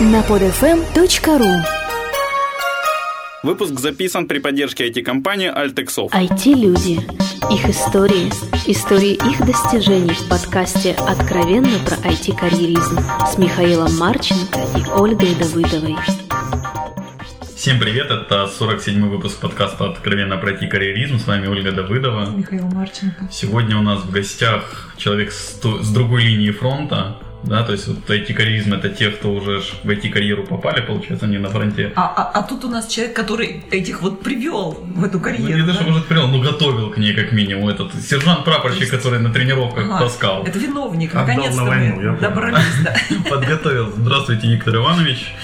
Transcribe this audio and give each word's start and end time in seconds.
на 0.00 0.22
podfm.ru 0.22 1.62
Выпуск 3.44 3.78
записан 3.78 4.26
при 4.26 4.38
поддержке 4.38 4.88
IT-компании 4.88 5.52
Altexov. 5.54 6.10
IT-люди. 6.10 7.00
Их 7.52 7.68
истории. 7.68 8.28
Истории 8.66 9.12
их 9.12 9.46
достижений 9.46 10.14
в 10.14 10.28
подкасте 10.28 10.96
«Откровенно 10.98 11.78
про 11.86 11.96
IT-карьеризм» 12.08 12.98
с 13.30 13.38
Михаилом 13.38 13.96
Марченко 13.96 14.58
и 14.76 14.90
Ольгой 14.98 15.34
Давыдовой. 15.36 15.96
Всем 17.54 17.78
привет, 17.78 18.10
это 18.10 18.50
47-й 18.58 19.08
выпуск 19.08 19.38
подкаста 19.38 19.90
«Откровенно 19.90 20.38
про 20.38 20.52
IT-карьеризм». 20.52 21.20
С 21.20 21.26
вами 21.26 21.46
Ольга 21.46 21.70
Давыдова. 21.70 22.30
Михаил 22.30 22.66
Марченко. 22.66 23.28
Сегодня 23.30 23.78
у 23.78 23.82
нас 23.82 24.00
в 24.00 24.10
гостях 24.10 24.92
человек 24.96 25.30
с, 25.30 25.60
с 25.62 25.92
другой 25.92 26.24
линии 26.24 26.50
фронта, 26.50 27.18
да, 27.46 27.62
то 27.62 27.72
есть 27.72 27.86
вот 27.86 27.98
IT-карьеризм 28.08 28.74
это 28.74 28.88
те, 28.88 29.10
кто 29.10 29.32
уже 29.32 29.60
в 29.60 29.88
IT-карьеру 29.88 30.44
попали, 30.44 30.80
получается, 30.80 31.26
они 31.26 31.38
на 31.38 31.48
фронте. 31.48 31.92
А, 31.94 32.12
а, 32.16 32.38
а 32.38 32.42
тут 32.42 32.64
у 32.64 32.68
нас 32.68 32.86
человек, 32.86 33.14
который 33.14 33.64
этих 33.70 34.02
вот 34.02 34.22
привел 34.22 34.72
в 34.72 35.04
эту 35.04 35.20
карьеру. 35.20 35.50
Ну, 35.50 35.56
не 35.58 35.66
даже, 35.66 35.84
может, 35.84 36.06
привел, 36.06 36.28
но 36.28 36.40
готовил 36.40 36.90
к 36.90 36.98
ней 36.98 37.14
как 37.14 37.32
минимум. 37.32 37.68
Этот 37.68 37.94
сержант-прапорщик, 37.94 38.80
есть... 38.80 38.92
который 38.92 39.20
на 39.20 39.32
тренировках 39.32 39.84
ага, 39.84 39.98
таскал. 40.00 40.44
Это 40.44 40.58
виновник, 40.58 41.14
наконец-то 41.14 41.64
мы 41.64 42.18
добрались. 42.20 42.64
Да. 42.82 42.96
Подготовил. 43.30 43.92
Здравствуйте, 43.96 44.48
Виктор 44.48 44.76
Иванович. 44.76 45.34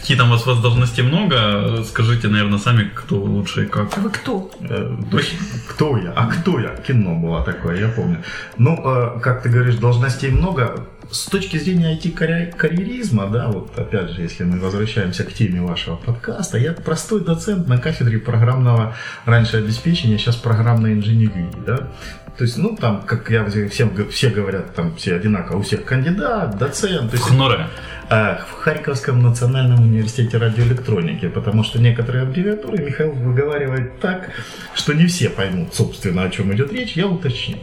Какие 0.00 0.16
там 0.16 0.28
у 0.28 0.32
вас, 0.32 0.46
у 0.46 0.50
вас 0.50 0.60
должностей 0.60 1.04
много? 1.04 1.84
Скажите, 1.84 2.28
наверное, 2.28 2.58
сами, 2.58 2.90
кто 2.94 3.16
лучше 3.16 3.64
и 3.64 3.66
как. 3.66 3.96
А 3.96 4.00
вы 4.00 4.10
кто? 4.10 4.50
Э, 4.60 4.96
кто 5.68 5.98
я? 5.98 6.12
А 6.16 6.26
кто 6.26 6.58
я? 6.58 6.74
Кино 6.76 7.14
было 7.14 7.44
такое, 7.44 7.78
я 7.78 7.88
помню. 7.88 8.18
Ну, 8.56 8.80
э, 8.82 9.20
как 9.20 9.42
ты 9.42 9.50
говоришь, 9.50 9.76
должностей 9.76 10.30
много 10.30 10.86
с 11.10 11.26
точки 11.26 11.56
зрения 11.56 11.96
IT-карьеризма, 11.96 13.28
да, 13.28 13.48
вот 13.48 13.76
опять 13.78 14.10
же, 14.10 14.22
если 14.22 14.44
мы 14.44 14.58
возвращаемся 14.60 15.24
к 15.24 15.32
теме 15.32 15.60
вашего 15.60 15.96
подкаста, 15.96 16.58
я 16.58 16.72
простой 16.72 17.24
доцент 17.24 17.68
на 17.68 17.78
кафедре 17.78 18.18
программного 18.18 18.94
раньше 19.24 19.56
обеспечения, 19.58 20.18
сейчас 20.18 20.36
программной 20.36 20.94
инженерии, 20.94 21.50
да. 21.66 21.88
То 22.38 22.44
есть, 22.44 22.56
ну, 22.56 22.76
там, 22.76 23.02
как 23.02 23.28
я 23.30 23.44
всем, 23.68 23.92
все 24.10 24.30
говорят, 24.30 24.74
там 24.74 24.96
все 24.96 25.16
одинаково, 25.16 25.58
у 25.58 25.62
всех 25.62 25.84
кандидат, 25.84 26.56
доцент. 26.56 27.12
Есть, 27.12 27.24
Хноре. 27.24 27.66
Э, 28.08 28.38
в 28.38 28.54
Харьковском 28.54 29.22
национальном 29.22 29.82
университете 29.82 30.38
радиоэлектроники, 30.38 31.28
потому 31.28 31.64
что 31.64 31.80
некоторые 31.80 32.22
аббревиатуры 32.22 32.78
Михаил 32.78 33.12
выговаривает 33.12 34.00
так, 34.00 34.30
что 34.74 34.94
не 34.94 35.06
все 35.06 35.28
поймут, 35.28 35.74
собственно, 35.74 36.22
о 36.22 36.30
чем 36.30 36.52
идет 36.54 36.72
речь, 36.72 36.92
я 36.96 37.06
уточню. 37.06 37.58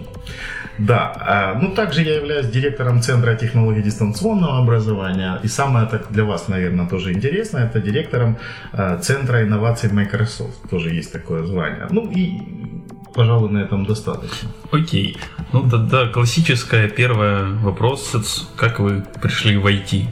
Да, 0.78 1.14
а, 1.20 1.60
ну 1.60 1.74
также 1.74 2.04
я 2.04 2.16
являюсь 2.16 2.48
директором 2.48 3.02
Центра 3.02 3.36
технологий 3.36 3.82
дистанционного 3.82 4.60
образования. 4.60 5.40
И 5.44 5.48
самое 5.48 5.88
так 5.88 6.12
для 6.12 6.24
вас, 6.24 6.48
наверное, 6.48 6.88
тоже 6.88 7.14
интересно, 7.14 7.60
это 7.60 7.80
директором 7.80 8.38
а, 8.74 8.98
Центра 8.98 9.44
инноваций 9.44 9.92
Microsoft. 9.92 10.70
Тоже 10.70 10.90
есть 10.90 11.12
такое 11.12 11.44
звание. 11.46 11.88
Ну 11.90 12.12
и 12.12 12.42
пожалуй, 13.14 13.50
на 13.50 13.60
этом 13.60 13.86
достаточно. 13.86 14.50
Окей. 14.72 15.18
Ну 15.54 15.68
тогда 15.70 16.08
классическая 16.08 16.88
первая 16.88 17.50
вопрос. 17.64 18.16
Как 18.56 18.80
вы 18.80 19.04
пришли 19.22 19.58
в 19.58 19.66
IT? 19.66 20.06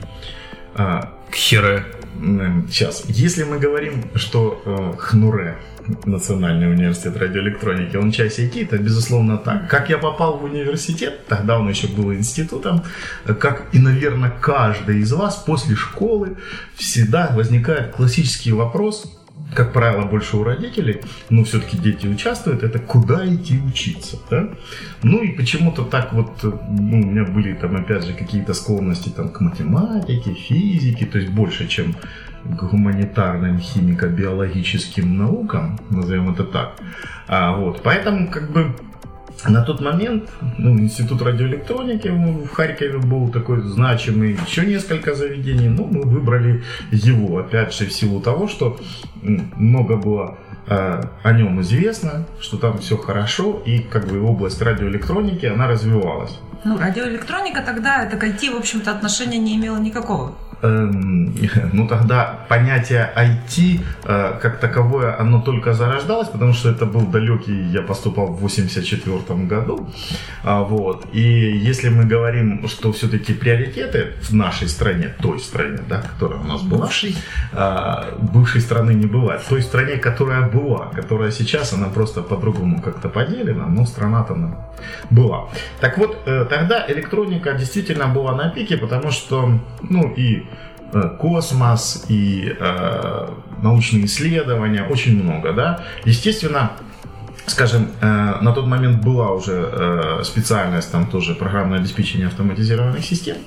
А, 0.76 1.14
К 1.30 1.36
хере. 1.36 1.86
Сейчас. 2.70 3.04
Если 3.08 3.44
мы 3.44 3.60
говорим, 3.60 4.06
что 4.16 4.62
э, 4.66 4.94
хнуре 4.98 5.58
Национальный 6.06 6.72
университет 6.72 7.18
радиоэлектроники, 7.18 7.96
он 7.96 8.12
часть 8.12 8.40
IT, 8.40 8.64
это 8.64 8.78
безусловно 8.78 9.38
так. 9.38 9.70
Как 9.70 9.90
я 9.90 9.98
попал 9.98 10.38
в 10.38 10.44
университет, 10.44 11.26
тогда 11.28 11.60
он 11.60 11.70
еще 11.70 11.88
был 11.88 12.14
институтом, 12.14 12.84
как 13.26 13.68
и, 13.74 13.80
наверное, 13.80 14.32
каждый 14.42 15.00
из 15.00 15.12
вас 15.12 15.36
после 15.36 15.76
школы 15.76 16.38
всегда 16.76 17.32
возникает 17.36 17.92
классический 17.92 18.52
вопрос, 18.52 19.20
как 19.54 19.74
правило, 19.74 20.06
больше 20.06 20.38
у 20.38 20.44
родителей, 20.44 21.02
но 21.30 21.44
все-таки 21.44 21.78
дети 21.78 22.08
участвуют, 22.08 22.64
это 22.64 22.80
куда 22.80 23.26
идти 23.26 23.60
учиться, 23.60 24.18
да? 24.30 24.50
Ну 25.04 25.24
и 25.24 25.30
почему-то 25.30 25.84
так 25.84 26.14
вот, 26.14 26.44
ну, 26.44 27.02
у 27.02 27.06
меня 27.06 27.24
были 27.26 27.54
там, 27.54 27.76
опять 27.76 28.06
же, 28.06 28.14
какие-то 28.14 28.54
склонности 28.54 29.10
там 29.10 29.30
к 29.30 29.40
математике, 29.42 30.34
физике, 30.34 31.06
то 31.06 31.20
есть 31.20 31.32
больше, 31.32 31.68
чем 31.68 31.96
гуманитарным 32.46 33.60
химико-биологическим 33.60 35.18
наукам, 35.18 35.80
назовем 35.90 36.32
это 36.32 36.44
так. 36.44 36.76
А, 37.28 37.56
вот, 37.56 37.82
поэтому 37.84 38.30
как 38.30 38.52
бы 38.52 38.76
на 39.48 39.62
тот 39.62 39.82
момент 39.82 40.30
ну, 40.58 40.78
Институт 40.80 41.22
радиоэлектроники 41.22 42.08
в 42.08 42.48
Харькове 42.48 43.00
был 43.00 43.30
такой 43.30 43.62
значимый, 43.62 44.38
еще 44.48 44.66
несколько 44.66 45.14
заведений, 45.14 45.68
но 45.68 45.84
мы 45.84 46.02
выбрали 46.02 46.64
его, 46.92 47.40
опять 47.40 47.74
же, 47.74 47.86
в 47.86 47.94
силу 47.94 48.22
того, 48.22 48.48
что 48.48 48.80
много 49.22 49.98
было 49.98 50.38
э, 50.68 51.02
о 51.24 51.32
нем 51.34 51.62
известно, 51.62 52.26
что 52.40 52.58
там 52.58 52.80
все 52.80 52.98
хорошо, 52.98 53.62
и 53.66 53.80
как 53.80 54.08
бы 54.08 54.22
область 54.22 54.62
радиоэлектроники, 54.62 55.46
она 55.46 55.68
развивалась. 55.68 56.40
Ну, 56.64 56.80
радиоэлектроника 56.80 57.62
тогда, 57.62 58.04
это 58.04 58.18
к 58.18 58.24
IT, 58.24 58.52
в 58.52 58.58
общем-то, 58.58 58.92
отношения 58.92 59.38
не 59.38 59.56
имела 59.56 59.78
никакого. 59.78 60.34
Эм, 60.66 61.36
ну 61.74 61.88
тогда 61.88 62.40
понятие 62.50 63.12
IT 63.16 63.82
э, 64.06 64.40
как 64.42 64.60
таковое, 64.60 65.20
оно 65.20 65.42
только 65.42 65.74
зарождалось, 65.74 66.30
потому 66.30 66.54
что 66.54 66.70
это 66.70 66.86
был 66.86 67.02
далекий, 67.02 67.72
я 67.72 67.82
поступал 67.82 68.28
в 68.28 68.42
84 68.42 69.20
году, 69.48 69.88
а, 70.44 70.62
вот, 70.62 71.06
и 71.14 71.22
если 71.22 71.90
мы 71.90 72.06
говорим, 72.06 72.68
что 72.68 72.92
все-таки 72.92 73.34
приоритеты 73.34 74.14
в 74.22 74.34
нашей 74.34 74.68
стране, 74.68 75.14
той 75.22 75.40
стране, 75.40 75.80
да, 75.90 76.02
которая 76.02 76.40
у 76.40 76.44
нас 76.44 76.62
была, 76.62 76.86
бывшей, 76.86 77.16
а, 77.54 78.18
бывшей 78.34 78.62
страны 78.62 78.92
не 78.92 79.06
бывает, 79.06 79.42
той 79.48 79.62
стране, 79.62 79.98
которая 79.98 80.50
была, 80.50 80.88
которая 80.96 81.32
сейчас, 81.32 81.74
она 81.74 81.88
просто 81.88 82.22
по-другому 82.22 82.82
как-то 82.82 83.10
поделена, 83.10 83.68
но 83.68 83.86
страна-то 83.86 84.34
она 84.34 84.56
была. 85.10 85.50
Так 85.80 85.98
вот, 85.98 86.18
э, 86.26 86.46
тогда 86.50 86.86
электроника 86.88 87.54
действительно 87.54 88.08
была 88.08 88.36
на 88.36 88.50
пике, 88.50 88.78
потому 88.78 89.12
что, 89.12 89.60
ну 89.82 90.14
и 90.18 90.46
космос 91.20 92.06
и 92.10 92.56
э, 92.60 93.30
научные 93.62 94.06
исследования, 94.06 94.84
очень 94.84 95.22
много, 95.22 95.54
да. 95.54 95.84
Естественно, 96.06 96.72
скажем, 97.48 97.90
э, 98.02 98.06
на 98.42 98.52
тот 98.54 98.68
момент 98.68 99.04
была 99.04 99.32
уже 99.32 99.70
э, 99.72 100.24
специальность, 100.24 100.92
там 100.92 101.08
тоже 101.08 101.36
программное 101.36 101.80
обеспечение 101.80 102.28
автоматизированных 102.28 103.04
систем, 103.04 103.38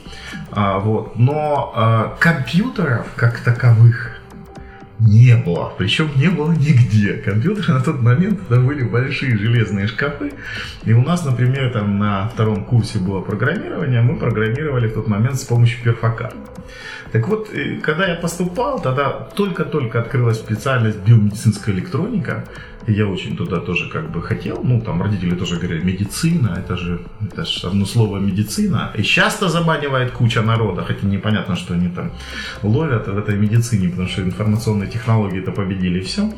э, 0.53 0.78
вот, 0.81 1.19
но 1.19 1.72
э, 1.75 2.21
компьютеров 2.21 3.06
как 3.16 3.41
таковых 3.41 4.19
не 5.00 5.37
было. 5.37 5.72
Причем 5.78 6.10
не 6.16 6.28
было 6.28 6.53
нигде. 6.53 7.15
Компьютеры 7.15 7.75
на 7.75 7.81
тот 7.81 8.03
момент 8.03 8.41
это 8.49 8.60
были 8.60 8.82
большие 8.82 9.37
железные 9.38 9.87
шкафы. 9.87 10.32
И 10.84 10.93
у 10.93 11.03
нас, 11.03 11.25
например, 11.25 11.72
там 11.72 11.99
на 11.99 12.28
втором 12.28 12.65
курсе 12.65 12.99
было 12.99 13.20
программирование, 13.20 14.03
мы 14.03 14.16
программировали 14.16 14.88
в 14.88 14.94
тот 14.94 15.06
момент 15.06 15.37
с 15.37 15.44
помощью 15.44 15.82
перфокарт. 15.84 16.34
Так 17.12 17.28
вот, 17.28 17.50
когда 17.82 18.06
я 18.06 18.14
поступал, 18.14 18.80
тогда 18.80 19.10
только-только 19.34 20.00
открылась 20.00 20.38
специальность 20.38 20.98
биомедицинская 21.06 21.74
электроника. 21.74 22.44
И 22.86 22.92
я 22.92 23.06
очень 23.06 23.36
туда 23.36 23.60
тоже 23.60 23.90
как 23.90 24.10
бы 24.10 24.22
хотел. 24.22 24.64
Ну, 24.64 24.80
там 24.80 25.02
родители 25.02 25.34
тоже 25.34 25.56
говорили, 25.56 25.84
медицина, 25.84 26.56
это 26.58 26.76
же, 26.76 27.00
это 27.20 27.44
же 27.44 27.66
одно 27.68 27.84
слово 27.86 28.18
медицина. 28.18 28.92
И 28.98 29.02
часто 29.02 29.48
заманивает 29.48 30.12
куча 30.12 30.42
народа, 30.42 30.84
хотя 30.84 31.06
непонятно, 31.06 31.56
что 31.56 31.74
они 31.74 31.88
там 31.88 32.10
ловят 32.62 33.06
в 33.06 33.18
этой 33.18 33.36
медицине, 33.36 33.88
потому 33.88 34.08
что 34.08 34.22
информационные 34.22 34.88
технологии 34.88 35.40
это 35.42 35.52
победили 35.52 36.00
все 36.00 36.32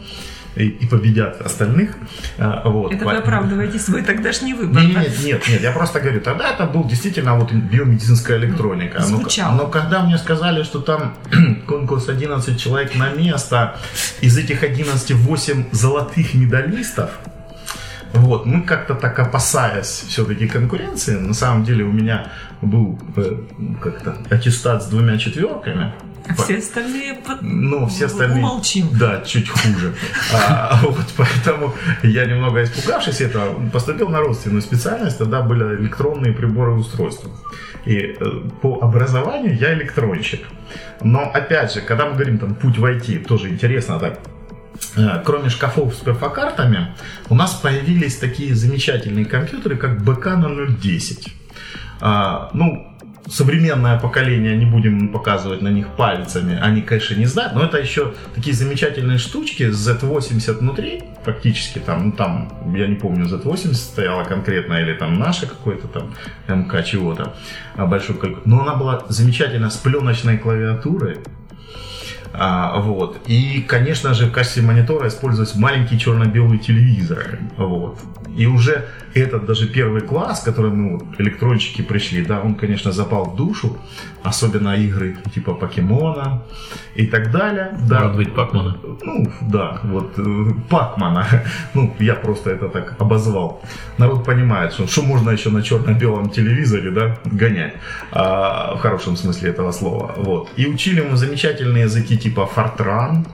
и, 0.56 0.66
и 0.66 0.86
победят 0.86 1.40
остальных. 1.40 1.96
А, 2.38 2.68
вот. 2.68 2.92
Это 2.92 3.04
вы 3.04 3.16
оправдываете 3.16 3.78
свой 3.78 4.02
тогдашний 4.02 4.54
выбор. 4.54 4.82
Нет, 4.82 4.96
нет, 4.96 5.24
нет, 5.24 5.48
нет, 5.48 5.62
я 5.62 5.72
просто 5.72 6.00
говорю, 6.00 6.20
тогда 6.20 6.50
это 6.50 6.66
был 6.66 6.84
действительно 6.84 7.36
вот 7.36 7.52
биомедицинская 7.52 8.38
электроника. 8.38 9.00
Звучало. 9.00 9.52
Но, 9.52 9.62
но 9.64 9.68
когда 9.68 10.02
мне 10.02 10.18
сказали, 10.18 10.62
что 10.62 10.80
там 10.80 11.14
конкурс 11.66 12.08
11 12.08 12.60
человек 12.60 12.94
на 12.94 13.10
место, 13.10 13.76
из 14.20 14.36
этих 14.36 14.62
11 14.62 15.12
8 15.12 15.64
золотых 15.72 16.34
медалистов, 16.34 17.10
вот, 18.12 18.44
мы 18.44 18.62
как-то 18.62 18.94
так 18.94 19.18
опасаясь 19.18 20.04
все-таки 20.08 20.48
конкуренции, 20.48 21.14
на 21.14 21.34
самом 21.34 21.64
деле 21.64 21.84
у 21.84 21.92
меня 21.92 22.26
был 22.60 22.98
э, 23.16 23.36
как-то 23.80 24.16
аттестат 24.30 24.82
с 24.82 24.86
двумя 24.86 25.16
четверками, 25.16 25.92
все 26.36 26.58
остальные 26.58 27.18
ну, 27.40 27.86
все 27.86 28.06
остальные, 28.06 28.38
умолчим. 28.38 28.88
Да, 28.98 29.22
чуть 29.22 29.48
хуже. 29.48 29.94
А, 30.32 30.78
вот 30.82 31.06
поэтому 31.16 31.74
я 32.02 32.24
немного 32.26 32.62
испугавшись 32.62 33.20
этого, 33.20 33.68
поступил 33.70 34.08
на 34.08 34.20
родственную 34.20 34.62
специальность, 34.62 35.18
тогда 35.18 35.42
были 35.42 35.80
электронные 35.80 36.32
приборы 36.32 36.72
и 36.72 36.74
устройства. 36.76 37.30
И 37.86 37.96
э, 37.96 38.14
по 38.60 38.80
образованию 38.82 39.56
я 39.56 39.74
электронщик. 39.74 40.46
Но 41.02 41.30
опять 41.32 41.72
же, 41.72 41.80
когда 41.80 42.06
мы 42.06 42.14
говорим 42.14 42.38
там 42.38 42.54
путь 42.54 42.78
в 42.78 42.84
IT, 42.84 43.24
тоже 43.24 43.48
интересно 43.48 43.98
так, 43.98 44.18
э, 44.96 45.22
кроме 45.24 45.48
шкафов 45.48 45.94
с 45.94 45.98
перфокартами, 45.98 46.94
у 47.28 47.34
нас 47.34 47.54
появились 47.54 48.16
такие 48.16 48.54
замечательные 48.54 49.24
компьютеры, 49.24 49.76
как 49.76 50.02
БК 50.02 50.36
на 50.36 50.66
010. 50.66 51.28
А, 52.00 52.50
ну, 52.52 52.86
современное 53.28 53.98
поколение, 53.98 54.56
не 54.56 54.66
будем 54.66 55.08
показывать 55.08 55.62
на 55.62 55.68
них 55.68 55.88
пальцами, 55.96 56.58
они, 56.60 56.82
конечно, 56.82 57.14
не 57.14 57.26
знают, 57.26 57.54
но 57.54 57.64
это 57.64 57.78
еще 57.78 58.14
такие 58.34 58.54
замечательные 58.54 59.18
штучки 59.18 59.70
с 59.70 59.88
Z80 59.88 60.58
внутри, 60.58 61.04
практически 61.24 61.78
там, 61.78 62.06
ну 62.06 62.12
там, 62.12 62.74
я 62.74 62.86
не 62.86 62.96
помню, 62.96 63.26
Z80 63.26 63.74
стояла 63.74 64.24
конкретно, 64.24 64.74
или 64.74 64.94
там 64.94 65.18
наша 65.18 65.46
какой-то 65.46 65.88
там 65.88 66.14
МК 66.48 66.82
чего-то, 66.82 67.34
а, 67.76 67.86
большой 67.86 68.16
но 68.44 68.62
она 68.62 68.74
была 68.74 69.04
замечательно 69.08 69.70
с 69.70 69.76
пленочной 69.76 70.38
клавиатурой, 70.38 71.18
а, 72.32 72.80
вот. 72.80 73.20
И, 73.26 73.62
конечно 73.66 74.14
же, 74.14 74.26
в 74.26 74.32
качестве 74.32 74.62
монитора 74.62 75.08
использовались 75.08 75.54
маленькие 75.54 75.98
черно-белые 75.98 76.58
телевизоры. 76.58 77.38
Вот. 77.56 77.98
И 78.36 78.46
уже 78.46 78.86
этот 79.14 79.46
даже 79.46 79.66
первый 79.66 80.02
класс, 80.02 80.40
который 80.40 80.70
ну, 80.70 81.02
электрончики 81.18 81.82
пришли, 81.82 82.24
да, 82.24 82.40
он, 82.40 82.54
конечно, 82.54 82.92
запал 82.92 83.24
в 83.24 83.36
душу, 83.36 83.76
особенно 84.22 84.76
игры 84.76 85.16
типа 85.34 85.54
Покемона 85.54 86.42
и 86.94 87.06
так 87.06 87.30
далее. 87.30 87.76
Да. 87.88 88.00
Может 88.00 88.16
быть, 88.16 88.34
Пакмана. 88.34 88.76
Ну, 89.02 89.32
да, 89.40 89.80
вот 89.82 90.18
э, 90.18 90.52
Пакмана. 90.68 91.26
Ну, 91.74 91.94
я 92.00 92.14
просто 92.14 92.50
это 92.50 92.68
так 92.68 92.94
обозвал. 93.00 93.62
Народ 93.98 94.24
понимает, 94.24 94.72
что, 94.72 94.86
что 94.86 95.02
можно 95.02 95.30
еще 95.30 95.50
на 95.50 95.62
черно-белом 95.62 96.30
телевизоре, 96.30 96.90
да, 96.90 97.16
гонять. 97.24 97.74
А, 98.12 98.74
в 98.74 98.80
хорошем 98.80 99.16
смысле 99.16 99.50
этого 99.50 99.72
слова. 99.72 100.14
Вот. 100.16 100.50
И 100.56 100.66
учили 100.66 101.00
мы 101.00 101.16
замечательные 101.16 101.84
языки 101.84 102.16
типа 102.20 102.48
Fortran, 102.54 103.26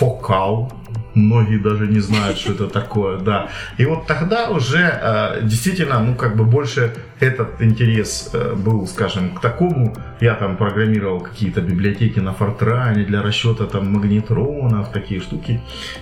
Focal, 0.00 0.72
многие 1.14 1.58
даже 1.58 1.86
не 1.86 2.00
знают, 2.00 2.38
что 2.38 2.52
это 2.52 2.68
такое, 2.68 3.18
да. 3.18 3.48
И 3.78 3.84
вот 3.84 4.06
тогда 4.06 4.50
уже 4.50 4.78
э, 4.78 5.40
действительно, 5.42 6.00
ну, 6.00 6.14
как 6.14 6.36
бы 6.36 6.44
больше 6.44 6.94
этот 7.20 7.60
интерес 7.60 8.30
э, 8.32 8.54
был, 8.54 8.86
скажем, 8.86 9.34
к 9.34 9.40
такому. 9.40 9.94
Я 10.20 10.34
там 10.34 10.56
программировал 10.56 11.20
какие-то 11.20 11.60
библиотеки 11.60 12.20
на 12.20 12.32
Фортране 12.32 13.04
для 13.04 13.22
расчета 13.22 13.66
там 13.66 13.92
магнитронов, 13.92 14.90
такие 14.92 15.20
штуки. 15.20 15.60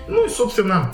Ну 0.09 0.27
и, 0.27 0.29
собственно, 0.29 0.91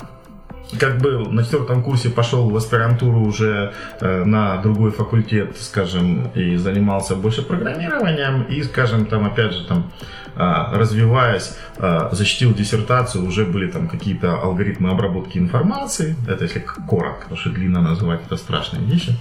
как 0.79 0.97
бы 0.97 1.19
на 1.31 1.43
четвертом 1.43 1.83
курсе 1.83 2.09
пошел 2.09 2.49
в 2.49 2.55
аспирантуру 2.55 3.21
уже 3.21 3.73
э, 4.01 4.23
на 4.23 4.57
другой 4.57 4.91
факультет, 4.91 5.57
скажем, 5.59 6.31
и 6.35 6.55
занимался 6.57 7.15
больше 7.15 7.41
программированием, 7.41 8.43
и, 8.43 8.63
скажем, 8.63 9.05
там, 9.05 9.25
опять 9.25 9.53
же, 9.53 9.65
там, 9.65 9.91
э, 10.35 10.77
развиваясь, 10.77 11.55
э, 11.77 12.09
защитил 12.11 12.53
диссертацию, 12.53 13.25
уже 13.25 13.45
были 13.45 13.69
там 13.71 13.87
какие-то 13.87 14.41
алгоритмы 14.41 14.89
обработки 14.89 15.37
информации, 15.37 16.15
это 16.27 16.43
если 16.43 16.59
коротко, 16.87 17.23
потому 17.23 17.37
что 17.37 17.49
длинно 17.51 17.81
называть 17.81 18.21
это 18.25 18.35
страшные 18.37 18.83
вещи. 18.83 19.15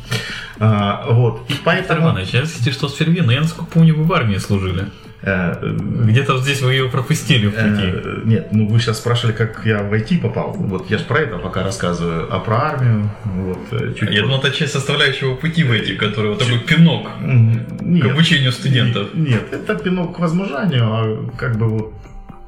Э, 0.58 1.04
вот, 1.10 1.42
и 1.48 1.54
поэтому... 1.64 2.02
Иванович, 2.02 2.30
я, 2.34 2.42
кстати, 2.42 2.70
что 2.70 2.88
с 2.88 2.96
Фервина, 2.96 3.30
я, 3.30 3.40
насколько 3.40 3.70
помню, 3.70 3.94
вы 3.94 4.04
в 4.04 4.12
армии 4.12 4.38
служили. 4.38 4.86
Э, 5.26 5.54
Где-то 5.62 6.38
здесь 6.38 6.60
вы 6.60 6.72
ее 6.72 6.88
пропустили 6.90 7.46
в 7.46 7.52
пути. 7.52 7.86
Э, 7.86 8.20
нет, 8.24 8.48
ну 8.52 8.68
вы 8.68 8.78
сейчас 8.78 8.98
спрашивали, 8.98 9.32
как 9.34 9.64
я 9.64 9.82
в 9.82 9.92
IT 9.92 10.20
попал. 10.20 10.52
Вот 10.52 10.90
я 10.90 10.98
же 10.98 11.04
про 11.04 11.20
это 11.20 11.38
пока 11.38 11.62
рассказываю, 11.62 12.26
а 12.30 12.40
про 12.40 12.56
армию. 12.56 13.10
Вот, 13.24 13.58
э, 13.72 13.94
чуть 13.98 14.10
я 14.10 14.22
думал, 14.22 14.38
это 14.38 14.50
часть 14.50 14.72
составляющего 14.72 15.34
пути 15.34 15.64
в 15.64 15.72
IT, 15.72 15.96
который 15.96 16.30
вот 16.30 16.40
такой 16.40 16.58
пинок 16.58 17.08
нет, 17.22 18.02
к 18.02 18.06
обучению 18.10 18.52
студентов. 18.52 19.14
Нет, 19.14 19.52
это 19.52 19.74
пинок 19.76 20.16
к 20.16 20.18
возмужанию, 20.18 20.84
а 20.84 21.30
как 21.38 21.56
бы 21.56 21.68
вот 21.68 21.94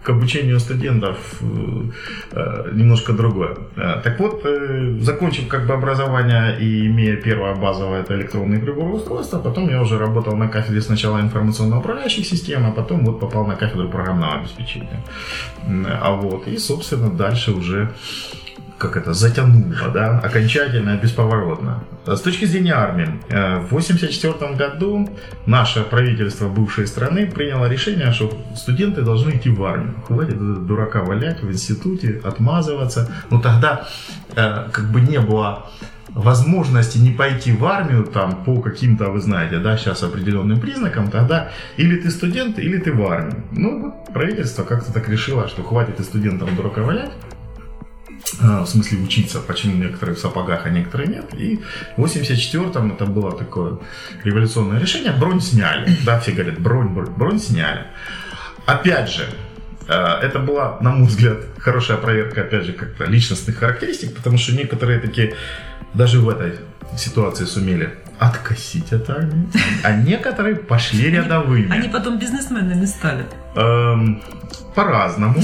к 0.07 0.11
обучению 0.11 0.61
студентов 0.61 1.17
э, 1.41 1.47
э, 2.33 2.73
немножко 2.75 3.13
другое. 3.13 3.57
Э, 3.77 4.01
так 4.05 4.21
вот, 4.21 4.47
закончив 5.01 5.49
как 5.49 5.67
бы 5.67 5.75
образование 5.75 6.57
и 6.61 6.87
имея 6.87 7.17
первое 7.17 7.55
базовое 7.55 8.03
это 8.03 8.15
электронное 8.15 8.61
приборное 8.61 8.95
устройство, 8.95 9.41
потом 9.41 9.69
я 9.69 9.81
уже 9.81 9.99
работал 9.99 10.37
на 10.37 10.49
кафедре 10.49 10.81
сначала 10.81 11.21
информационно-управляющих 11.21 12.27
систем, 12.27 12.67
а 12.67 12.71
потом 12.71 13.05
вот 13.05 13.21
попал 13.21 13.47
на 13.47 13.57
кафедру 13.57 13.89
программного 13.89 14.35
обеспечения. 14.35 15.03
А 16.01 16.13
вот, 16.13 16.47
и, 16.47 16.59
собственно, 16.59 17.11
дальше 17.11 17.51
уже 17.51 17.89
как 18.79 18.97
это, 18.97 19.15
затянуло, 19.15 19.89
да, 19.93 20.19
окончательно, 20.19 20.97
бесповоротно. 20.97 21.85
С 22.07 22.21
точки 22.21 22.45
зрения 22.45 22.75
армии, 22.75 23.09
э, 23.29 23.61
в 23.61 23.73
1984 23.73 24.55
году 24.55 25.09
наше 25.47 25.83
правительство 25.83 26.49
бывшей 26.49 26.87
страны 26.87 27.27
приняло 27.27 27.67
решение, 27.67 28.13
что 28.13 28.31
студенты 28.55 29.03
должны 29.03 29.37
идти 29.37 29.49
в 29.49 29.65
армию. 29.65 29.95
Хватит 30.07 30.39
дурака 30.67 31.03
валять 31.03 31.43
в 31.43 31.51
институте, 31.51 32.21
отмазываться. 32.23 33.11
Но 33.31 33.41
тогда 33.41 33.87
э, 34.35 34.69
как 34.71 34.91
бы 34.91 35.01
не 35.01 35.21
было 35.21 35.67
возможности 36.09 36.99
не 36.99 37.11
пойти 37.11 37.53
в 37.53 37.65
армию 37.65 38.05
там 38.05 38.45
по 38.45 38.61
каким-то, 38.61 39.11
вы 39.11 39.21
знаете, 39.21 39.59
да, 39.59 39.77
сейчас 39.77 40.03
определенным 40.03 40.61
признакам, 40.61 41.11
тогда 41.11 41.51
или 41.77 41.97
ты 41.97 42.11
студент, 42.11 42.59
или 42.59 42.79
ты 42.79 42.93
в 42.93 43.07
армию. 43.07 43.43
Ну, 43.53 43.95
правительство 44.13 44.65
как-то 44.65 44.93
так 44.93 45.09
решило, 45.09 45.49
что 45.49 45.63
хватит 45.63 46.01
и 46.01 46.03
студентам 46.03 46.55
дурака 46.57 46.83
валять, 46.83 47.11
а, 47.11 47.36
в 48.41 48.67
смысле 48.67 48.99
учиться, 48.99 49.41
почему 49.41 49.77
некоторые 49.77 50.17
в 50.17 50.19
сапогах, 50.19 50.67
а 50.67 50.71
некоторые 50.71 51.09
нет. 51.09 51.27
И 51.35 51.61
в 51.97 52.05
84-м 52.05 52.93
это 52.93 53.07
было 53.07 53.37
такое 53.37 53.79
революционное 54.25 54.81
решение, 54.81 55.13
бронь 55.13 55.41
сняли. 55.41 55.97
Да, 56.05 56.19
все 56.21 56.33
говорят, 56.33 56.59
бронь, 56.59 56.89
бронь, 56.89 57.11
бронь 57.11 57.39
сняли. 57.39 57.87
Опять 58.67 59.11
же, 59.11 59.29
э, 59.89 59.95
это 59.95 60.41
была, 60.41 60.79
на 60.81 60.91
мой 60.91 61.07
взгляд, 61.07 61.39
хорошая 61.59 61.99
проверка, 61.99 62.43
опять 62.43 62.65
же, 62.65 62.73
как-то 62.73 63.05
личностных 63.05 63.59
характеристик, 63.59 64.15
потому 64.15 64.39
что 64.39 64.55
некоторые 64.55 64.99
такие 64.99 65.35
даже 65.95 66.21
в 66.21 66.29
этой 66.29 66.59
ситуации 66.99 67.45
сумели 67.45 67.95
откосить 68.19 68.93
от 68.93 69.09
армии, 69.11 69.49
а 69.85 69.93
некоторые 69.93 70.57
пошли 70.57 71.11
рядовыми. 71.11 71.71
Они 71.71 71.89
потом 71.89 72.19
бизнесменами 72.19 72.87
стали. 72.87 73.27
Эм, 73.57 74.21
по-разному. 74.75 75.41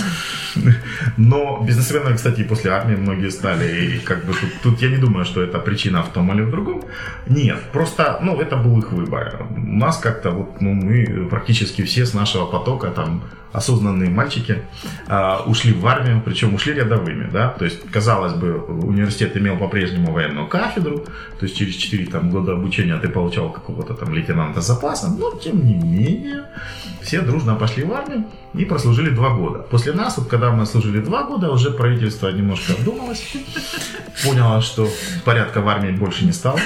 Но 1.16 1.64
бизнесменами, 1.66 2.16
кстати, 2.16 2.44
после 2.44 2.70
армии 2.70 2.96
многие 2.96 3.30
стали. 3.30 3.86
И 3.86 3.98
как 3.98 4.24
бы 4.26 4.34
тут, 4.34 4.50
тут 4.62 4.82
я 4.82 4.90
не 4.90 4.98
думаю, 4.98 5.24
что 5.24 5.42
это 5.42 5.58
причина 5.58 6.02
в 6.02 6.08
том 6.08 6.30
или 6.32 6.42
в 6.42 6.50
другом. 6.50 6.82
Нет, 7.26 7.58
просто, 7.72 8.18
ну, 8.22 8.38
это 8.40 8.56
был 8.56 8.78
их 8.78 8.92
выбор. 8.92 9.46
У 9.56 9.76
нас 9.78 9.96
как-то 9.98 10.30
вот, 10.30 10.60
ну, 10.60 10.74
мы 10.74 11.26
практически 11.30 11.82
все 11.82 12.04
с 12.04 12.14
нашего 12.14 12.46
потока 12.46 12.90
там 12.90 13.22
осознанные 13.52 14.10
мальчики 14.10 14.62
э, 15.08 15.36
ушли 15.46 15.72
в 15.72 15.86
армию, 15.86 16.22
причем 16.24 16.54
ушли 16.54 16.72
рядовыми, 16.72 17.28
да, 17.30 17.48
то 17.48 17.64
есть, 17.64 17.90
казалось 17.90 18.32
бы, 18.32 18.58
университет 18.62 19.36
имел 19.36 19.58
по-прежнему 19.58 20.12
военную 20.12 20.46
кафедру, 20.46 20.98
то 21.38 21.46
есть 21.46 21.56
через 21.56 21.74
4 21.74 22.06
там, 22.06 22.30
года 22.30 22.52
обучения 22.52 22.96
ты 22.96 23.08
получал 23.08 23.52
какого-то 23.52 23.94
там 23.94 24.14
лейтенанта 24.14 24.62
запаса, 24.62 25.08
но 25.10 25.38
тем 25.38 25.66
не 25.66 25.74
менее 25.74 26.44
все 27.02 27.20
дружно 27.20 27.54
пошли 27.54 27.84
в 27.84 27.92
армию 27.92 28.01
и 28.54 28.64
прослужили 28.64 29.10
2 29.10 29.30
года. 29.34 29.58
После 29.60 29.92
нас, 29.92 30.18
вот 30.18 30.28
когда 30.28 30.50
мы 30.50 30.66
служили 30.66 31.00
2 31.00 31.22
года, 31.24 31.50
уже 31.50 31.70
правительство 31.70 32.28
немножко 32.28 32.74
обдумалось, 32.74 33.22
поняло, 34.24 34.60
что 34.60 34.88
порядка 35.24 35.60
в 35.60 35.68
армии 35.68 35.90
больше 35.90 36.24
не 36.24 36.32
стало, 36.32 36.58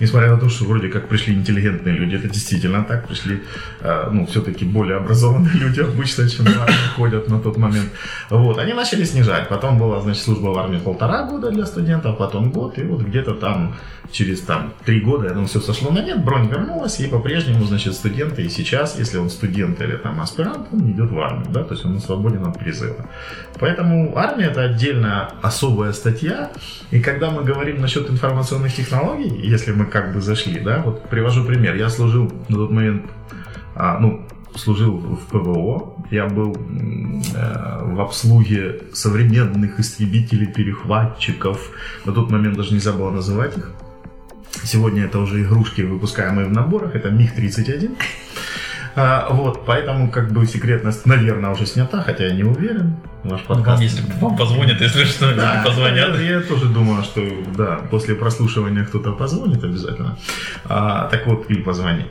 несмотря 0.00 0.30
на 0.30 0.38
то, 0.38 0.48
что 0.48 0.64
вроде 0.64 0.88
как 0.88 1.08
пришли 1.08 1.34
интеллигентные 1.34 1.94
люди, 1.94 2.16
это 2.16 2.28
действительно 2.28 2.84
так, 2.84 3.06
пришли, 3.06 3.42
э, 3.80 4.08
ну, 4.10 4.26
все-таки 4.26 4.64
более 4.64 4.96
образованные 4.96 5.54
люди 5.54 5.80
обычно, 5.80 6.28
чем 6.28 6.46
в 6.46 6.60
армию 6.60 6.78
ходят 6.96 7.28
на 7.28 7.38
тот 7.38 7.56
момент. 7.56 7.90
Вот, 8.30 8.58
они 8.58 8.72
начали 8.72 9.04
снижать. 9.04 9.48
Потом 9.48 9.78
была, 9.78 10.00
значит, 10.00 10.22
служба 10.22 10.48
в 10.48 10.58
армии 10.58 10.78
полтора 10.78 11.24
года 11.24 11.50
для 11.50 11.66
студентов, 11.66 12.18
потом 12.18 12.50
год, 12.50 12.78
и 12.78 12.82
вот 12.82 13.02
где-то 13.02 13.34
там 13.34 13.74
через 14.12 14.40
там 14.40 14.72
три 14.84 15.00
года, 15.00 15.26
я 15.26 15.30
думаю, 15.30 15.48
все 15.48 15.60
сошло 15.60 15.90
на 15.90 16.00
нет, 16.02 16.24
бронь 16.24 16.48
вернулась, 16.48 17.00
и 17.00 17.06
по-прежнему, 17.06 17.64
значит, 17.64 17.94
студенты, 17.94 18.42
и 18.42 18.48
сейчас, 18.48 18.98
если 18.98 19.18
он 19.18 19.30
студент 19.30 19.80
или 19.80 19.96
там 19.96 20.20
аспирант, 20.20 20.68
он 20.72 20.90
идет 20.90 21.10
в 21.10 21.18
армию, 21.20 21.46
да, 21.50 21.62
то 21.62 21.74
есть 21.74 21.84
он 21.84 22.00
свободен 22.00 22.44
от 22.44 22.58
призыва. 22.58 23.06
Поэтому 23.58 24.16
армия 24.16 24.46
это 24.46 24.62
отдельная 24.64 25.30
особая 25.42 25.92
статья, 25.92 26.50
и 26.90 27.00
когда 27.00 27.30
мы 27.30 27.44
говорим 27.44 27.80
насчет 27.80 28.10
информационных 28.10 28.74
технологий, 28.74 29.30
если 29.42 29.72
мы 29.72 29.86
как 29.90 30.12
бы 30.14 30.20
зашли, 30.20 30.60
да, 30.60 30.82
вот 30.84 31.08
привожу 31.08 31.44
пример, 31.44 31.74
я 31.76 31.88
служил 31.88 32.32
на 32.48 32.56
тот 32.56 32.70
момент, 32.70 33.06
а, 33.74 33.98
ну, 33.98 34.26
служил 34.54 34.96
в 34.96 35.26
ПВО, 35.30 35.94
я 36.10 36.26
был 36.26 36.56
э, 36.56 37.84
в 37.84 38.00
обслуге 38.00 38.82
современных 38.92 39.78
истребителей, 39.78 40.46
перехватчиков, 40.46 41.70
на 42.04 42.12
тот 42.12 42.30
момент 42.30 42.56
даже 42.56 42.74
нельзя 42.74 42.92
было 42.92 43.10
называть 43.10 43.56
их, 43.56 43.72
Сегодня 44.64 45.04
это 45.04 45.18
уже 45.18 45.42
игрушки, 45.42 45.82
выпускаемые 45.82 46.46
в 46.46 46.52
наборах, 46.52 46.94
это 46.94 47.10
МиГ-31. 47.10 47.96
А, 48.96 49.28
вот, 49.30 49.64
поэтому 49.66 50.10
как 50.10 50.32
бы 50.32 50.46
секретность, 50.46 51.06
наверное, 51.06 51.50
уже 51.50 51.66
снята, 51.66 52.02
хотя 52.02 52.26
я 52.26 52.34
не 52.34 52.44
уверен. 52.44 52.96
ваш 53.24 53.40
Ну, 53.40 53.54
подкаст. 53.54 53.66
Вам, 53.66 53.80
если 53.80 54.02
вам 54.20 54.36
позвонят, 54.36 54.80
если 54.80 55.04
что, 55.04 55.34
Да, 55.34 55.62
позвонят. 55.64 56.18
Я, 56.18 56.36
я 56.36 56.40
тоже 56.40 56.66
думаю, 56.66 57.02
что 57.04 57.22
да, 57.56 57.80
после 57.90 58.14
прослушивания 58.14 58.84
кто-то 58.84 59.12
позвонит 59.12 59.62
обязательно. 59.62 60.18
А, 60.64 61.08
так 61.08 61.26
вот, 61.26 61.50
или 61.50 61.60
позвонит. 61.60 62.06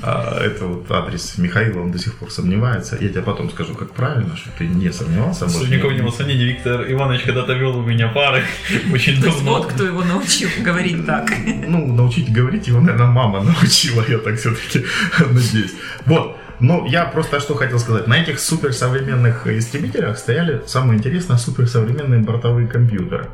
А, 0.00 0.40
это 0.40 0.66
вот 0.66 0.90
адрес 0.90 1.38
Михаила, 1.38 1.80
он 1.82 1.92
до 1.92 1.98
сих 1.98 2.14
пор 2.14 2.30
сомневается. 2.30 2.96
Я 3.00 3.08
тебе 3.08 3.22
потом 3.22 3.50
скажу, 3.50 3.74
как 3.74 3.92
правильно, 3.92 4.36
чтобы 4.36 4.56
ты 4.58 4.66
не 4.66 4.90
сомневался. 4.90 5.44
больше. 5.44 5.60
Судников 5.60 5.92
не 5.92 6.10
сомнений, 6.10 6.44
Виктор 6.44 6.90
Иванович 6.90 7.22
когда-то 7.22 7.52
вел 7.52 7.76
у 7.78 7.82
меня 7.82 8.08
пары 8.08 8.42
очень 8.92 9.20
давно. 9.20 9.58
вот 9.58 9.72
кто 9.72 9.84
его 9.84 10.02
научил 10.02 10.48
говорить 10.60 11.06
так. 11.06 11.30
Ну, 11.68 11.94
научить 11.94 12.32
говорить 12.32 12.68
его, 12.68 12.80
наверное, 12.80 13.06
мама 13.06 13.42
научила, 13.42 14.04
я 14.08 14.18
так 14.18 14.38
все-таки 14.38 14.84
надеюсь. 15.18 15.74
Вот. 16.06 16.23
Ну, 16.60 16.86
я 16.86 17.04
просто 17.04 17.40
что 17.40 17.54
хотел 17.54 17.78
сказать. 17.78 18.06
На 18.06 18.22
этих 18.22 18.38
суперсовременных 18.38 19.46
истребителях 19.46 20.18
стояли, 20.18 20.62
самое 20.66 20.98
интересное, 20.98 21.36
суперсовременные 21.36 22.20
бортовые 22.20 22.68
компьютеры. 22.68 23.26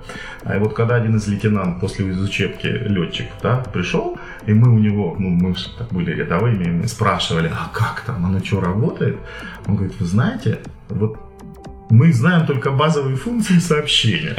А 0.44 0.58
вот 0.58 0.74
когда 0.74 0.96
один 0.96 1.16
из 1.16 1.28
лейтенант 1.28 1.80
после 1.80 2.08
из 2.08 2.20
учебки 2.20 2.66
летчик 2.66 3.26
да, 3.42 3.56
пришел, 3.72 4.18
и 4.46 4.52
мы 4.52 4.74
у 4.74 4.78
него, 4.78 5.16
ну, 5.18 5.30
мы 5.30 5.54
были 5.90 6.12
рядовыми, 6.12 6.70
мы 6.70 6.88
спрашивали, 6.88 7.50
а 7.52 7.70
как 7.72 8.02
там, 8.06 8.24
оно 8.24 8.40
что, 8.40 8.60
работает? 8.60 9.16
Он 9.66 9.76
говорит, 9.76 9.94
вы 10.00 10.06
знаете, 10.06 10.60
вот 10.88 11.29
мы 11.90 12.12
знаем 12.12 12.47
только 12.47 12.70
базовые 12.70 13.16
функции 13.16 13.59
сообщения. 13.59 14.37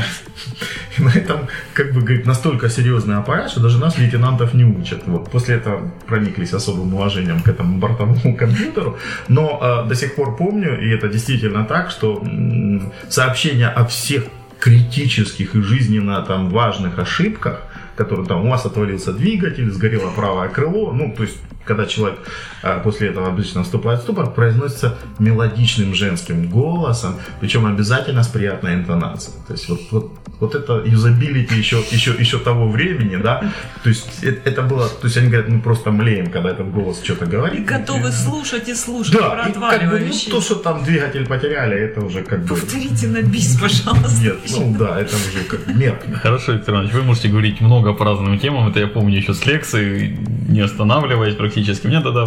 И 0.97 1.03
на 1.03 1.09
этом, 1.09 1.47
как 1.73 1.93
бы, 1.93 2.01
говорит, 2.01 2.25
настолько 2.25 2.69
серьезный 2.69 3.17
аппарат, 3.17 3.51
что 3.51 3.59
даже 3.59 3.77
нас 3.77 3.97
лейтенантов 3.97 4.53
не 4.53 4.63
учат. 4.63 5.03
Вот. 5.05 5.29
После 5.29 5.55
этого 5.55 5.91
прониклись 6.07 6.53
особым 6.53 6.93
уважением 6.93 7.41
к 7.41 7.47
этому 7.49 7.77
бортовому 7.77 8.35
компьютеру. 8.37 8.97
Но 9.27 9.59
э, 9.61 9.89
до 9.89 9.95
сих 9.95 10.15
пор 10.15 10.37
помню, 10.37 10.81
и 10.81 10.89
это 10.89 11.09
действительно 11.09 11.65
так, 11.65 11.91
что 11.91 12.21
м, 12.23 12.91
сообщения 13.09 13.67
о 13.67 13.85
всех 13.85 14.23
критических 14.59 15.55
и 15.55 15.61
жизненно 15.61 16.21
там 16.21 16.49
важных 16.49 16.99
ошибках, 16.99 17.63
которые 17.95 18.27
там 18.27 18.45
у 18.45 18.49
вас 18.49 18.65
отвалился 18.65 19.11
двигатель, 19.11 19.69
сгорело 19.71 20.11
правое 20.11 20.49
крыло, 20.49 20.93
ну, 20.93 21.13
то 21.15 21.23
есть 21.23 21.37
когда 21.65 21.85
человек 21.85 22.19
а, 22.63 22.79
после 22.79 23.09
этого 23.09 23.27
обычно 23.27 23.63
вступает 23.63 23.99
в 23.99 24.03
ступор, 24.03 24.31
произносится 24.31 24.97
мелодичным 25.19 25.93
женским 25.93 26.49
голосом, 26.49 27.15
причем 27.39 27.65
обязательно 27.65 28.23
с 28.23 28.27
приятной 28.27 28.75
интонацией. 28.75 29.37
То 29.47 29.53
есть 29.53 29.69
вот, 29.69 29.81
вот, 29.91 30.11
вот 30.39 30.55
это 30.55 30.83
юзабилити 30.85 31.55
еще, 31.55 31.83
еще, 31.91 32.15
еще 32.17 32.39
того 32.39 32.69
времени, 32.69 33.15
да, 33.15 33.51
то 33.83 33.89
есть 33.89 34.23
это, 34.23 34.49
это 34.49 34.61
было, 34.63 34.87
то 34.87 35.05
есть 35.07 35.17
они 35.17 35.27
говорят, 35.27 35.49
мы 35.49 35.61
просто 35.61 35.91
млеем, 35.91 36.31
когда 36.31 36.49
этот 36.49 36.71
голос 36.71 37.01
что-то 37.03 37.25
И 37.25 37.27
говорит. 37.27 37.65
готовы 37.65 38.11
слушать 38.11 38.67
и 38.67 38.75
слушать 38.75 39.13
Да, 39.13 39.29
про 39.29 39.49
и 39.49 39.53
как 39.53 39.89
бы, 39.89 39.99
ну, 39.99 40.31
то, 40.31 40.41
что 40.41 40.55
там 40.55 40.83
двигатель 40.83 41.25
потеряли, 41.25 41.77
это 41.77 42.01
уже 42.01 42.23
как 42.23 42.41
бы... 42.41 42.55
Повторите 42.55 43.07
на 43.07 43.21
бис, 43.21 43.57
пожалуйста. 43.59 44.21
Нет, 44.21 44.37
ну 44.49 44.75
да, 44.77 44.99
это 44.99 45.15
уже 45.15 45.43
как 45.47 45.67
меркнет. 45.67 46.17
Хорошо, 46.17 46.53
Виктор 46.53 46.75
Иванович, 46.75 46.93
вы 46.93 47.03
можете 47.03 47.29
говорить 47.29 47.61
много 47.61 47.93
по 47.93 48.05
разным 48.05 48.37
темам, 48.39 48.69
это 48.69 48.79
я 48.79 48.87
помню 48.87 49.17
еще 49.17 49.33
с 49.33 49.45
лекции, 49.45 50.17
не 50.47 50.61
останавливаясь 50.61 51.35
практически. 51.35 51.60
Мне 51.83 52.01
тогда 52.01 52.25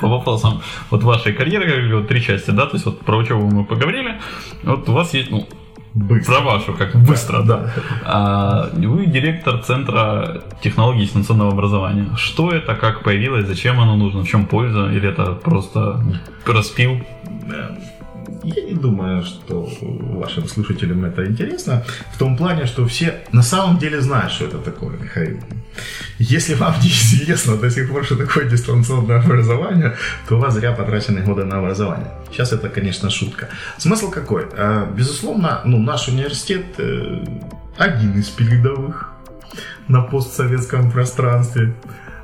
по 0.00 0.08
вопросам 0.08 0.62
вот 0.90 1.02
вашей 1.02 1.32
карьеры, 1.32 1.64
как 1.70 1.88
говорю, 1.88 2.04
три 2.04 2.22
части, 2.22 2.50
да, 2.50 2.66
то 2.66 2.74
есть 2.74 2.86
вот 2.86 3.00
про 3.00 3.16
учебу 3.16 3.46
мы 3.46 3.64
поговорили, 3.64 4.20
вот 4.62 4.88
у 4.88 4.92
вас 4.92 5.14
есть, 5.14 5.30
ну, 5.30 5.46
Быстро. 5.96 6.34
про 6.34 6.40
вашу, 6.42 6.74
как 6.74 6.94
быстро, 6.94 7.42
да. 7.42 7.70
А, 8.04 8.68
вы 8.74 9.06
директор 9.06 9.62
Центра 9.62 10.42
технологий 10.62 11.04
дистанционного 11.04 11.52
образования. 11.52 12.08
Что 12.16 12.50
это, 12.50 12.74
как 12.74 13.02
появилось, 13.02 13.46
зачем 13.46 13.80
оно 13.80 13.96
нужно, 13.96 14.22
в 14.22 14.28
чем 14.28 14.44
польза, 14.44 14.90
или 14.92 15.08
это 15.08 15.32
просто 15.32 16.04
распил? 16.46 17.00
Я 18.46 18.62
не 18.62 18.74
думаю, 18.74 19.24
что 19.24 19.68
вашим 19.80 20.46
слушателям 20.46 21.04
это 21.04 21.26
интересно. 21.26 21.82
В 22.14 22.18
том 22.18 22.36
плане, 22.36 22.66
что 22.66 22.86
все 22.86 23.24
на 23.32 23.42
самом 23.42 23.78
деле 23.78 24.00
знают, 24.00 24.32
что 24.32 24.44
это 24.44 24.58
такое, 24.58 24.96
Михаил. 24.96 25.40
Если 26.20 26.54
вам 26.54 26.74
не 26.82 26.88
известно 26.88 27.56
до 27.56 27.70
сих 27.70 27.90
пор, 27.90 28.04
что 28.04 28.16
такое 28.16 28.48
дистанционное 28.48 29.20
образование, 29.20 29.96
то 30.28 30.36
у 30.36 30.38
вас 30.38 30.54
зря 30.54 30.72
потрачены 30.72 31.22
годы 31.22 31.44
на 31.44 31.58
образование. 31.58 32.06
Сейчас 32.30 32.52
это, 32.52 32.68
конечно, 32.68 33.10
шутка. 33.10 33.48
Смысл 33.78 34.10
какой? 34.10 34.46
Э, 34.52 34.86
Безусловно, 34.96 35.62
ну, 35.64 35.78
наш 35.78 36.08
университет 36.08 36.66
э, 36.78 37.24
один 37.76 38.16
из 38.16 38.28
передовых 38.28 39.10
на 39.88 40.02
постсоветском 40.02 40.92
пространстве. 40.92 41.74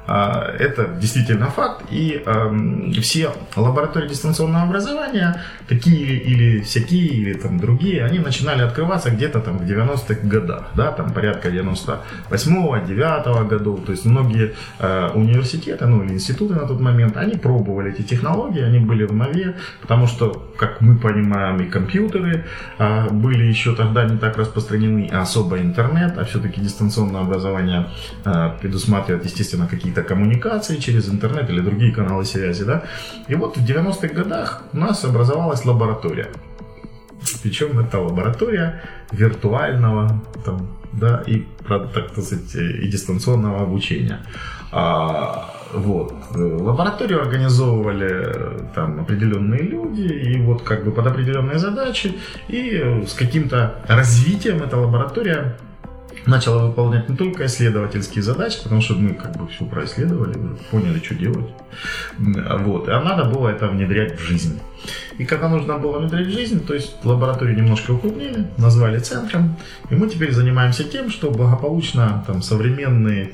А, 0.07 0.55
Это 0.59 0.87
действительно 1.01 1.47
факт. 1.47 1.85
И 1.91 2.23
эм, 2.27 2.93
все 3.03 3.31
лаборатории 3.57 4.09
дистанционного 4.09 4.65
образования, 4.65 5.41
такие 5.69 6.19
или 6.19 6.61
всякие, 6.61 7.07
или 7.07 7.33
там 7.35 7.59
другие, 7.59 8.05
они 8.05 8.19
начинали 8.19 8.63
открываться 8.63 9.11
где-то 9.11 9.41
там 9.41 9.59
в 9.59 9.63
90-х 9.63 10.27
годах, 10.27 10.71
да, 10.75 10.93
там 10.93 11.13
порядка 11.13 11.49
98-го, 11.49 12.77
9 12.79 13.49
годов. 13.49 13.85
То 13.87 13.93
есть 13.93 14.05
многие 14.05 14.55
э, 14.79 15.11
университеты, 15.15 15.87
ну 15.87 16.03
или 16.03 16.15
институты 16.15 16.55
на 16.55 16.67
тот 16.67 16.81
момент, 16.81 17.17
они 17.17 17.37
пробовали 17.37 17.93
эти 17.93 18.03
технологии, 18.03 18.63
они 18.63 18.81
были 18.81 19.05
в 19.05 19.13
нове, 19.13 19.55
потому 19.81 20.07
что, 20.07 20.51
как 20.57 20.81
мы 20.81 20.97
понимаем, 20.97 21.61
и 21.61 21.71
компьютеры 21.71 22.45
а, 22.79 23.09
были 23.11 23.45
еще 23.45 23.75
тогда 23.75 24.05
не 24.05 24.19
так 24.19 24.37
распространены, 24.37 25.09
а 25.13 25.23
особо 25.23 25.59
интернет, 25.59 26.19
а 26.19 26.25
все-таки 26.25 26.61
дистанционное 26.61 27.21
образование 27.21 27.89
а, 28.25 28.51
предусматривает, 28.61 29.25
естественно, 29.25 29.67
какие-то 29.93 30.03
коммуникации 30.03 30.79
через 30.79 31.09
интернет 31.09 31.51
или 31.51 31.61
другие 31.61 31.93
каналы 31.93 32.25
связи, 32.25 32.65
да. 32.65 32.83
И 33.29 33.35
вот 33.35 33.57
в 33.57 33.65
90-х 33.65 34.15
годах 34.15 34.63
у 34.73 34.79
нас 34.79 35.05
образовалась 35.05 35.65
лаборатория. 35.65 36.29
Причем 37.43 37.79
это 37.79 38.01
лаборатория 38.01 38.83
виртуального 39.13 40.23
там, 40.45 40.69
да, 40.93 41.23
и, 41.27 41.45
так 41.69 42.11
сказать, 42.13 42.55
и 42.55 42.89
дистанционного 42.89 43.63
обучения. 43.63 44.19
А, 44.73 45.55
вот. 45.75 46.15
Лабораторию 46.35 47.21
организовывали 47.21 48.69
там 48.75 49.01
определенные 49.01 49.63
люди, 49.63 50.03
и 50.03 50.41
вот 50.43 50.63
как 50.63 50.85
бы 50.85 50.91
под 50.93 51.07
определенные 51.07 51.59
задачи, 51.59 52.15
и 52.49 53.05
с 53.07 53.13
каким-то 53.13 53.75
развитием 53.89 54.63
эта 54.63 54.77
лаборатория 54.77 55.57
начала 56.27 56.67
выполнять 56.67 57.09
не 57.09 57.17
только 57.17 57.47
исследовательские 57.47 58.23
задачи, 58.23 58.63
потому 58.63 58.81
что 58.81 58.95
мы 58.95 59.15
как 59.15 59.37
бы 59.37 59.49
все 59.49 59.65
происследовали, 59.65 60.35
поняли, 60.71 61.01
что 61.03 61.15
делать. 61.15 61.51
Вот. 62.19 62.89
А 62.89 63.03
надо 63.03 63.25
было 63.25 63.49
это 63.49 63.69
внедрять 63.69 64.19
в 64.19 64.23
жизнь. 64.23 64.61
И 65.19 65.25
когда 65.25 65.49
нужно 65.49 65.79
было 65.79 65.99
внедрять 65.99 66.27
в 66.27 66.33
жизнь, 66.33 66.65
то 66.65 66.75
есть 66.75 66.97
лабораторию 67.05 67.57
немножко 67.57 67.93
укрупнили, 67.93 68.47
назвали 68.59 68.99
центром, 68.99 69.57
и 69.91 69.95
мы 69.95 70.09
теперь 70.09 70.33
занимаемся 70.33 70.85
тем, 70.85 71.11
что 71.11 71.31
благополучно 71.31 72.25
там 72.27 72.43
современные 72.43 73.33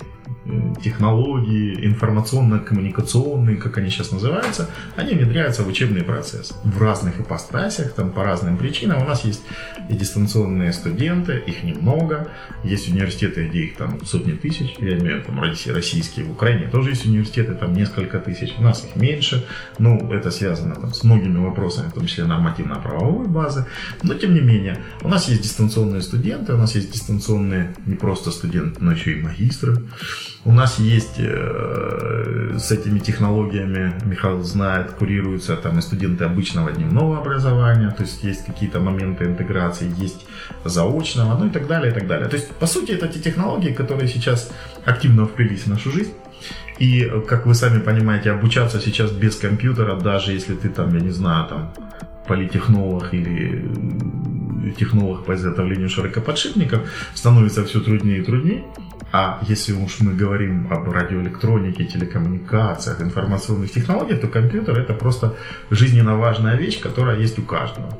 технологии, 0.83 1.87
информационно-коммуникационные, 1.87 3.57
как 3.57 3.79
они 3.79 3.91
сейчас 3.91 4.13
называются, 4.13 4.69
они 4.97 5.15
внедряются 5.15 5.63
в 5.63 5.69
учебный 5.69 6.03
процесс 6.03 6.55
в 6.65 6.81
разных 6.81 7.21
ипостасях, 7.21 7.93
там 7.93 8.11
по 8.11 8.25
разным 8.25 8.57
причинам. 8.57 9.03
У 9.03 9.07
нас 9.07 9.25
есть 9.25 9.43
и 9.89 9.95
дистанционные 9.95 10.73
студенты, 10.73 11.43
их 11.47 11.63
немного, 11.63 12.29
есть 12.65 12.89
университеты, 12.89 13.47
где 13.47 13.61
их 13.65 13.77
там 13.77 14.05
сотни 14.05 14.33
тысяч, 14.33 14.75
я 14.79 14.99
имею 14.99 15.23
в 15.23 15.27
там 15.27 15.41
росси- 15.43 15.73
российские, 15.73 16.27
в 16.27 16.33
Украине 16.33 16.69
тоже 16.69 16.91
есть 16.91 17.07
университеты, 17.07 17.55
там 17.55 17.75
несколько 17.75 18.19
тысяч, 18.19 18.55
у 18.59 18.63
нас 18.63 18.85
их 18.85 18.97
меньше, 18.97 19.47
ну, 19.79 20.13
это 20.13 20.31
связано 20.31 20.75
там, 20.75 20.95
с 20.95 21.05
многими 21.05 21.39
вопросами, 21.39 21.89
в 21.89 21.93
том 21.93 22.07
числе 22.07 22.25
нормативно-правовой 22.25 23.29
базы, 23.29 23.67
но 24.03 24.15
тем 24.15 24.35
не 24.35 24.41
менее, 24.41 24.83
у 25.03 25.09
нас 25.09 25.29
есть 25.29 25.43
дистанционные 25.43 26.03
студенты, 26.03 26.55
у 26.55 26.59
нас 26.59 26.75
есть 26.75 26.93
дистанционные 26.93 27.75
не 27.87 27.95
просто 27.95 28.31
студенты, 28.31 28.83
но 28.83 28.93
еще 28.93 29.13
и 29.13 29.23
магистры, 29.23 29.77
у 30.45 30.53
нас 30.53 30.79
есть 30.79 31.19
э, 31.19 32.57
с 32.59 32.71
этими 32.71 33.01
технологиями, 33.01 33.93
Михаил 34.05 34.43
знает, 34.43 34.93
курируются 34.93 35.57
там 35.57 35.79
и 35.79 35.83
студенты 35.83 36.25
обычного 36.25 36.73
дневного 36.73 37.19
образования, 37.19 37.91
то 37.91 38.03
есть 38.05 38.25
есть 38.25 38.47
какие-то 38.47 38.81
моменты 38.81 39.25
интеграции, 39.25 39.93
есть 39.99 40.27
заочного, 40.65 41.37
ну 41.39 41.47
и 41.47 41.51
так 41.51 41.67
далее, 41.67 41.91
и 41.91 41.95
так 41.95 42.07
далее. 42.07 42.29
То 42.29 42.37
есть, 42.37 42.51
по 42.53 42.67
сути, 42.67 42.93
это 42.93 43.09
те 43.09 43.21
технологии, 43.21 43.73
которые 43.73 44.09
сейчас 44.09 44.51
активно 44.85 45.27
вплелись 45.27 45.65
в 45.65 45.67
нашу 45.69 45.91
жизнь. 45.91 46.13
И, 46.79 47.11
как 47.27 47.47
вы 47.47 47.55
сами 47.55 47.81
понимаете, 47.81 48.31
обучаться 48.31 48.81
сейчас 48.81 49.11
без 49.11 49.35
компьютера, 49.37 49.97
даже 49.97 50.33
если 50.33 50.55
ты 50.55 50.69
там, 50.69 50.95
я 50.95 51.01
не 51.01 51.11
знаю, 51.11 51.49
там, 51.49 51.75
политехнолог 52.29 53.13
или 53.13 53.65
э, 54.69 54.71
технолог 54.79 55.25
по 55.25 55.35
изготовлению 55.35 55.89
широкоподшипников, 55.89 56.81
становится 57.15 57.65
все 57.65 57.81
труднее 57.81 58.19
и 58.19 58.23
труднее. 58.23 58.63
А 59.11 59.41
если 59.49 59.73
уж 59.73 60.01
мы 60.01 60.13
говорим 60.13 60.71
об 60.71 60.91
радиоэлектронике, 60.91 61.85
телекоммуникациях, 61.85 63.01
информационных 63.01 63.73
технологиях, 63.73 64.21
то 64.21 64.29
компьютер 64.29 64.79
это 64.79 64.93
просто 64.93 65.35
жизненно 65.71 66.17
важная 66.17 66.57
вещь, 66.57 66.81
которая 66.81 67.19
есть 67.19 67.39
у 67.39 67.43
каждого. 67.43 67.97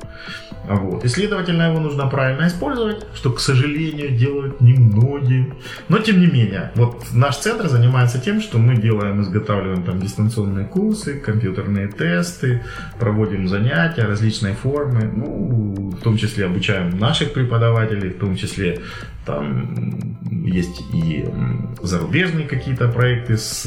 Вот. 0.69 1.03
И, 1.03 1.07
следовательно, 1.07 1.63
его 1.63 1.79
нужно 1.79 2.05
правильно 2.05 2.47
использовать, 2.47 3.03
что, 3.15 3.31
к 3.31 3.39
сожалению, 3.39 4.15
делают 4.15 4.61
немногие. 4.61 5.55
Но, 5.87 5.97
тем 5.97 6.21
не 6.21 6.27
менее, 6.27 6.71
вот 6.75 7.07
наш 7.11 7.37
центр 7.37 7.67
занимается 7.67 8.19
тем, 8.19 8.39
что 8.39 8.59
мы 8.59 8.75
делаем, 8.75 9.19
изготавливаем 9.23 9.83
там 9.83 9.99
дистанционные 9.99 10.67
курсы, 10.67 11.19
компьютерные 11.19 11.87
тесты, 11.87 12.63
проводим 12.99 13.47
занятия, 13.47 14.03
различные 14.03 14.53
формы, 14.53 15.11
ну, 15.11 15.89
в 15.89 16.03
том 16.03 16.17
числе 16.17 16.45
обучаем 16.45 16.99
наших 16.99 17.33
преподавателей, 17.33 18.09
в 18.09 18.19
том 18.19 18.35
числе 18.35 18.79
там 19.25 20.19
есть 20.31 20.81
и 20.93 21.25
зарубежные 21.81 22.47
какие-то 22.47 22.87
проекты 22.89 23.37
с 23.37 23.65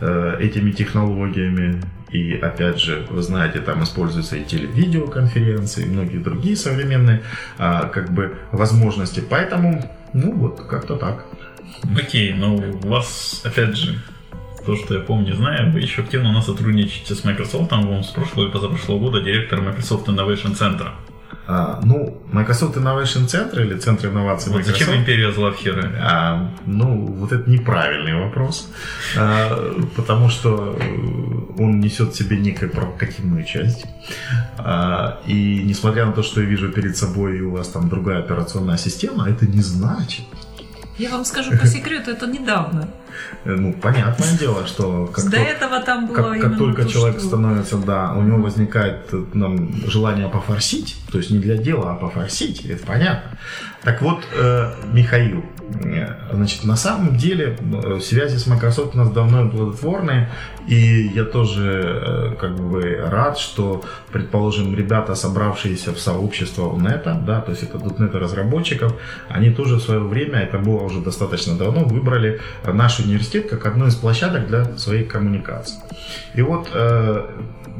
э, 0.00 0.36
этими 0.40 0.72
технологиями. 0.72 1.80
И 2.12 2.34
опять 2.34 2.78
же, 2.78 3.06
вы 3.10 3.22
знаете, 3.22 3.60
там 3.60 3.84
используются 3.84 4.36
и 4.36 4.44
телевидеоконференции, 4.44 5.84
и 5.84 5.88
многие 5.88 6.18
другие 6.18 6.56
современные 6.56 7.22
а, 7.56 7.86
как 7.86 8.12
бы 8.12 8.36
возможности. 8.50 9.20
Поэтому, 9.20 9.84
ну 10.12 10.34
вот, 10.34 10.60
как-то 10.62 10.96
так. 10.96 11.24
Окей, 11.96 12.34
но 12.34 12.56
у 12.56 12.88
вас, 12.88 13.42
опять 13.44 13.76
же, 13.76 13.96
то, 14.66 14.76
что 14.76 14.94
я 14.94 15.00
помню, 15.00 15.34
знаю, 15.34 15.72
вы 15.72 15.80
еще 15.80 16.02
активно 16.02 16.30
у 16.30 16.32
нас 16.32 16.46
сотрудничаете 16.46 17.14
с 17.14 17.24
Microsoft, 17.24 17.70
там, 17.70 18.02
с 18.02 18.08
прошлого 18.08 18.48
и 18.48 18.50
позапрошлого 18.50 18.98
года 18.98 19.20
директор 19.20 19.60
Microsoft 19.60 20.08
Innovation 20.08 20.58
Center. 20.58 20.90
А, 21.52 21.80
ну, 21.82 22.22
Microsoft 22.32 22.76
Innovation 22.76 23.26
Center 23.26 23.60
или 23.60 23.76
Центр 23.76 24.06
инноваций 24.06 24.52
вот 24.52 24.58
Microsoft... 24.58 24.78
Зачем 24.78 25.00
империя 25.00 25.32
зла 25.32 25.50
в? 25.50 25.90
А, 26.00 26.48
ну, 26.64 27.06
вот 27.06 27.32
это 27.32 27.50
неправильный 27.50 28.14
вопрос, 28.14 28.68
а, 29.18 29.74
потому 29.96 30.28
что 30.28 30.78
он 31.58 31.80
несет 31.80 32.12
в 32.12 32.16
себе 32.16 32.36
некую 32.36 32.70
провокативную 32.70 33.44
часть. 33.44 33.84
А, 34.58 35.20
и 35.26 35.62
несмотря 35.64 36.06
на 36.06 36.12
то, 36.12 36.22
что 36.22 36.40
я 36.40 36.46
вижу 36.46 36.70
перед 36.70 36.96
собой 36.96 37.40
у 37.40 37.50
вас 37.50 37.68
там 37.68 37.88
другая 37.88 38.20
операционная 38.20 38.78
система, 38.78 39.28
это 39.28 39.44
не 39.44 39.62
значит, 39.62 40.26
я 41.00 41.10
вам 41.10 41.24
скажу 41.24 41.56
по 41.58 41.66
секрету, 41.66 42.10
это 42.10 42.26
недавно. 42.26 42.86
Э, 43.44 43.54
ну, 43.54 43.72
понятное 43.72 44.36
дело, 44.38 44.66
что 44.66 45.06
как 45.06 45.24
До 45.24 45.30
то, 45.30 45.36
этого 45.36 45.80
там 45.80 46.06
было 46.06 46.34
как, 46.34 46.42
как 46.42 46.58
только 46.58 46.82
то, 46.82 46.88
человек 46.88 47.18
что... 47.18 47.28
становится, 47.28 47.76
да, 47.78 48.12
у 48.12 48.22
него 48.22 48.38
возникает 48.38 49.08
э, 49.12 49.24
нам, 49.34 49.74
желание 49.86 50.28
пофорсить, 50.28 50.96
то 51.10 51.18
есть 51.18 51.30
не 51.30 51.38
для 51.38 51.56
дела, 51.56 51.92
а 51.92 51.94
пофорсить, 51.94 52.64
это 52.66 52.84
понятно. 52.86 53.38
Так 53.82 54.02
вот, 54.02 54.24
э, 54.34 54.72
Михаил, 54.92 55.42
значит, 56.32 56.64
на 56.64 56.76
самом 56.76 57.16
деле 57.16 57.56
связи 58.02 58.36
с 58.36 58.46
Microsoft 58.46 58.94
у 58.94 58.98
нас 58.98 59.10
давно 59.10 59.48
плодотворные, 59.48 60.28
и 60.66 61.10
я 61.14 61.24
тоже 61.24 62.36
как 62.38 62.56
бы 62.56 63.00
рад, 63.06 63.38
что, 63.38 63.82
предположим, 64.12 64.76
ребята, 64.76 65.14
собравшиеся 65.14 65.94
в 65.94 65.98
сообщество 65.98 66.70
UNET, 66.70 67.24
да, 67.24 67.40
то 67.40 67.52
есть 67.52 67.62
это 67.62 67.78
.NET 67.78 68.18
разработчиков, 68.18 68.94
они 69.28 69.50
тоже 69.50 69.76
в 69.76 69.80
свое 69.80 70.00
время, 70.00 70.40
это 70.40 70.58
было 70.58 70.82
уже 70.82 71.00
достаточно 71.00 71.56
давно, 71.56 71.84
выбрали 71.84 72.40
наш 73.00 73.06
университет 73.06 73.48
как 73.48 73.66
одну 73.66 73.86
из 73.86 73.94
площадок 73.94 74.46
для 74.46 74.64
своей 74.76 75.04
коммуникации. 75.04 75.78
И 76.34 76.42
вот 76.42 76.68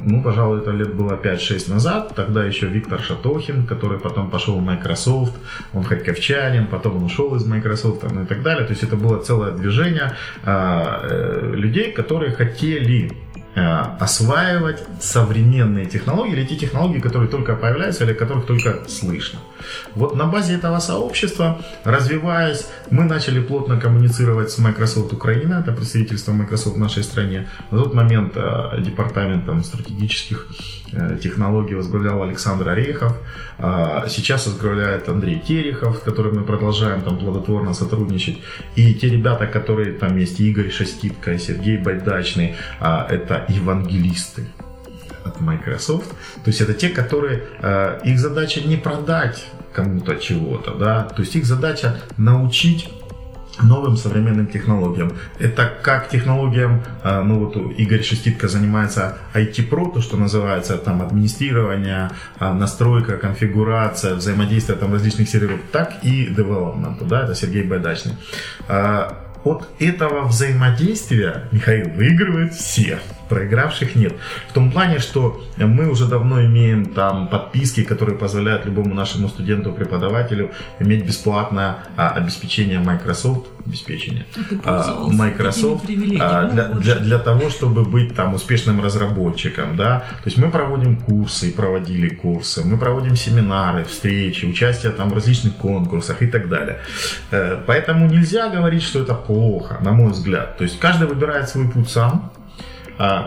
ну, 0.02 0.22
пожалуй, 0.22 0.60
это 0.60 0.70
лет 0.70 0.94
было 0.94 1.12
5-6 1.12 1.70
назад. 1.70 2.14
Тогда 2.16 2.42
еще 2.42 2.66
Виктор 2.66 3.00
Шатохин, 3.00 3.66
который 3.66 3.98
потом 3.98 4.30
пошел 4.30 4.58
в 4.58 4.62
Microsoft, 4.62 5.34
он 5.74 5.84
харьковчанин, 5.84 6.68
потом 6.68 6.96
он 6.96 7.04
ушел 7.04 7.36
из 7.36 7.44
Microsoft 7.44 8.02
ну, 8.10 8.22
и 8.22 8.26
так 8.26 8.42
далее. 8.42 8.64
То 8.64 8.70
есть 8.70 8.82
это 8.82 8.96
было 8.96 9.22
целое 9.22 9.52
движение 9.52 10.14
а, 10.42 11.02
э, 11.02 11.52
людей, 11.54 11.92
которые 11.92 12.32
хотели 12.32 13.12
Э, 13.56 13.96
осваивать 13.98 14.80
современные 15.00 15.84
технологии 15.86 16.34
или 16.34 16.44
те 16.44 16.54
технологии, 16.54 17.00
которые 17.00 17.28
только 17.28 17.56
появляются 17.56 18.04
или 18.04 18.12
которых 18.12 18.46
только 18.46 18.88
слышно. 18.88 19.40
Вот 19.94 20.16
на 20.16 20.26
базе 20.26 20.54
этого 20.54 20.80
сообщества, 20.80 21.60
развиваясь, 21.84 22.66
мы 22.90 23.04
начали 23.04 23.40
плотно 23.40 23.80
коммуницировать 23.80 24.50
с 24.50 24.58
Microsoft 24.58 25.12
Украина, 25.12 25.60
это 25.60 25.72
представительство 25.72 26.32
Microsoft 26.32 26.76
в 26.76 26.78
нашей 26.78 27.02
стране. 27.02 27.48
На 27.70 27.78
тот 27.78 27.94
момент 27.94 28.32
э, 28.36 28.80
департаментом 28.80 29.64
стратегических 29.64 30.46
э, 30.92 31.18
технологий 31.22 31.74
возглавлял 31.74 32.22
Александр 32.22 32.68
Орехов, 32.68 33.12
сейчас 34.08 34.46
возглавляет 34.46 35.08
Андрей 35.08 35.38
Терехов, 35.38 35.96
с 35.96 36.00
которым 36.00 36.36
мы 36.36 36.44
продолжаем 36.44 37.02
там 37.02 37.18
плодотворно 37.18 37.74
сотрудничать. 37.74 38.38
И 38.76 38.94
те 38.94 39.08
ребята, 39.08 39.46
которые 39.46 39.92
там 39.92 40.16
есть, 40.16 40.40
Игорь 40.40 40.70
Шаститко, 40.70 41.38
Сергей 41.38 41.76
Байдачный, 41.76 42.54
это 42.80 43.44
евангелисты 43.48 44.46
от 45.24 45.40
Microsoft. 45.40 46.10
То 46.44 46.48
есть 46.48 46.60
это 46.60 46.74
те, 46.74 46.88
которые, 46.88 47.42
э, 47.62 48.00
их 48.04 48.18
задача 48.18 48.60
не 48.60 48.76
продать 48.76 49.46
кому-то 49.72 50.16
чего-то, 50.16 50.74
да, 50.74 51.04
то 51.04 51.22
есть 51.22 51.36
их 51.36 51.46
задача 51.46 51.96
научить 52.16 52.88
новым 53.62 53.96
современным 53.96 54.46
технологиям. 54.46 55.12
Это 55.38 55.70
как 55.82 56.08
технологиям, 56.08 56.82
э, 57.02 57.22
ну 57.22 57.40
вот 57.40 57.56
Игорь 57.78 58.02
Шеститко 58.02 58.48
занимается 58.48 59.18
IT-про, 59.34 59.90
то, 59.90 60.00
что 60.00 60.16
называется 60.16 60.78
там 60.78 61.02
администрирование, 61.02 62.10
э, 62.38 62.52
настройка, 62.52 63.16
конфигурация, 63.16 64.14
взаимодействие 64.14 64.78
там 64.78 64.92
различных 64.92 65.28
серверов, 65.28 65.60
так 65.72 66.02
и 66.02 66.26
development, 66.26 67.06
да, 67.06 67.24
это 67.24 67.34
Сергей 67.34 67.64
Байдачный. 67.64 68.14
От 69.42 69.66
этого 69.78 70.26
взаимодействия, 70.26 71.48
Михаил, 71.50 71.88
выигрывают 71.90 72.52
все 72.52 72.98
проигравших 73.30 73.94
нет. 73.94 74.12
В 74.48 74.52
том 74.52 74.70
плане, 74.70 74.98
что 74.98 75.40
мы 75.56 75.88
уже 75.88 76.06
давно 76.06 76.44
имеем 76.44 76.84
там 76.84 77.28
подписки, 77.28 77.84
которые 77.84 78.18
позволяют 78.18 78.66
любому 78.66 78.94
нашему 78.94 79.28
студенту, 79.28 79.72
преподавателю 79.72 80.50
иметь 80.80 81.06
бесплатное 81.06 81.76
а, 81.96 82.10
обеспечение 82.10 82.80
Microsoft, 82.80 83.46
обеспечение 83.64 84.26
а, 84.64 85.06
Microsoft 85.08 85.84
а, 86.20 86.50
для, 86.50 86.64
для, 86.68 86.94
для 86.96 87.18
того, 87.18 87.50
чтобы 87.50 87.84
быть 87.84 88.14
там 88.14 88.34
успешным 88.34 88.82
разработчиком, 88.82 89.76
да. 89.76 90.00
То 90.22 90.26
есть 90.26 90.36
мы 90.36 90.50
проводим 90.50 90.96
курсы, 90.96 91.52
проводили 91.52 92.08
курсы, 92.08 92.64
мы 92.64 92.76
проводим 92.78 93.16
семинары, 93.16 93.84
встречи, 93.84 94.44
участие 94.44 94.92
там 94.92 95.10
в 95.10 95.14
различных 95.14 95.54
конкурсах 95.56 96.22
и 96.22 96.26
так 96.26 96.48
далее. 96.48 96.80
Э, 97.30 97.62
поэтому 97.64 98.08
нельзя 98.08 98.48
говорить, 98.48 98.82
что 98.82 99.00
это 99.00 99.14
плохо, 99.14 99.78
на 99.80 99.92
мой 99.92 100.10
взгляд. 100.10 100.58
То 100.58 100.64
есть 100.64 100.80
каждый 100.80 101.06
выбирает 101.06 101.48
свой 101.48 101.68
путь 101.68 101.88
сам, 101.88 102.10
а, 102.10 102.39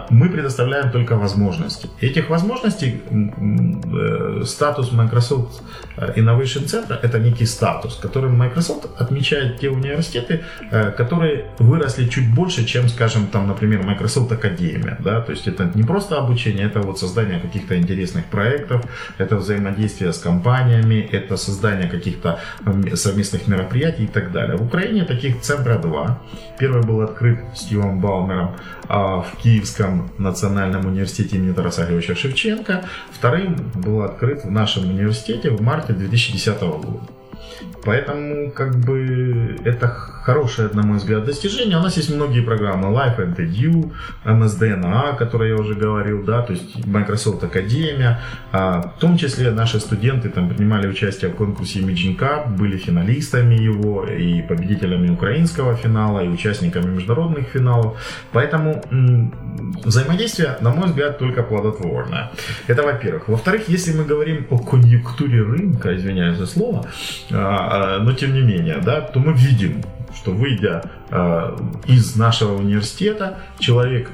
мы 0.09 0.29
предоставляем 0.29 0.91
только 0.91 1.15
возможности. 1.15 1.89
Этих 1.99 2.29
возможностей 2.29 3.01
э, 3.11 4.45
статус 4.45 4.91
Microsoft 4.91 5.63
э, 5.97 6.13
Innovation 6.15 6.65
Center 6.65 6.99
это 7.01 7.17
некий 7.17 7.47
статус, 7.47 7.95
которым 7.95 8.37
Microsoft 8.37 8.85
отмечает 9.01 9.59
те 9.59 9.69
университеты, 9.69 10.43
э, 10.71 10.91
которые 10.91 11.45
выросли 11.59 12.07
чуть 12.07 12.35
больше, 12.35 12.65
чем, 12.65 12.87
скажем, 12.87 13.27
там, 13.27 13.47
например, 13.47 13.83
Microsoft 13.83 14.31
Академия. 14.31 14.97
Да? 14.99 15.21
То 15.21 15.31
есть 15.31 15.47
это 15.47 15.71
не 15.73 15.83
просто 15.83 16.17
обучение, 16.17 16.67
это 16.67 16.81
вот 16.81 16.99
создание 16.99 17.39
каких-то 17.39 17.75
интересных 17.75 18.25
проектов, 18.25 18.81
это 19.17 19.37
взаимодействие 19.37 20.11
с 20.11 20.19
компаниями, 20.19 21.09
это 21.11 21.37
создание 21.37 21.89
каких-то 21.89 22.39
совместных 22.93 23.47
мероприятий 23.47 24.03
и 24.03 24.07
так 24.07 24.31
далее. 24.31 24.55
В 24.57 24.63
Украине 24.63 25.03
таких 25.03 25.41
центра 25.41 25.79
два. 25.79 26.19
Первый 26.59 26.83
был 26.83 27.01
открыт 27.01 27.39
Стивом 27.55 27.99
Балмером 27.99 28.55
а 28.82 28.82
в 28.97 29.37
Киевском 29.41 30.11
национальном 30.17 30.85
университете 30.85 31.37
имени 31.37 31.53
Тараса 31.53 31.81
Григорьевича 31.81 32.15
Шевченко. 32.15 32.85
Вторым 33.11 33.71
был 33.75 34.03
открыт 34.03 34.43
в 34.45 34.51
нашем 34.51 34.89
университете 34.89 35.49
в 35.49 35.61
марте 35.61 35.93
2010 35.93 36.61
года. 36.61 37.01
Поэтому, 37.85 38.51
как 38.51 38.75
бы, 38.77 39.57
это 39.65 39.87
хорошее, 39.87 40.69
на 40.73 40.83
мой 40.83 40.97
взгляд, 40.97 41.25
достижение. 41.25 41.77
У 41.77 41.81
нас 41.81 41.97
есть 41.97 42.15
многие 42.15 42.41
программы 42.41 42.87
Life 42.87 43.17
and 43.19 43.35
Edu, 43.35 43.91
MSDNA, 44.23 45.09
о 45.09 45.15
которой 45.15 45.49
я 45.49 45.55
уже 45.55 45.73
говорил, 45.75 46.23
да, 46.23 46.41
то 46.41 46.53
есть 46.53 46.85
Microsoft 46.85 47.43
Академия. 47.43 48.19
В 48.51 48.93
том 48.99 49.17
числе 49.17 49.51
наши 49.51 49.79
студенты 49.79 50.29
там 50.29 50.47
принимали 50.47 50.87
участие 50.87 51.29
в 51.31 51.35
конкурсе 51.35 51.79
Imaging 51.79 52.17
Cup, 52.17 52.55
были 52.55 52.77
финалистами 52.77 53.55
его 53.55 54.05
и 54.05 54.41
победителями 54.41 55.09
украинского 55.09 55.75
финала, 55.75 56.21
и 56.23 56.29
участниками 56.29 56.85
международных 56.85 57.47
финалов. 57.47 57.97
Поэтому 58.31 58.81
взаимодействие, 59.83 60.57
на 60.61 60.71
мой 60.71 60.87
взгляд, 60.87 61.17
только 61.19 61.43
плодотворное. 61.43 62.31
Это 62.67 62.83
во-первых. 62.83 63.27
Во-вторых, 63.27 63.67
если 63.67 63.93
мы 63.93 64.05
говорим 64.05 64.47
о 64.49 64.57
конъюнктуре 64.57 65.41
рынка, 65.41 65.95
извиняюсь 65.95 66.37
за 66.37 66.45
слово, 66.45 66.85
а, 67.31 67.97
а, 67.97 67.99
но 67.99 68.13
тем 68.13 68.33
не 68.33 68.41
менее, 68.41 68.79
да, 68.83 69.01
то 69.01 69.19
мы 69.19 69.33
видим, 69.33 69.83
что 70.15 70.31
выйдя 70.31 70.83
а, 71.09 71.57
из 71.87 72.15
нашего 72.15 72.57
университета, 72.57 73.39
человек, 73.59 74.09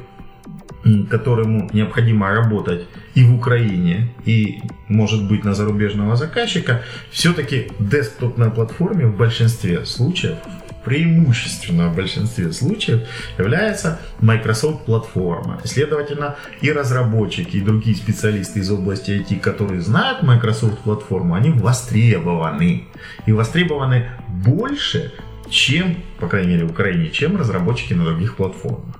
которому 1.09 1.69
необходимо 1.73 2.31
работать 2.31 2.87
и 3.13 3.23
в 3.23 3.35
Украине, 3.35 4.13
и, 4.25 4.61
может 4.87 5.27
быть, 5.27 5.43
на 5.43 5.53
зарубежного 5.53 6.15
заказчика, 6.15 6.83
все-таки 7.11 7.69
десктоп 7.79 8.37
на 8.37 8.49
платформе 8.49 9.05
в 9.05 9.17
большинстве 9.17 9.85
случаев 9.85 10.37
преимущественно 10.83 11.89
в 11.89 11.95
большинстве 11.95 12.51
случаев 12.51 13.07
является 13.37 13.99
Microsoft 14.19 14.85
платформа. 14.85 15.61
Следовательно, 15.63 16.37
и 16.61 16.71
разработчики, 16.71 17.57
и 17.57 17.61
другие 17.61 17.95
специалисты 17.95 18.59
из 18.59 18.71
области 18.71 19.11
IT, 19.11 19.39
которые 19.39 19.81
знают 19.81 20.23
Microsoft 20.23 20.79
платформу, 20.79 21.35
они 21.35 21.49
востребованы. 21.49 22.87
И 23.25 23.31
востребованы 23.31 24.09
больше, 24.27 25.13
чем, 25.49 26.03
по 26.19 26.27
крайней 26.27 26.53
мере, 26.53 26.65
в 26.65 26.71
Украине, 26.71 27.09
чем 27.09 27.37
разработчики 27.37 27.93
на 27.93 28.05
других 28.05 28.35
платформах. 28.35 28.99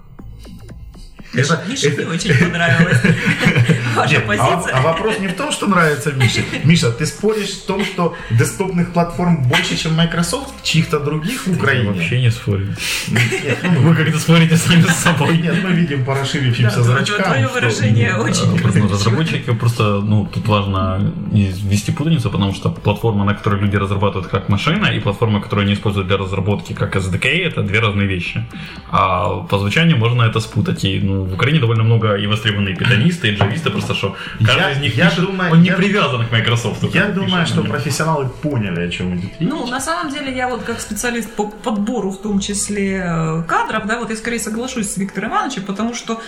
Это, 1.33 1.63
Мише 1.67 1.89
это... 1.89 2.03
не 2.03 2.09
очень 2.09 2.33
понравилось 2.33 3.01
ваша 3.99 4.13
Нет, 4.13 4.23
а 4.23 4.27
позиция. 4.27 4.75
А, 4.75 4.79
а 4.79 4.81
вопрос 4.81 5.19
не 5.19 5.27
в 5.27 5.33
том, 5.33 5.51
что 5.51 5.67
нравится 5.67 6.11
Мише. 6.11 6.43
Миша, 6.63 6.91
ты 6.91 7.05
споришь 7.05 7.51
в 7.51 7.65
том, 7.65 7.83
что 7.85 8.15
десктопных 8.31 8.93
платформ 8.93 9.43
больше, 9.43 9.77
чем 9.77 9.95
Microsoft, 9.95 10.63
чьих-то 10.63 10.99
других 10.99 11.47
в 11.47 11.53
Украине? 11.53 11.85
Я 11.85 11.91
вообще 11.91 12.21
не 12.21 12.31
спорю. 12.31 12.67
Ну, 13.07 13.81
Вы 13.81 13.95
как-то 13.95 14.19
спорите 14.19 14.57
сами 14.57 14.81
с 14.81 14.95
собой. 14.95 15.37
Нет, 15.37 15.55
мы 15.63 15.71
видим 15.71 16.05
по 16.05 16.15
расширившимся 16.15 16.77
да, 16.77 16.83
зрачкам. 16.83 17.23
Твое 17.23 17.47
выражение 17.47 18.15
очень 18.15 18.49
ну, 18.49 18.89
Разработчики 18.89 19.53
просто, 19.53 20.01
ну, 20.01 20.25
тут 20.25 20.47
важно 20.47 21.13
не 21.31 21.51
ввести 21.51 21.91
путаницу, 21.91 22.29
потому 22.29 22.53
что 22.53 22.69
платформа, 22.69 23.25
на 23.25 23.33
которой 23.33 23.61
люди 23.61 23.75
разрабатывают 23.75 24.27
как 24.27 24.49
машина, 24.49 24.87
и 24.87 24.99
платформа, 24.99 25.41
которую 25.41 25.65
они 25.65 25.73
используют 25.73 26.07
для 26.07 26.17
разработки 26.17 26.73
как 26.73 26.95
SDK, 26.95 27.27
это 27.47 27.61
две 27.63 27.79
разные 27.79 28.07
вещи. 28.07 28.45
А 28.91 29.41
по 29.49 29.59
звучанию 29.59 29.97
можно 29.97 30.23
это 30.23 30.39
спутать. 30.39 30.83
И, 30.85 30.99
ну, 30.99 31.23
в 31.23 31.33
Украине 31.33 31.59
довольно 31.59 31.83
много 31.83 32.15
и 32.15 32.27
востребованные 32.27 32.75
питонисты, 32.75 33.29
и 33.29 33.35
джависты, 33.35 33.69
просто 33.69 33.88
что 33.93 34.15
каждый 34.43 34.61
я, 34.61 34.71
из 34.71 34.77
них 34.79 34.95
я 34.95 35.09
пишет, 35.09 35.25
думаю, 35.25 35.51
он 35.51 35.61
не 35.61 35.69
я, 35.69 35.75
привязан 35.75 36.25
к 36.27 36.31
Microsoft. 36.31 36.83
Я 36.93 37.09
думаю, 37.09 37.45
что 37.45 37.63
профессионалы 37.63 38.29
поняли, 38.29 38.87
о 38.87 38.89
чем 38.89 39.15
идет 39.15 39.31
речь. 39.39 39.49
Ну, 39.49 39.67
на 39.67 39.79
самом 39.79 40.11
деле, 40.11 40.35
я 40.35 40.47
вот 40.47 40.63
как 40.63 40.79
специалист 40.79 41.29
по 41.31 41.47
подбору, 41.47 42.11
в 42.11 42.21
том 42.21 42.39
числе 42.39 43.03
э, 43.05 43.43
кадров, 43.47 43.85
да, 43.85 43.99
вот 43.99 44.09
я 44.09 44.15
скорее 44.15 44.39
соглашусь 44.39 44.91
с 44.91 44.97
Виктором 44.97 45.31
Ивановичем, 45.31 45.63
потому 45.63 45.93
что 45.93 46.21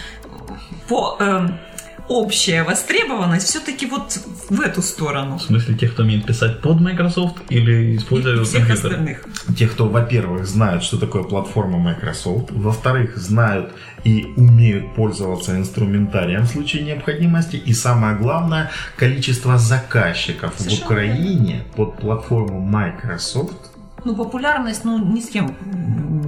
по 0.87 1.17
э, 1.19 1.47
общая 2.07 2.63
востребованность 2.63 3.47
все-таки 3.47 3.85
вот 3.85 4.19
в 4.49 4.61
эту 4.61 4.81
сторону. 4.81 5.37
В 5.37 5.41
смысле 5.41 5.75
тех, 5.75 5.93
кто 5.93 6.03
умеет 6.03 6.25
писать 6.25 6.61
под 6.61 6.81
Microsoft 6.81 7.37
или 7.49 7.95
используя 7.95 8.43
всех 8.43 8.67
компьютер? 8.67 8.91
остальных. 8.91 9.25
Тех, 9.57 9.71
кто, 9.71 9.87
во-первых, 9.87 10.45
знают, 10.45 10.83
что 10.83 10.97
такое 10.97 11.23
платформа 11.23 11.77
Microsoft, 11.77 12.51
во-вторых, 12.51 13.17
знают 13.17 13.71
и 14.03 14.33
умеют 14.35 14.95
пользоваться 14.95 15.55
инструментарием 15.55 16.43
в 16.43 16.47
случае 16.47 16.83
необходимости, 16.83 17.55
и 17.55 17.73
самое 17.73 18.15
главное, 18.15 18.71
количество 18.97 19.57
заказчиков 19.57 20.53
Совершенно 20.57 20.81
в 20.81 20.85
Украине 20.85 21.63
под 21.75 21.97
платформу 21.97 22.59
Microsoft 22.59 23.71
ну, 24.03 24.15
популярность, 24.15 24.83
ну, 24.83 24.97
ни 24.97 25.21
с 25.21 25.29
кем. 25.29 25.55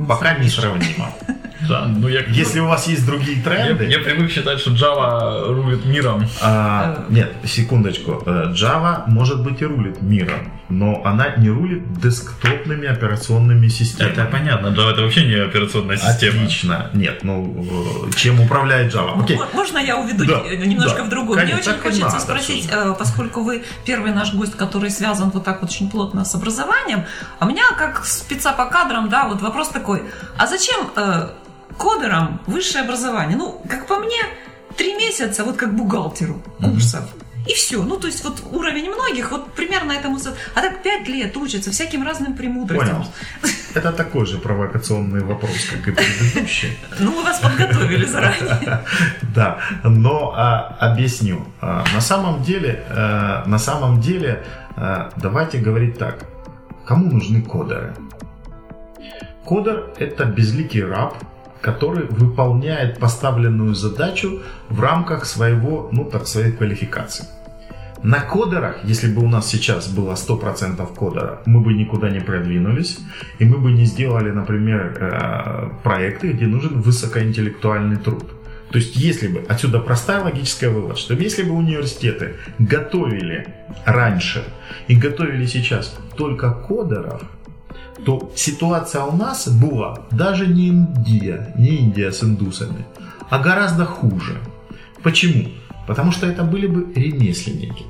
Пока 0.07 0.38
не 0.38 0.49
сравнима. 0.49 1.09
Да, 1.67 1.86
ну 1.86 2.08
я... 2.08 2.21
Если 2.21 2.60
у 2.60 2.67
вас 2.67 2.88
есть 2.88 3.06
другие 3.06 3.41
тренды... 3.41 3.86
Я, 3.86 3.97
я 3.97 3.99
привык 3.99 4.32
считать, 4.32 4.60
что 4.60 4.71
Java 4.71 5.47
рулит 5.47 5.86
миром. 5.86 6.28
А, 6.41 7.06
нет, 7.10 7.34
секундочку. 7.45 8.23
Э, 8.26 8.54
Java, 8.54 9.04
может 9.08 9.43
быть, 9.43 9.62
и 9.62 9.65
рулит 9.65 10.02
миром, 10.02 10.52
но 10.69 11.02
она 11.06 11.36
не 11.38 11.49
рулит 11.49 11.99
десктопными 11.99 12.88
операционными 12.88 13.67
системами. 13.67 14.13
Это 14.13 14.26
понятно. 14.26 14.67
Java 14.67 14.91
это 14.91 15.02
вообще 15.02 15.26
не 15.26 15.36
операционная 15.36 15.97
система. 15.97 16.38
Отлично. 16.38 16.89
Нет, 16.93 17.23
ну, 17.23 18.08
э, 18.08 18.15
чем 18.15 18.39
управляет 18.39 18.93
Java? 18.93 19.21
Окей. 19.21 19.39
Можно 19.54 19.78
я 19.80 19.97
уведу 19.97 20.26
да, 20.26 20.41
немножко 20.65 20.99
да, 20.99 21.04
в 21.04 21.10
другую? 21.10 21.38
Конечно, 21.38 21.71
Мне 21.71 21.71
очень 21.71 21.82
хочется 21.82 22.06
надо, 22.08 22.19
спросить, 22.19 22.67
все. 22.67 22.91
Э, 22.91 22.95
поскольку 22.97 23.43
вы 23.43 23.63
первый 23.86 24.12
наш 24.12 24.34
гость, 24.34 24.56
который 24.56 24.89
связан 24.89 25.30
вот 25.30 25.43
так 25.43 25.62
вот 25.62 25.69
очень 25.69 25.89
плотно 25.89 26.26
с 26.26 26.36
образованием, 26.36 27.06
а 27.39 27.45
у 27.45 27.49
меня 27.49 27.63
как 27.78 28.06
спеца 28.06 28.54
по 28.54 28.65
кадрам, 28.65 29.10
да, 29.10 29.28
вот 29.28 29.41
вопрос 29.41 29.69
такой, 29.69 30.04
а 30.38 30.47
зачем 30.47 30.89
кодерам 31.77 32.41
высшее 32.47 32.83
образование. 32.83 33.38
Ну, 33.38 33.62
как 33.69 33.88
по 33.88 33.97
мне, 33.97 34.21
три 34.77 34.95
месяца, 34.95 35.43
вот 35.43 35.57
как 35.57 35.75
бухгалтеру 35.75 36.41
курсов. 36.59 37.03
И 37.47 37.53
все. 37.53 37.83
Ну, 37.83 37.97
то 37.97 38.07
есть 38.07 38.23
вот 38.23 38.41
уровень 38.51 38.89
многих, 38.89 39.31
вот 39.31 39.51
примерно 39.53 39.91
этому... 39.91 40.17
А 40.55 40.62
так 40.62 40.81
пять 40.81 41.07
лет 41.09 41.36
учатся 41.36 41.71
всяким 41.71 42.03
разным 42.03 42.36
премудростям. 42.36 42.95
Понял. 42.95 43.07
Это 43.75 43.91
такой 43.91 44.25
же 44.25 44.38
провокационный 44.38 45.21
вопрос, 45.21 45.65
как 45.71 45.88
и 45.88 45.91
предыдущий. 45.91 46.77
Ну, 46.99 47.12
мы 47.12 47.23
вас 47.23 47.39
подготовили 47.39 48.05
заранее. 48.05 48.83
Да, 49.36 49.59
но 49.83 50.33
а, 50.36 50.77
объясню. 50.79 51.47
А, 51.59 51.83
на 51.93 52.01
самом 52.01 52.43
деле, 52.43 52.83
а, 52.89 53.43
на 53.47 53.57
самом 53.57 53.99
деле, 53.99 54.43
давайте 55.17 55.57
говорить 55.57 55.97
так. 55.97 56.25
Кому 56.86 57.12
нужны 57.12 57.41
кодеры? 57.41 57.95
Кодер– 59.45 59.93
это 59.97 60.25
безликий 60.25 60.83
раб, 60.83 61.15
который 61.63 62.06
выполняет 62.08 62.99
поставленную 62.99 63.73
задачу 63.73 64.41
в 64.69 64.82
рамках 64.82 65.26
своего, 65.26 65.89
ну 65.93 66.04
так, 66.04 66.28
своей 66.28 66.52
квалификации. 66.52 67.26
На 68.04 68.19
кодерах, 68.19 68.84
если 68.84 69.08
бы 69.08 69.23
у 69.23 69.30
нас 69.30 69.47
сейчас 69.47 69.88
было 69.88 70.13
100% 70.13 70.95
кодера, 70.95 71.39
мы 71.45 71.62
бы 71.62 71.73
никуда 71.73 72.10
не 72.10 72.19
продвинулись, 72.19 72.99
и 73.39 73.45
мы 73.45 73.58
бы 73.60 73.71
не 73.71 73.86
сделали, 73.86 74.32
например, 74.32 74.97
э, 74.99 75.69
проекты, 75.84 76.34
где 76.34 76.47
нужен 76.47 76.82
высокоинтеллектуальный 76.82 77.95
труд. 77.95 78.26
То 78.69 78.80
есть, 78.80 78.97
если 78.97 79.30
бы, 79.30 79.45
отсюда 79.47 79.80
простая 79.80 80.21
логическая 80.21 80.69
вывод, 80.69 80.97
что 80.97 81.13
если 81.13 81.43
бы 81.43 81.52
университеты 81.52 82.34
готовили 82.60 83.47
раньше 83.86 84.43
и 84.89 84.95
готовили 84.95 85.45
сейчас 85.45 85.97
только 86.17 86.52
кодеров, 86.52 87.21
то 88.06 88.32
ситуация 88.36 89.03
у 89.03 89.15
нас 89.15 89.47
была 89.47 90.06
даже 90.12 90.47
не 90.47 90.67
Индия, 90.67 91.53
не 91.58 91.77
Индия 91.77 92.12
с 92.12 92.23
индусами, 92.23 92.86
а 93.29 93.39
гораздо 93.39 93.86
хуже. 93.86 94.38
Почему? 95.03 95.49
Потому 95.88 96.12
что 96.12 96.27
это 96.27 96.43
были 96.43 96.67
бы 96.67 96.93
ремесленники. 96.93 97.86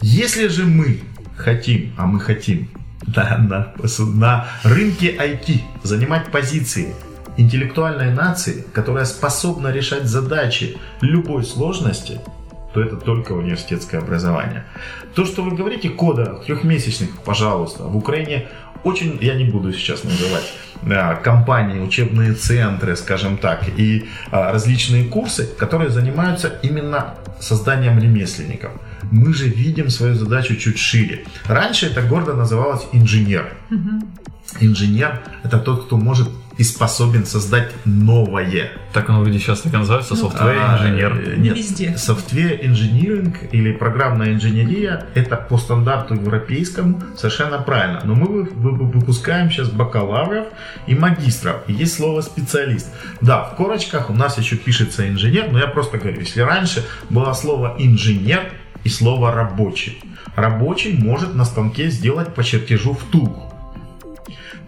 Если 0.00 0.48
же 0.48 0.64
мы 0.64 1.00
хотим, 1.36 1.92
а 1.96 2.06
мы 2.06 2.20
хотим 2.20 2.70
на, 3.06 3.38
на, 3.38 3.74
на 4.14 4.46
рынке 4.64 5.14
IT 5.14 5.60
занимать 5.82 6.30
позиции 6.30 6.94
интеллектуальной 7.36 8.12
нации, 8.12 8.64
которая 8.72 9.04
способна 9.04 9.68
решать 9.68 10.04
задачи 10.04 10.76
любой 11.00 11.44
сложности, 11.44 12.20
то 12.72 12.82
это 12.82 12.96
только 12.96 13.32
университетское 13.32 14.00
образование. 14.00 14.64
То, 15.14 15.24
что 15.24 15.42
вы 15.42 15.56
говорите, 15.56 15.88
кода 15.88 16.40
трехмесячных, 16.46 17.10
пожалуйста, 17.24 17.84
в 17.84 17.96
Украине 17.96 18.48
очень, 18.84 19.18
я 19.20 19.34
не 19.34 19.44
буду 19.44 19.72
сейчас 19.72 20.04
называть 20.04 20.52
компании, 21.22 21.80
учебные 21.80 22.34
центры, 22.34 22.96
скажем 22.96 23.36
так, 23.36 23.68
и 23.76 24.08
а, 24.30 24.52
различные 24.52 25.04
курсы, 25.04 25.46
которые 25.58 25.90
занимаются 25.90 26.48
именно 26.62 27.14
созданием 27.40 27.98
ремесленников. 27.98 28.70
Мы 29.10 29.34
же 29.34 29.48
видим 29.48 29.90
свою 29.90 30.14
задачу 30.14 30.56
чуть 30.56 30.78
шире. 30.78 31.24
Раньше 31.46 31.86
это 31.86 32.02
гордо 32.02 32.34
называлось 32.34 32.86
инженер. 32.92 33.52
Инженер– 34.60 35.20
это 35.42 35.58
тот, 35.58 35.86
кто 35.86 35.96
может 35.96 36.28
и 36.58 36.64
способен 36.64 37.24
создать 37.24 37.72
новое. 37.84 38.72
Так 38.92 39.08
оно 39.08 39.20
вроде 39.20 39.38
сейчас 39.38 39.60
так 39.60 39.72
называется, 39.72 40.14
ну, 40.16 40.28
software 40.28 40.74
инженер. 40.74 41.12
А, 41.12 41.36
нет, 41.36 41.56
Везде. 41.56 41.94
software 41.96 42.60
engineering 42.60 43.48
или 43.52 43.72
программная 43.72 44.34
инженерия 44.34 45.06
это 45.14 45.36
по 45.36 45.56
стандарту 45.56 46.14
европейскому 46.14 47.00
совершенно 47.16 47.58
правильно. 47.58 48.00
Но 48.04 48.14
мы 48.14 48.42
выпускаем 48.42 49.50
сейчас 49.50 49.70
бакалавров 49.70 50.48
и 50.88 50.94
магистров. 50.94 51.62
И 51.68 51.72
есть 51.72 51.94
слово 51.94 52.22
специалист. 52.22 52.88
Да, 53.20 53.44
в 53.44 53.56
корочках 53.56 54.10
у 54.10 54.12
нас 54.12 54.36
еще 54.36 54.56
пишется 54.56 55.08
инженер, 55.08 55.50
но 55.52 55.58
я 55.60 55.68
просто 55.68 55.98
говорю, 55.98 56.20
если 56.20 56.40
раньше 56.40 56.84
было 57.08 57.32
слово 57.34 57.76
инженер 57.78 58.52
и 58.82 58.88
слово 58.88 59.32
рабочий. 59.32 60.00
Рабочий 60.34 60.92
может 60.92 61.34
на 61.34 61.44
станке 61.44 61.88
сделать 61.90 62.34
по 62.34 62.42
чертежу 62.42 62.94
втулку. 62.94 63.47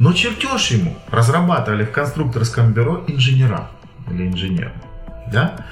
Но 0.01 0.15
чертеж 0.15 0.71
ему 0.71 0.97
разрабатывали 1.11 1.85
в 1.85 1.93
конструкторском 1.93 2.73
бюро 2.73 3.05
инженера 3.07 3.71
или 4.11 4.27
инженеры. 4.27 4.73
Да? 5.31 5.67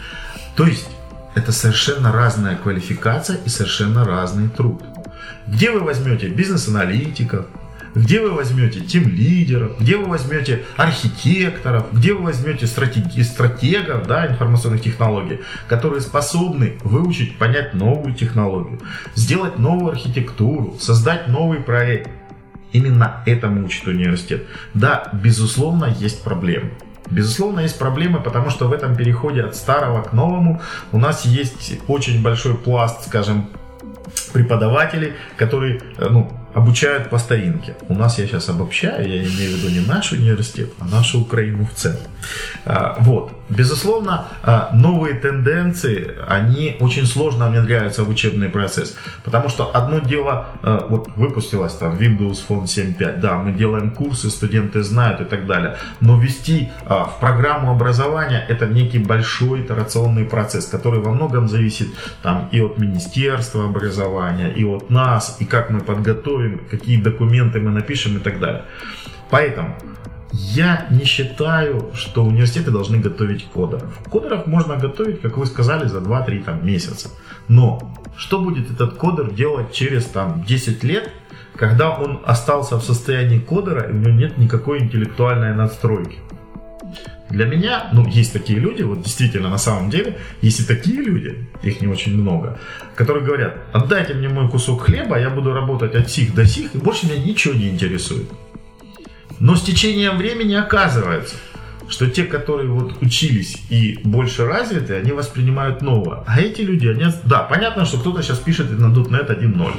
То 0.54 0.66
есть 0.66 0.86
это 1.34 1.50
совершенно 1.50 2.12
разная 2.12 2.54
квалификация 2.56 3.38
и 3.46 3.48
совершенно 3.48 4.04
разный 4.04 4.50
труд. 4.50 4.82
Где 5.46 5.70
вы 5.70 5.80
возьмете 5.80 6.28
бизнес-аналитиков, 6.28 7.46
где 7.94 8.20
вы 8.20 8.32
возьмете 8.32 8.80
тем 8.80 9.08
лидеров, 9.08 9.80
где 9.80 9.96
вы 9.96 10.04
возьмете 10.04 10.64
архитекторов, 10.76 11.86
где 11.92 12.12
вы 12.12 12.24
возьмете 12.24 12.66
стратеги, 12.66 13.22
стратегов 13.22 14.06
да, 14.06 14.26
информационных 14.26 14.82
технологий, 14.82 15.40
которые 15.68 16.02
способны 16.02 16.76
выучить, 16.84 17.38
понять 17.38 17.72
новую 17.72 18.14
технологию, 18.14 18.78
сделать 19.14 19.58
новую 19.58 19.92
архитектуру, 19.92 20.76
создать 20.78 21.28
новый 21.28 21.60
проект. 21.60 22.10
Именно 22.72 23.22
этому 23.26 23.64
учит 23.64 23.86
университет. 23.86 24.46
Да, 24.74 25.08
безусловно, 25.12 25.86
есть 25.86 26.22
проблемы. 26.22 26.70
Безусловно, 27.10 27.60
есть 27.60 27.78
проблемы, 27.78 28.20
потому 28.20 28.50
что 28.50 28.68
в 28.68 28.72
этом 28.72 28.94
переходе 28.94 29.42
от 29.42 29.56
старого 29.56 30.02
к 30.02 30.12
новому 30.12 30.60
у 30.92 30.98
нас 30.98 31.24
есть 31.24 31.80
очень 31.88 32.22
большой 32.22 32.54
пласт, 32.54 33.06
скажем, 33.06 33.48
преподавателей, 34.32 35.14
которые, 35.36 35.80
э, 35.96 36.08
ну, 36.10 36.30
обучают 36.54 37.10
по 37.10 37.18
старинке. 37.18 37.76
У 37.88 37.94
нас 37.94 38.18
я 38.18 38.26
сейчас 38.26 38.48
обобщаю, 38.48 39.08
я 39.08 39.22
имею 39.22 39.56
в 39.56 39.58
виду 39.58 39.68
не 39.70 39.80
наш 39.80 40.12
университет, 40.12 40.70
а 40.78 40.86
нашу 40.86 41.20
Украину 41.20 41.64
в 41.64 41.74
целом. 41.74 42.00
А, 42.64 42.96
вот. 43.00 43.32
Безусловно, 43.48 44.26
а, 44.42 44.70
новые 44.74 45.14
тенденции, 45.14 46.14
они 46.28 46.76
очень 46.80 47.06
сложно 47.06 47.48
внедряются 47.48 48.04
в 48.04 48.08
учебный 48.10 48.48
процесс. 48.48 48.94
Потому 49.24 49.48
что 49.48 49.70
одно 49.74 50.00
дело, 50.00 50.48
а, 50.62 50.86
вот 50.88 51.08
выпустилась 51.16 51.74
там 51.74 51.96
Windows 51.96 52.38
Phone 52.46 52.64
7.5, 52.64 53.20
да, 53.20 53.38
мы 53.38 53.52
делаем 53.52 53.90
курсы, 53.90 54.30
студенты 54.30 54.82
знают 54.82 55.20
и 55.20 55.24
так 55.24 55.46
далее. 55.46 55.76
Но 56.00 56.18
ввести 56.18 56.70
в 56.84 57.20
программу 57.20 57.70
образования 57.70 58.44
это 58.48 58.66
некий 58.66 58.98
большой 58.98 59.62
итерационный 59.62 60.24
процесс, 60.24 60.66
который 60.66 61.00
во 61.00 61.12
многом 61.12 61.48
зависит 61.48 61.88
там 62.22 62.48
и 62.52 62.60
от 62.60 62.78
Министерства 62.78 63.64
образования, 63.64 64.50
и 64.50 64.64
от 64.64 64.90
нас, 64.90 65.36
и 65.40 65.44
как 65.44 65.70
мы 65.70 65.80
подготовим, 65.80 66.60
какие 66.70 67.00
документы 67.00 67.60
мы 67.60 67.70
напишем 67.70 68.16
и 68.16 68.20
так 68.20 68.40
далее. 68.40 68.64
Поэтому 69.30 69.76
я 70.32 70.86
не 70.90 71.04
считаю, 71.04 71.90
что 71.94 72.24
университеты 72.24 72.70
должны 72.70 72.98
готовить 72.98 73.44
кодеров. 73.44 73.98
Кодеров 74.10 74.46
можно 74.46 74.76
готовить, 74.76 75.20
как 75.20 75.36
вы 75.38 75.46
сказали, 75.46 75.86
за 75.88 75.98
2-3 75.98 76.44
там, 76.44 76.66
месяца. 76.66 77.10
Но 77.48 77.94
что 78.16 78.40
будет 78.40 78.70
этот 78.70 78.94
кодер 78.94 79.32
делать 79.32 79.72
через 79.72 80.04
там, 80.04 80.44
10 80.44 80.84
лет, 80.84 81.10
когда 81.56 81.90
он 81.90 82.20
остался 82.24 82.76
в 82.76 82.84
состоянии 82.84 83.38
кодера 83.38 83.88
и 83.88 83.92
у 83.92 83.96
него 83.96 84.10
нет 84.10 84.38
никакой 84.38 84.80
интеллектуальной 84.80 85.54
надстройки? 85.54 86.18
Для 87.30 87.44
меня, 87.44 87.90
ну, 87.92 88.06
есть 88.06 88.32
такие 88.32 88.58
люди, 88.58 88.82
вот 88.82 89.02
действительно, 89.02 89.50
на 89.50 89.58
самом 89.58 89.90
деле, 89.90 90.16
есть 90.40 90.60
и 90.60 90.64
такие 90.64 91.02
люди, 91.02 91.46
их 91.62 91.82
не 91.82 91.86
очень 91.86 92.16
много, 92.16 92.58
которые 92.94 93.24
говорят, 93.24 93.58
отдайте 93.72 94.14
мне 94.14 94.30
мой 94.30 94.48
кусок 94.48 94.82
хлеба, 94.82 95.20
я 95.20 95.28
буду 95.28 95.52
работать 95.52 95.94
от 95.94 96.08
сих 96.10 96.34
до 96.34 96.46
сих, 96.46 96.74
и 96.74 96.78
больше 96.78 97.06
меня 97.06 97.22
ничего 97.22 97.52
не 97.52 97.68
интересует. 97.68 98.30
Но 99.40 99.56
с 99.56 99.62
течением 99.62 100.16
времени 100.16 100.54
оказывается, 100.54 101.36
что 101.88 102.06
те, 102.08 102.24
которые 102.24 102.68
вот 102.68 103.02
учились 103.02 103.56
и 103.70 103.98
больше 104.04 104.44
развиты, 104.44 104.94
они 104.94 105.12
воспринимают 105.12 105.82
новое. 105.82 106.22
А 106.26 106.40
эти 106.40 106.60
люди, 106.60 106.86
они, 106.88 107.06
да, 107.24 107.40
понятно, 107.40 107.84
что 107.84 107.98
кто-то 107.98 108.22
сейчас 108.22 108.38
пишет 108.38 108.70
на 108.70 108.86
.NET 108.86 109.28
1.0. 109.28 109.72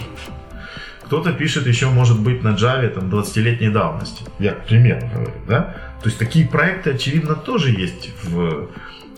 Кто-то 1.05 1.33
пишет 1.33 1.67
еще, 1.67 1.87
может 1.89 2.19
быть, 2.19 2.43
на 2.43 2.49
Java 2.49 2.87
там, 2.89 3.09
20-летней 3.09 3.69
давности. 3.69 4.23
Я 4.39 4.51
примерно 4.51 5.09
говорю, 5.09 5.33
да? 5.47 5.75
То 6.03 6.09
есть 6.09 6.19
такие 6.19 6.47
проекты, 6.47 6.91
очевидно, 6.91 7.35
тоже 7.35 7.71
есть 7.71 8.11
в 8.23 8.69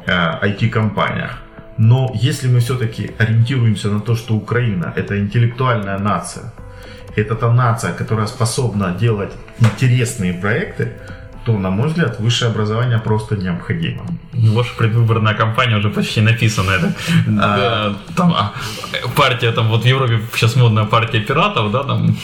э, 0.05 0.11
IT-компаниях. 0.41 1.41
Но 1.77 2.11
если 2.13 2.47
мы 2.47 2.59
все-таки 2.59 3.11
ориентируемся 3.17 3.89
на 3.89 3.99
то, 3.99 4.15
что 4.15 4.35
Украина 4.35 4.93
это 4.95 5.19
интеллектуальная 5.19 5.97
нация, 5.97 6.53
это 7.15 7.35
та 7.35 7.51
нация, 7.51 7.93
которая 7.93 8.27
способна 8.27 8.95
делать 8.99 9.31
интересные 9.59 10.33
проекты, 10.33 10.93
то, 11.45 11.57
на 11.57 11.69
мой 11.69 11.87
взгляд, 11.87 12.19
высшее 12.19 12.51
образование 12.51 12.99
просто 12.99 13.35
необходимо. 13.35 14.05
Ну, 14.33 14.53
ваша 14.53 14.75
предвыборная 14.77 15.33
кампания 15.33 15.77
уже 15.77 15.89
почти 15.89 16.21
написана. 16.21 16.71
Это, 16.71 16.93
а... 17.27 17.57
да, 17.57 17.95
там, 18.15 18.33
а, 18.33 18.53
партия, 19.15 19.51
там 19.51 19.69
вот 19.69 19.83
в 19.83 19.87
Европе 19.87 20.19
сейчас 20.35 20.55
модная 20.55 20.85
партия 20.85 21.19
пиратов, 21.19 21.71
да, 21.71 21.83
там 21.83 22.17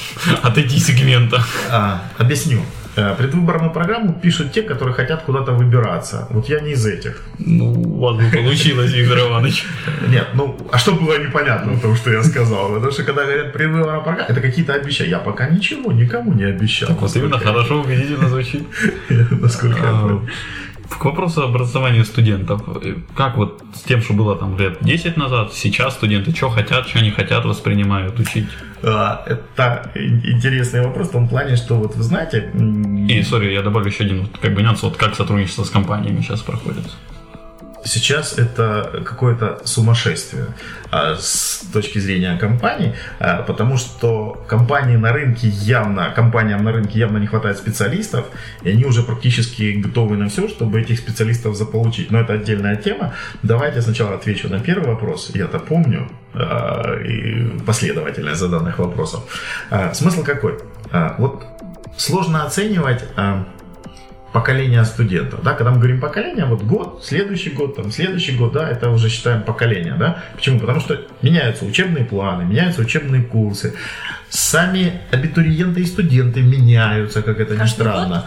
от 0.43 0.58
IT-сегмента. 0.58 1.43
А, 1.71 2.02
объясню. 2.19 2.62
Э, 2.97 3.15
предвыборную 3.15 3.71
программу 3.71 4.13
пишут 4.13 4.51
те, 4.51 4.63
которые 4.63 4.95
хотят 4.95 5.21
куда-то 5.21 5.51
выбираться. 5.51 6.27
Вот 6.31 6.49
я 6.49 6.60
не 6.62 6.71
из 6.71 6.83
этих. 6.83 7.21
Ну, 7.38 7.71
у 7.71 7.99
вас 7.99 8.15
бы 8.17 8.23
получилось, 8.31 8.91
Виктор 8.91 9.19
Иванович. 9.19 9.65
Нет, 10.07 10.27
ну, 10.33 10.57
а 10.71 10.79
что 10.79 10.93
было 10.93 11.19
непонятно 11.19 11.73
в 11.73 11.81
том, 11.81 11.95
что 11.95 12.12
я 12.12 12.23
сказал? 12.23 12.73
Потому 12.73 12.91
что 12.91 13.03
когда 13.03 13.23
говорят 13.23 13.53
предвыборная 13.53 13.99
программа, 13.99 14.29
это 14.29 14.41
какие-то 14.41 14.73
обещания. 14.73 15.12
Я 15.12 15.19
пока 15.19 15.47
ничего 15.47 15.91
никому 15.91 16.33
не 16.33 16.45
обещал. 16.45 16.89
Так 16.89 17.01
вот 17.01 17.15
именно 17.15 17.38
хорошо, 17.38 17.81
убедительно 17.81 18.29
звучит. 18.29 18.63
Насколько 19.10 19.77
я 19.77 19.91
понял. 20.01 20.21
К 20.89 21.06
вопросу 21.06 21.43
образования 21.43 22.04
студентов. 22.04 22.62
Как 23.15 23.38
вот 23.38 23.62
с 23.76 23.82
тем, 23.82 24.02
что 24.02 24.13
было 24.13 24.36
там 24.36 24.58
лет 24.58 24.78
10 24.82 25.17
назад, 25.17 25.54
сейчас 25.54 25.93
студенты 25.93 26.36
что 26.36 26.50
хотят, 26.50 26.88
что 26.88 27.02
не 27.02 27.12
хотят, 27.12 27.45
воспринимают, 27.45 28.19
учить? 28.19 28.47
А, 28.84 29.23
это 29.26 29.91
интересный 29.95 30.82
вопрос 30.82 31.10
в 31.10 31.12
том 31.12 31.28
плане, 31.28 31.56
что 31.56 31.76
вот 31.76 31.95
вы 31.95 32.04
знаете... 32.04 32.52
И, 33.10 33.23
сори, 33.23 33.54
я 33.54 33.62
добавлю 33.62 33.89
еще 33.89 34.06
один 34.06 34.21
вот, 34.21 34.38
как 34.39 34.54
бы 34.54 34.62
нюанс, 34.62 34.84
вот 34.84 34.97
как 34.97 35.15
сотрудничество 35.15 35.63
с 35.63 35.69
компаниями 35.69 36.21
сейчас 36.21 36.41
проходит. 36.41 36.86
Сейчас 37.88 38.38
это 38.38 39.04
какое-то 39.06 39.62
сумасшествие 39.63 40.47
а, 40.91 41.15
с 41.15 41.65
точки 41.71 42.00
зрения 42.00 42.38
компаний, 42.38 42.93
а, 43.19 43.43
потому 43.43 43.78
что 43.78 44.43
компании 44.47 44.97
на 44.97 45.13
рынке 45.13 45.47
явно, 45.47 46.12
компаниям 46.12 46.63
на 46.63 46.71
рынке 46.71 47.00
явно 47.00 47.17
не 47.17 47.28
хватает 47.28 47.58
специалистов, 47.58 48.26
и 48.62 48.69
они 48.69 48.86
уже 48.86 49.04
практически 49.04 49.71
готовы 49.71 50.17
на 50.17 50.28
все, 50.28 50.50
чтобы 50.50 50.82
этих 50.82 51.00
специалистов 51.00 51.56
заполучить. 51.56 52.12
Но 52.12 52.19
это 52.19 52.34
отдельная 52.34 52.76
тема. 52.76 53.13
Давайте 53.41 53.82
сначала 53.82 54.15
отвечу 54.15 54.50
на 54.50 54.60
первый 54.60 54.88
вопрос. 54.88 55.32
Я-то 55.34 55.60
помню 55.60 56.10
а, 56.34 56.93
и 57.02 57.58
последовательность 57.65 58.39
заданных 58.39 58.80
вопросов. 58.80 59.23
Смысл 59.93 60.23
какой? 60.23 60.60
Вот 61.17 61.45
сложно 61.97 62.45
оценивать 62.45 63.06
поколения 64.33 64.83
студентов. 64.85 65.41
Да? 65.43 65.53
Когда 65.53 65.71
мы 65.71 65.77
говорим 65.77 65.99
поколение, 65.99 66.45
вот 66.45 66.61
год, 66.61 67.03
следующий 67.03 67.49
год, 67.49 67.75
там, 67.75 67.91
следующий 67.91 68.35
год, 68.35 68.53
да, 68.53 68.69
это 68.69 68.89
уже 68.89 69.09
считаем 69.09 69.43
поколение. 69.43 69.95
Да? 69.97 70.23
Почему? 70.35 70.59
Потому 70.59 70.79
что 70.79 70.99
меняются 71.21 71.65
учебные 71.65 72.05
планы, 72.05 72.43
меняются 72.45 72.81
учебные 72.81 73.23
курсы. 73.23 73.73
Сами 74.29 75.01
абитуриенты 75.11 75.81
и 75.81 75.85
студенты 75.85 76.41
меняются, 76.41 77.21
как 77.21 77.39
это 77.39 77.55
ни 77.55 77.65
странно. 77.65 78.15
Год? 78.15 78.25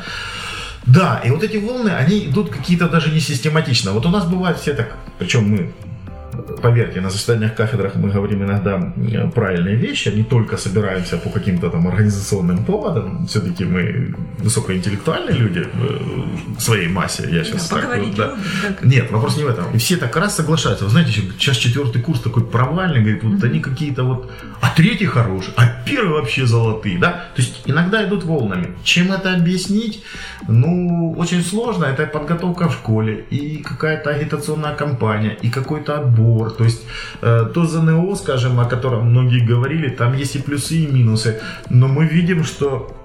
Да, 0.86 1.20
и 1.24 1.30
вот 1.30 1.44
эти 1.44 1.58
волны, 1.58 1.90
они 1.90 2.26
идут 2.26 2.50
какие-то 2.50 2.88
даже 2.88 3.10
не 3.10 3.20
систематично. 3.20 3.92
Вот 3.92 4.06
у 4.06 4.08
нас 4.08 4.24
бывает 4.24 4.58
все 4.58 4.72
так, 4.72 4.96
причем 5.18 5.48
мы 5.48 5.72
поверьте, 6.62 7.00
на 7.00 7.10
заседаниях 7.10 7.54
кафедрах 7.54 7.96
мы 7.96 8.10
говорим 8.10 8.44
иногда 8.44 8.92
правильные 9.34 9.76
вещи, 9.76 10.08
а 10.08 10.12
не 10.12 10.24
только 10.24 10.56
собираемся 10.56 11.16
по 11.16 11.30
каким-то 11.30 11.70
там 11.70 11.86
организационным 11.88 12.64
поводам. 12.64 13.26
Все-таки 13.26 13.64
мы 13.64 14.14
высокоинтеллектуальные 14.38 15.36
люди 15.36 15.66
в 16.56 16.60
своей 16.60 16.88
массе. 16.88 17.28
Я 17.30 17.44
сейчас 17.44 17.68
да, 17.68 17.80
так, 17.80 18.14
да. 18.16 18.36
так. 18.62 18.84
Нет, 18.84 19.10
вопрос 19.10 19.36
не 19.36 19.44
в 19.44 19.48
этом. 19.48 19.64
И 19.74 19.78
все 19.78 19.96
так 19.96 20.16
раз 20.16 20.36
соглашаются. 20.36 20.84
Вы 20.84 20.90
знаете, 20.90 21.12
сейчас 21.38 21.56
четвертый 21.56 22.02
курс 22.02 22.20
такой 22.20 22.44
провальный, 22.44 23.00
говорит, 23.00 23.22
вот 23.22 23.32
mm-hmm. 23.34 23.50
они 23.50 23.60
какие-то 23.60 24.04
вот, 24.04 24.30
а 24.60 24.70
третий 24.74 25.06
хороший, 25.06 25.52
а 25.56 25.66
первый 25.86 26.12
вообще 26.12 26.46
золотые, 26.46 26.98
да? 26.98 27.10
То 27.34 27.42
есть 27.42 27.62
иногда 27.66 28.06
идут 28.06 28.24
волнами. 28.24 28.68
Чем 28.84 29.12
это 29.12 29.34
объяснить? 29.34 30.02
Ну, 30.48 31.14
очень 31.18 31.42
сложно. 31.42 31.84
Это 31.84 32.06
подготовка 32.06 32.68
в 32.68 32.72
школе 32.72 33.24
и 33.30 33.58
какая-то 33.58 34.10
агитационная 34.10 34.74
кампания, 34.74 35.36
и 35.42 35.50
какой-то 35.50 35.98
отбор. 36.00 36.39
То 36.48 36.64
есть 36.64 36.83
э, 37.22 37.50
то 37.53 37.64
ЗНО, 37.64 38.16
скажем, 38.16 38.59
о 38.61 38.64
котором 38.64 39.11
многие 39.11 39.40
говорили, 39.40 39.90
там 39.90 40.16
есть 40.16 40.37
и 40.37 40.38
плюсы, 40.38 40.76
и 40.76 40.87
минусы. 40.87 41.40
Но 41.68 41.88
мы 41.88 42.07
видим, 42.07 42.44
что 42.44 42.96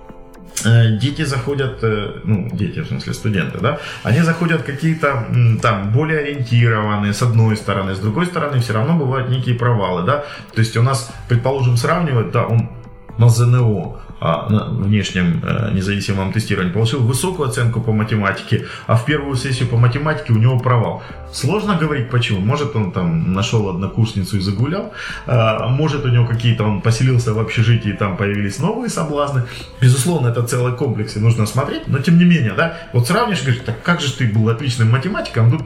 э, 0.63 0.97
дети 0.97 1.25
заходят, 1.25 1.83
э, 1.83 2.21
ну, 2.23 2.49
дети, 2.53 2.79
в 2.79 2.87
смысле 2.87 3.13
студенты, 3.13 3.59
да, 3.59 3.79
они 4.03 4.21
заходят 4.21 4.63
какие-то 4.63 5.25
там 5.61 5.91
более 5.91 6.19
ориентированные, 6.19 7.13
с 7.13 7.21
одной 7.21 7.57
стороны, 7.57 7.95
с 7.95 7.99
другой 7.99 8.25
стороны, 8.25 8.59
все 8.59 8.73
равно 8.73 8.93
бывают 8.93 9.29
некие 9.29 9.55
провалы, 9.55 10.03
да, 10.03 10.23
то 10.53 10.59
есть 10.61 10.77
у 10.77 10.81
нас, 10.81 11.11
предположим, 11.27 11.77
сравнивать, 11.77 12.31
да, 12.31 12.45
он 12.45 12.69
на 13.17 13.29
ЗНО, 13.29 13.99
внешнем 14.21 15.41
э, 15.43 15.71
независимом 15.73 16.31
тестировании, 16.31 16.71
получил 16.71 17.01
высокую 17.01 17.49
оценку 17.49 17.81
по 17.81 17.91
математике, 17.91 18.65
а 18.87 18.95
в 18.95 19.05
первую 19.05 19.35
сессию 19.35 19.67
по 19.67 19.77
математике 19.77 20.33
у 20.33 20.37
него 20.37 20.57
провал. 20.59 21.03
Сложно 21.33 21.75
говорить 21.75 22.09
почему. 22.09 22.39
Может 22.39 22.75
он 22.75 22.91
там 22.91 23.33
нашел 23.33 23.69
однокурсницу 23.69 24.37
и 24.37 24.39
загулял, 24.39 24.93
а, 25.27 25.67
может 25.67 26.05
у 26.05 26.07
него 26.07 26.25
какие-то, 26.25 26.63
он 26.63 26.81
поселился 26.81 27.33
в 27.33 27.39
общежитии, 27.39 27.91
там 27.91 28.15
появились 28.15 28.59
новые 28.59 28.89
соблазны. 28.89 29.43
Безусловно, 29.81 30.29
это 30.29 30.43
целый 30.43 30.73
комплекс, 30.73 31.17
и 31.17 31.19
нужно 31.19 31.45
смотреть, 31.45 31.87
но 31.87 31.99
тем 31.99 32.17
не 32.17 32.23
менее, 32.23 32.53
да, 32.53 32.77
вот 32.93 33.07
сравнишь, 33.07 33.41
говоришь, 33.41 33.63
так 33.65 33.83
как 33.83 33.99
же 33.99 34.13
ты 34.13 34.27
был 34.27 34.47
отличным 34.49 34.91
математиком, 34.91 35.51
тут 35.51 35.63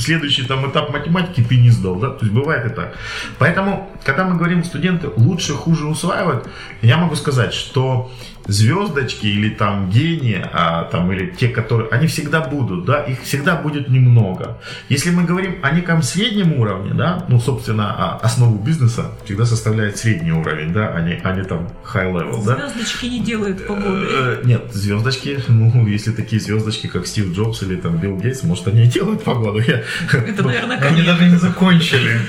следующий 0.00 0.44
там 0.44 0.70
этап 0.70 0.90
математики 0.90 1.44
ты 1.46 1.56
не 1.56 1.70
сдал, 1.70 1.96
да, 1.96 2.10
то 2.10 2.24
есть 2.24 2.32
бывает 2.32 2.66
и 2.66 2.74
так. 2.74 2.96
Поэтому, 3.38 3.90
когда 4.04 4.24
мы 4.24 4.36
говорим 4.36 4.64
студенты 4.64 5.08
лучше, 5.16 5.54
хуже 5.54 5.86
усваивают, 5.86 6.48
я 6.82 6.96
могу 6.96 7.14
сказать, 7.16 7.52
что 7.52 8.10
звездочки 8.46 9.26
или 9.26 9.50
там 9.50 9.90
гении, 9.90 10.44
а, 10.52 10.84
там, 10.84 11.12
или 11.12 11.26
те, 11.26 11.48
которые, 11.48 11.88
они 11.90 12.06
всегда 12.06 12.40
будут, 12.40 12.84
да, 12.84 13.02
их 13.02 13.22
всегда 13.22 13.56
будет 13.56 13.88
немного. 13.88 14.58
Если 14.88 15.10
мы 15.10 15.24
говорим 15.24 15.58
о 15.62 15.70
неком 15.72 16.02
среднем 16.02 16.54
уровне, 16.54 16.92
да, 16.94 17.24
ну, 17.28 17.40
собственно, 17.40 17.94
а 17.96 18.16
основу 18.22 18.58
бизнеса 18.58 19.12
всегда 19.24 19.44
составляет 19.44 19.96
средний 19.96 20.32
уровень, 20.32 20.72
да, 20.72 20.88
а 20.94 21.00
не, 21.00 21.20
а 21.22 21.34
не 21.34 21.44
там 21.44 21.68
high 21.92 22.12
level, 22.12 22.44
да. 22.44 22.68
Звездочки 22.68 23.06
не 23.06 23.20
делают 23.20 23.66
погоды. 23.66 24.06
Э, 24.10 24.40
нет, 24.44 24.72
звездочки, 24.72 25.38
ну, 25.48 25.86
если 25.86 26.12
такие 26.12 26.40
звездочки, 26.40 26.86
как 26.86 27.06
Стив 27.06 27.32
Джобс 27.32 27.62
или 27.62 27.76
там 27.76 27.98
Билл 27.98 28.16
Гейтс, 28.16 28.42
может, 28.42 28.68
они 28.68 28.84
и 28.84 28.86
делают 28.86 29.22
погоду. 29.22 29.60
Это, 29.60 30.42
наверное, 30.42 30.78
Они 30.78 31.02
даже 31.02 31.28
не 31.28 31.36
закончили. 31.36 32.20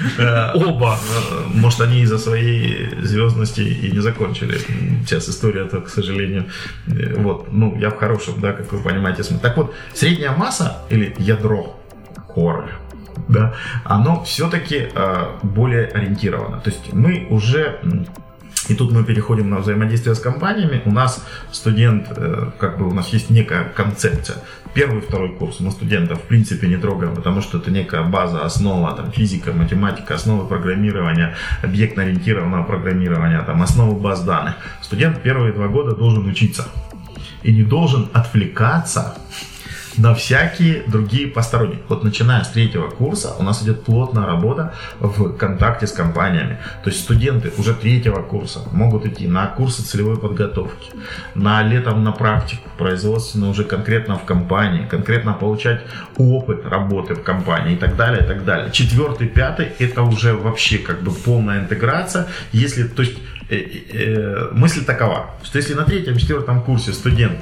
Оба. 0.53 0.97
Может, 1.53 1.81
они 1.81 2.01
из-за 2.01 2.17
своей 2.17 2.89
звездности 3.01 3.61
и 3.61 3.91
не 3.91 3.99
закончили. 3.99 4.59
Сейчас 5.05 5.29
история, 5.29 5.65
то, 5.65 5.81
к 5.81 5.89
сожалению, 6.03 6.45
э, 6.87 7.15
вот, 7.17 7.51
ну, 7.51 7.77
я 7.77 7.89
в 7.89 7.97
хорошем, 7.97 8.39
да, 8.39 8.53
как 8.53 8.71
вы 8.71 8.79
понимаете. 8.79 9.23
Так 9.41 9.57
вот, 9.57 9.73
средняя 9.93 10.31
масса 10.31 10.83
или 10.89 11.13
ядро, 11.17 11.79
core, 12.35 12.69
да, 13.27 13.53
оно 13.83 14.23
все-таки 14.23 14.89
э, 14.93 15.25
более 15.43 15.87
ориентировано. 15.87 16.59
То 16.59 16.69
есть 16.69 16.93
мы 16.93 17.27
уже 17.29 17.79
и 18.69 18.75
тут 18.75 18.91
мы 18.91 19.03
переходим 19.03 19.49
на 19.49 19.57
взаимодействие 19.57 20.15
с 20.15 20.19
компаниями. 20.19 20.81
У 20.85 20.91
нас 20.91 21.25
студент, 21.51 22.07
э, 22.15 22.51
как 22.59 22.77
бы 22.77 22.87
у 22.87 22.93
нас 22.93 23.09
есть 23.09 23.29
некая 23.29 23.65
концепция. 23.75 24.37
Первый, 24.73 25.01
второй 25.01 25.33
курс 25.33 25.59
мы 25.59 25.69
студентов 25.71 26.19
в 26.19 26.27
принципе 26.27 26.67
не 26.67 26.77
трогаем, 26.77 27.13
потому 27.13 27.41
что 27.41 27.57
это 27.57 27.71
некая 27.71 28.03
база, 28.03 28.45
основа, 28.45 28.93
там, 28.93 29.11
физика, 29.11 29.51
математика, 29.51 30.15
основы 30.15 30.47
программирования, 30.47 31.35
объектно-ориентированного 31.61 32.63
программирования, 32.63 33.41
там, 33.41 33.61
основы 33.61 33.99
баз 33.99 34.23
данных. 34.23 34.55
Студент 34.81 35.21
первые 35.21 35.51
два 35.51 35.67
года 35.67 35.93
должен 35.93 36.25
учиться 36.25 36.67
и 37.43 37.51
не 37.51 37.63
должен 37.63 38.07
отвлекаться 38.13 39.17
на 39.97 40.13
всякие 40.13 40.83
другие 40.87 41.27
посторонние. 41.27 41.79
Вот 41.87 42.03
начиная 42.03 42.43
с 42.43 42.49
третьего 42.49 42.89
курса 42.89 43.33
у 43.39 43.43
нас 43.43 43.63
идет 43.63 43.83
плотная 43.83 44.25
работа 44.25 44.73
в 44.99 45.33
контакте 45.33 45.87
с 45.87 45.91
компаниями. 45.91 46.59
То 46.83 46.89
есть 46.89 47.03
студенты 47.03 47.51
уже 47.57 47.73
третьего 47.73 48.21
курса 48.21 48.61
могут 48.71 49.05
идти 49.05 49.27
на 49.27 49.47
курсы 49.47 49.83
целевой 49.83 50.17
подготовки, 50.17 50.91
на 51.35 51.61
летом 51.63 52.03
на 52.03 52.11
практику 52.11 52.69
производственную 52.77 53.51
уже 53.51 53.63
конкретно 53.63 54.17
в 54.17 54.25
компании, 54.25 54.85
конкретно 54.85 55.33
получать 55.33 55.81
опыт 56.17 56.65
работы 56.65 57.15
в 57.15 57.23
компании 57.23 57.73
и 57.73 57.77
так 57.77 57.95
далее, 57.95 58.23
и 58.23 58.27
так 58.27 58.45
далее. 58.45 58.71
Четвертый, 58.71 59.27
пятый 59.27 59.67
это 59.79 60.03
уже 60.03 60.33
вообще 60.33 60.77
как 60.77 61.01
бы 61.01 61.11
полная 61.11 61.59
интеграция. 61.59 62.27
Если, 62.51 62.83
то 62.83 63.01
есть 63.01 63.17
э, 63.49 63.55
э, 63.55 64.49
мысль 64.51 64.83
такова, 64.85 65.31
что 65.43 65.57
если 65.57 65.73
на 65.73 65.83
третьем, 65.83 66.17
четвертом 66.17 66.61
курсе 66.61 66.93
студент 66.93 67.37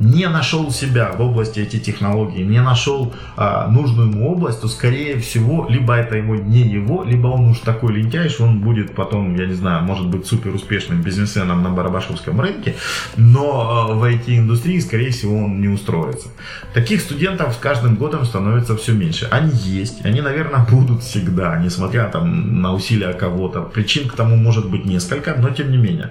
не 0.00 0.28
нашел 0.28 0.70
себя 0.70 1.12
в 1.12 1.20
области 1.20 1.60
этих 1.60 1.82
технологий, 1.82 2.44
не 2.44 2.60
нашел 2.60 3.14
а, 3.36 3.68
нужную 3.68 4.10
ему 4.10 4.30
область, 4.30 4.60
то 4.60 4.68
скорее 4.68 5.18
всего, 5.18 5.66
либо 5.68 5.94
это 5.94 6.16
его 6.16 6.36
не 6.36 6.60
его, 6.60 7.04
либо 7.04 7.28
он 7.28 7.50
уж 7.50 7.58
такой 7.58 7.94
лентяй, 7.94 8.28
что 8.28 8.44
он 8.44 8.60
будет 8.60 8.94
потом, 8.94 9.34
я 9.36 9.46
не 9.46 9.54
знаю, 9.54 9.84
может 9.84 10.06
быть 10.06 10.26
супер 10.26 10.54
успешным 10.54 11.02
бизнесменом 11.02 11.62
на 11.62 11.70
Барабашевском 11.70 12.40
рынке, 12.40 12.74
но 13.16 13.88
а, 13.90 13.94
в 13.94 14.04
IT-индустрии, 14.04 14.78
скорее 14.80 15.10
всего, 15.10 15.36
он 15.36 15.60
не 15.60 15.68
устроится. 15.68 16.28
Таких 16.74 17.00
студентов 17.00 17.54
с 17.54 17.56
каждым 17.56 17.96
годом 17.96 18.24
становится 18.24 18.76
все 18.76 18.92
меньше. 18.92 19.28
Они 19.30 19.52
есть, 19.52 20.04
они, 20.04 20.20
наверное, 20.20 20.66
будут 20.70 21.02
всегда, 21.02 21.58
несмотря 21.58 22.04
там, 22.04 22.60
на 22.60 22.74
усилия 22.74 23.12
кого-то. 23.12 23.62
Причин 23.62 24.08
к 24.08 24.14
тому 24.14 24.36
может 24.36 24.68
быть 24.68 24.84
несколько, 24.84 25.34
но 25.34 25.50
тем 25.50 25.70
не 25.70 25.76
менее. 25.76 26.10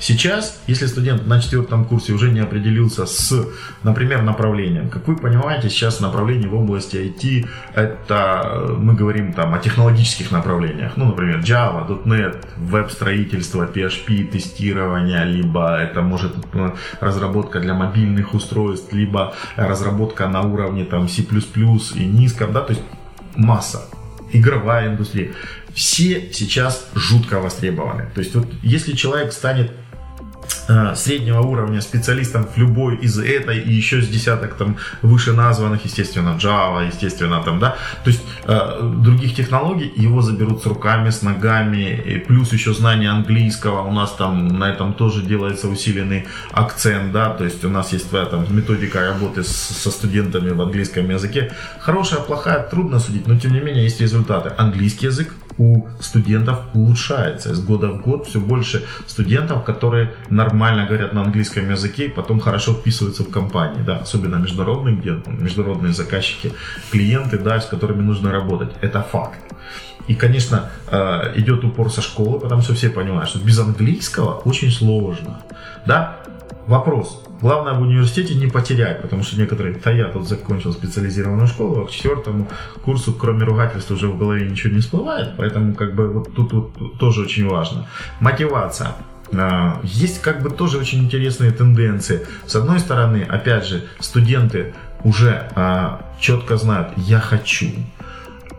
Сейчас, 0.00 0.60
если 0.68 0.86
студент 0.86 1.26
на 1.26 1.40
четвертом 1.40 1.84
курсе 1.84 2.12
уже 2.12 2.30
не 2.30 2.38
определился 2.38 3.04
с, 3.04 3.48
например, 3.82 4.22
направлением, 4.22 4.90
как 4.90 5.08
вы 5.08 5.16
понимаете, 5.16 5.68
сейчас 5.70 6.00
направление 6.00 6.48
в 6.48 6.54
области 6.54 6.96
IT, 6.96 7.48
это 7.74 8.76
мы 8.78 8.94
говорим 8.94 9.32
там 9.32 9.54
о 9.54 9.58
технологических 9.58 10.30
направлениях, 10.30 10.92
ну, 10.96 11.06
например, 11.06 11.40
Java, 11.40 12.04
.NET, 12.04 12.46
веб-строительство, 12.56 13.66
PHP, 13.66 14.28
тестирование, 14.28 15.24
либо 15.24 15.76
это 15.76 16.00
может 16.00 16.32
э, 16.52 16.70
разработка 17.00 17.58
для 17.58 17.74
мобильных 17.74 18.34
устройств, 18.34 18.92
либо 18.92 19.34
разработка 19.56 20.28
на 20.28 20.42
уровне 20.42 20.84
там 20.84 21.08
C++ 21.08 21.22
и 21.22 22.04
низком, 22.04 22.52
да, 22.52 22.60
то 22.60 22.72
есть 22.72 22.84
масса 23.34 23.82
игровая 24.30 24.88
индустрия. 24.88 25.32
Все 25.74 26.30
сейчас 26.32 26.88
жутко 26.94 27.40
востребованы. 27.40 28.10
То 28.14 28.20
есть 28.20 28.34
вот 28.34 28.46
если 28.62 28.92
человек 28.92 29.32
станет 29.32 29.70
Э, 29.70 29.87
среднего 30.94 31.40
уровня 31.40 31.80
специалистом 31.80 32.46
в 32.46 32.58
любой 32.58 32.96
из 32.96 33.18
этой 33.18 33.58
и 33.58 33.72
еще 33.72 34.02
с 34.02 34.08
десяток 34.08 34.54
там 34.54 34.76
выше 35.02 35.32
названных, 35.32 35.84
естественно, 35.84 36.36
Java, 36.38 36.86
естественно, 36.86 37.42
там, 37.42 37.58
да, 37.58 37.76
то 38.04 38.10
есть 38.10 38.22
э, 38.44 38.92
других 38.96 39.34
технологий 39.34 39.90
его 39.96 40.20
заберут 40.20 40.62
с 40.62 40.66
руками, 40.66 41.10
с 41.10 41.22
ногами, 41.22 42.02
и 42.06 42.18
плюс 42.18 42.52
еще 42.52 42.74
знание 42.74 43.10
английского, 43.10 43.82
у 43.82 43.92
нас 43.92 44.12
там 44.12 44.58
на 44.58 44.70
этом 44.70 44.92
тоже 44.92 45.22
делается 45.22 45.68
усиленный 45.68 46.26
акцент, 46.52 47.12
да, 47.12 47.30
то 47.30 47.44
есть 47.44 47.64
у 47.64 47.70
нас 47.70 47.92
есть 47.92 48.10
твоя 48.10 48.26
там 48.26 48.44
методика 48.50 49.00
работы 49.00 49.42
с, 49.42 49.48
со 49.48 49.90
студентами 49.90 50.50
в 50.50 50.60
английском 50.60 51.08
языке, 51.08 51.52
хорошая, 51.80 52.20
плохая, 52.20 52.62
трудно 52.62 52.98
судить, 53.00 53.26
но 53.26 53.38
тем 53.38 53.52
не 53.52 53.60
менее 53.60 53.84
есть 53.84 54.00
результаты. 54.00 54.52
Английский 54.58 55.06
язык 55.06 55.34
у 55.58 55.86
студентов 56.00 56.60
улучшается. 56.74 57.52
Из 57.52 57.60
года 57.60 57.88
в 57.88 58.02
год 58.02 58.26
все 58.26 58.40
больше 58.40 58.86
студентов, 59.06 59.64
которые 59.64 60.14
нормально 60.30 60.86
говорят 60.86 61.12
на 61.12 61.22
английском 61.22 61.70
языке 61.70 62.06
и 62.06 62.08
потом 62.08 62.40
хорошо 62.40 62.72
вписываются 62.72 63.24
в 63.24 63.30
компании, 63.30 63.82
да, 63.82 63.98
особенно 63.98 64.36
международные, 64.36 64.96
где 64.96 65.18
международные 65.26 65.92
заказчики, 65.92 66.52
клиенты, 66.90 67.38
да, 67.38 67.60
с 67.60 67.66
которыми 67.66 68.02
нужно 68.02 68.32
работать. 68.32 68.70
Это 68.80 69.02
факт. 69.02 69.38
И, 70.06 70.14
конечно, 70.14 70.70
э, 70.90 71.32
идет 71.36 71.64
упор 71.64 71.92
со 71.92 72.00
школы, 72.00 72.40
потому 72.40 72.62
что 72.62 72.74
все 72.74 72.88
понимают, 72.88 73.28
что 73.28 73.38
без 73.38 73.58
английского 73.58 74.36
очень 74.44 74.70
сложно. 74.70 75.40
Да? 75.84 76.16
Вопрос. 76.66 77.24
Главное 77.40 77.74
в 77.74 77.82
университете 77.82 78.34
не 78.34 78.46
потерять, 78.46 79.00
потому 79.00 79.22
что 79.22 79.38
некоторые, 79.38 79.76
да 79.82 79.90
я 79.90 80.06
тут 80.06 80.28
закончил 80.28 80.72
специализированную 80.72 81.46
школу, 81.46 81.82
а 81.82 81.86
к 81.86 81.90
четвертому 81.90 82.48
курсу, 82.84 83.14
кроме 83.14 83.44
ругательств, 83.44 83.90
уже 83.90 84.08
в 84.08 84.18
голове 84.18 84.48
ничего 84.48 84.74
не 84.74 84.80
всплывает, 84.80 85.34
поэтому 85.36 85.74
как 85.74 85.94
бы 85.94 86.08
вот 86.08 86.34
тут, 86.34 86.50
тут 86.50 86.98
тоже 86.98 87.22
очень 87.22 87.48
важно. 87.48 87.86
Мотивация. 88.20 88.96
А, 89.32 89.80
есть 89.82 90.20
как 90.20 90.42
бы 90.42 90.50
тоже 90.50 90.78
очень 90.78 91.04
интересные 91.04 91.52
тенденции. 91.52 92.26
С 92.46 92.56
одной 92.56 92.80
стороны, 92.80 93.22
опять 93.22 93.66
же, 93.66 93.84
студенты 94.00 94.74
уже 95.04 95.50
а, 95.54 96.04
четко 96.20 96.56
знают, 96.56 96.88
я 96.96 97.20
хочу, 97.20 97.70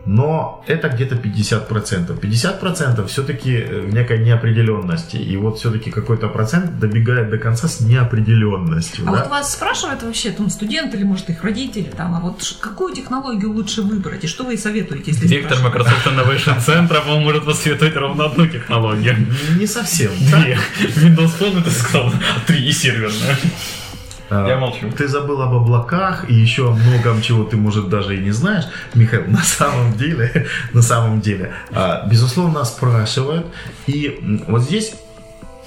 но 0.06 0.64
это 0.66 0.88
где-то 0.88 1.16
50%. 1.16 2.18
50% 2.18 3.06
все-таки 3.06 3.62
в 3.62 3.94
некой 3.94 4.18
неопределенности. 4.18 5.16
И 5.16 5.36
вот 5.36 5.58
все-таки 5.58 5.90
какой-то 5.90 6.28
процент 6.28 6.78
добегает 6.78 7.30
до 7.30 7.38
конца 7.38 7.68
с 7.68 7.80
неопределенностью. 7.80 9.04
А 9.06 9.12
да? 9.12 9.18
вот 9.18 9.30
вас 9.30 9.52
спрашивают 9.52 10.02
вообще 10.02 10.30
там 10.30 10.50
студенты 10.50 10.96
или, 10.96 11.04
может, 11.04 11.28
их 11.30 11.42
родители, 11.44 11.90
там, 11.96 12.14
а 12.14 12.20
вот 12.20 12.40
какую 12.60 12.94
технологию 12.94 13.52
лучше 13.52 13.82
выбрать? 13.82 14.24
И 14.24 14.26
что 14.26 14.44
вы 14.44 14.56
советуете, 14.56 15.12
если 15.12 15.26
Директор 15.26 15.58
Microsoft 15.62 16.06
Innovation 16.06 16.58
Center 16.58 17.06
вам 17.06 17.22
может 17.22 17.44
посоветовать 17.44 17.96
ровно 17.96 18.24
одну 18.26 18.46
технологию. 18.46 19.16
Не 19.58 19.66
совсем. 19.66 20.10
Две. 20.18 20.58
Windows 20.96 21.38
Phone, 21.38 21.60
это 21.60 21.70
сказал, 21.70 22.12
три 22.46 22.66
и 22.66 22.72
серверная. 22.72 23.36
А, 24.30 24.46
Я 24.48 24.58
молчу. 24.58 24.90
Ты 24.96 25.08
забыл 25.08 25.42
об 25.42 25.54
облаках 25.54 26.30
и 26.30 26.34
еще 26.34 26.70
о 26.70 26.72
многом, 26.72 27.20
чего 27.20 27.44
ты, 27.44 27.56
может, 27.56 27.88
даже 27.88 28.16
и 28.16 28.20
не 28.20 28.30
знаешь. 28.30 28.64
Михаил, 28.94 29.24
на 29.26 29.42
самом 29.42 29.96
деле, 29.96 30.46
на 30.72 30.82
самом 30.82 31.20
деле, 31.20 31.52
а, 31.72 32.06
безусловно, 32.06 32.64
спрашивают. 32.64 33.46
И 33.86 34.44
вот 34.48 34.62
здесь, 34.62 34.94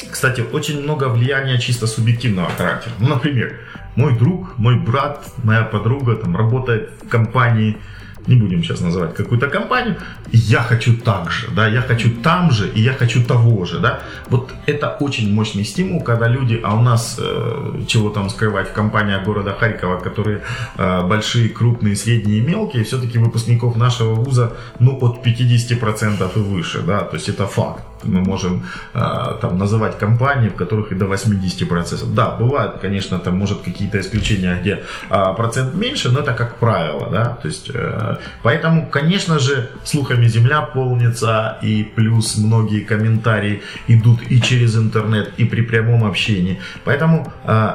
кстати, 0.10 0.41
очень 0.41 0.82
много 0.82 1.10
влияния 1.10 1.60
чисто 1.60 1.88
субъективного 1.88 2.49
характера. 2.49 2.93
Ну, 2.99 3.10
например, 3.10 3.60
мой 3.95 4.17
друг, 4.17 4.58
мой 4.58 4.80
брат, 4.80 5.26
моя 5.43 5.63
подруга 5.63 6.15
там 6.15 6.36
работает 6.36 6.91
в 7.04 7.10
компании 7.10 7.78
не 8.27 8.36
будем 8.36 8.63
сейчас 8.63 8.81
называть 8.81 9.15
какую-то 9.15 9.47
компанию, 9.47 9.95
я 10.31 10.59
хочу 10.59 10.97
так 10.97 11.31
же, 11.31 11.47
да, 11.55 11.67
я 11.67 11.81
хочу 11.81 12.09
там 12.09 12.51
же, 12.51 12.69
и 12.69 12.81
я 12.81 12.93
хочу 12.93 13.23
того 13.23 13.65
же, 13.65 13.79
да. 13.79 13.99
Вот 14.29 14.51
это 14.65 14.97
очень 14.99 15.33
мощный 15.33 15.63
стимул, 15.63 16.01
когда 16.01 16.27
люди, 16.27 16.59
а 16.63 16.75
у 16.75 16.81
нас, 16.81 17.19
э, 17.19 17.81
чего 17.88 18.09
там 18.09 18.29
скрывать, 18.29 18.69
в 18.69 18.73
компаниях 18.73 19.23
города 19.23 19.55
Харькова, 19.59 19.99
которые 19.99 20.41
э, 20.77 21.07
большие, 21.07 21.49
крупные, 21.49 21.95
средние 21.95 22.39
и 22.39 22.41
мелкие, 22.41 22.83
все-таки 22.83 23.17
выпускников 23.17 23.75
нашего 23.75 24.15
вуза, 24.15 24.53
ну, 24.79 24.97
от 25.01 25.25
50% 25.25 26.31
и 26.36 26.39
выше, 26.39 26.81
да, 26.81 26.99
то 26.99 27.15
есть 27.15 27.29
это 27.29 27.47
факт 27.47 27.83
мы 28.05 28.21
можем 28.21 28.63
э, 28.93 29.37
там 29.41 29.57
называть 29.57 29.97
компании, 29.97 30.49
в 30.49 30.55
которых 30.55 30.91
и 30.91 30.95
до 30.95 31.05
80%. 31.05 32.13
Да, 32.13 32.31
бывают, 32.31 32.79
конечно, 32.81 33.19
там 33.19 33.37
может 33.37 33.61
какие-то 33.61 33.99
исключения, 33.99 34.57
где 34.61 34.83
э, 35.09 35.33
процент 35.35 35.75
меньше, 35.75 36.09
но 36.09 36.19
это 36.19 36.33
как 36.33 36.55
правило, 36.55 37.09
да, 37.11 37.37
то 37.41 37.47
есть 37.47 37.71
э, 37.73 38.17
Поэтому, 38.43 38.87
конечно 38.87 39.39
же, 39.39 39.69
слухами 39.83 40.27
земля 40.27 40.61
полнится, 40.61 41.57
и 41.63 41.83
плюс 41.83 42.37
многие 42.37 42.81
комментарии 42.81 43.61
идут 43.87 44.19
и 44.31 44.41
через 44.41 44.75
интернет, 44.75 45.33
и 45.37 45.45
при 45.45 45.61
прямом 45.61 46.03
общении. 46.03 46.59
Поэтому 46.85 47.31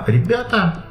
ребята 0.07 0.85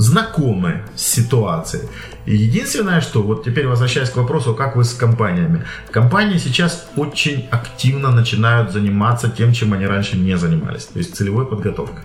знакомы 0.00 0.82
с 0.94 1.02
ситуацией. 1.02 1.82
Единственное, 2.26 3.00
что 3.00 3.22
вот 3.22 3.44
теперь 3.44 3.66
возвращаясь 3.66 4.10
к 4.10 4.16
вопросу, 4.16 4.54
как 4.54 4.76
вы 4.76 4.84
с 4.84 4.94
компаниями. 4.94 5.64
Компании 5.90 6.38
сейчас 6.38 6.90
очень 6.96 7.48
активно 7.50 8.10
начинают 8.10 8.72
заниматься 8.72 9.28
тем, 9.28 9.52
чем 9.52 9.72
они 9.72 9.86
раньше 9.86 10.16
не 10.16 10.36
занимались, 10.36 10.84
то 10.84 10.98
есть 10.98 11.16
целевой 11.16 11.46
подготовкой. 11.46 12.04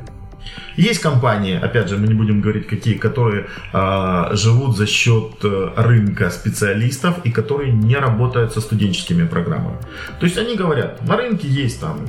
Есть 0.77 0.99
компании, 0.99 1.57
опять 1.57 1.89
же, 1.89 1.97
мы 1.97 2.07
не 2.07 2.13
будем 2.13 2.41
говорить 2.41 2.67
какие, 2.67 2.95
которые 2.95 3.47
э, 3.73 4.35
живут 4.35 4.77
за 4.77 4.85
счет 4.85 5.43
э, 5.43 5.69
рынка 5.77 6.29
специалистов 6.29 7.15
и 7.23 7.31
которые 7.31 7.71
не 7.71 7.95
работают 7.95 8.53
со 8.53 8.61
студенческими 8.61 9.25
программами. 9.25 9.77
То 10.19 10.25
есть 10.25 10.37
они 10.37 10.55
говорят, 10.55 11.01
на 11.07 11.15
рынке 11.15 11.47
есть 11.47 11.79
там 11.79 11.99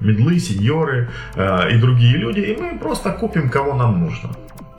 медлы, 0.00 0.38
сеньоры 0.40 1.08
э, 1.36 1.70
и 1.72 1.78
другие 1.78 2.16
люди, 2.16 2.40
и 2.40 2.56
мы 2.56 2.78
просто 2.78 3.10
купим, 3.12 3.48
кого 3.48 3.74
нам 3.74 4.00
нужно. 4.00 4.30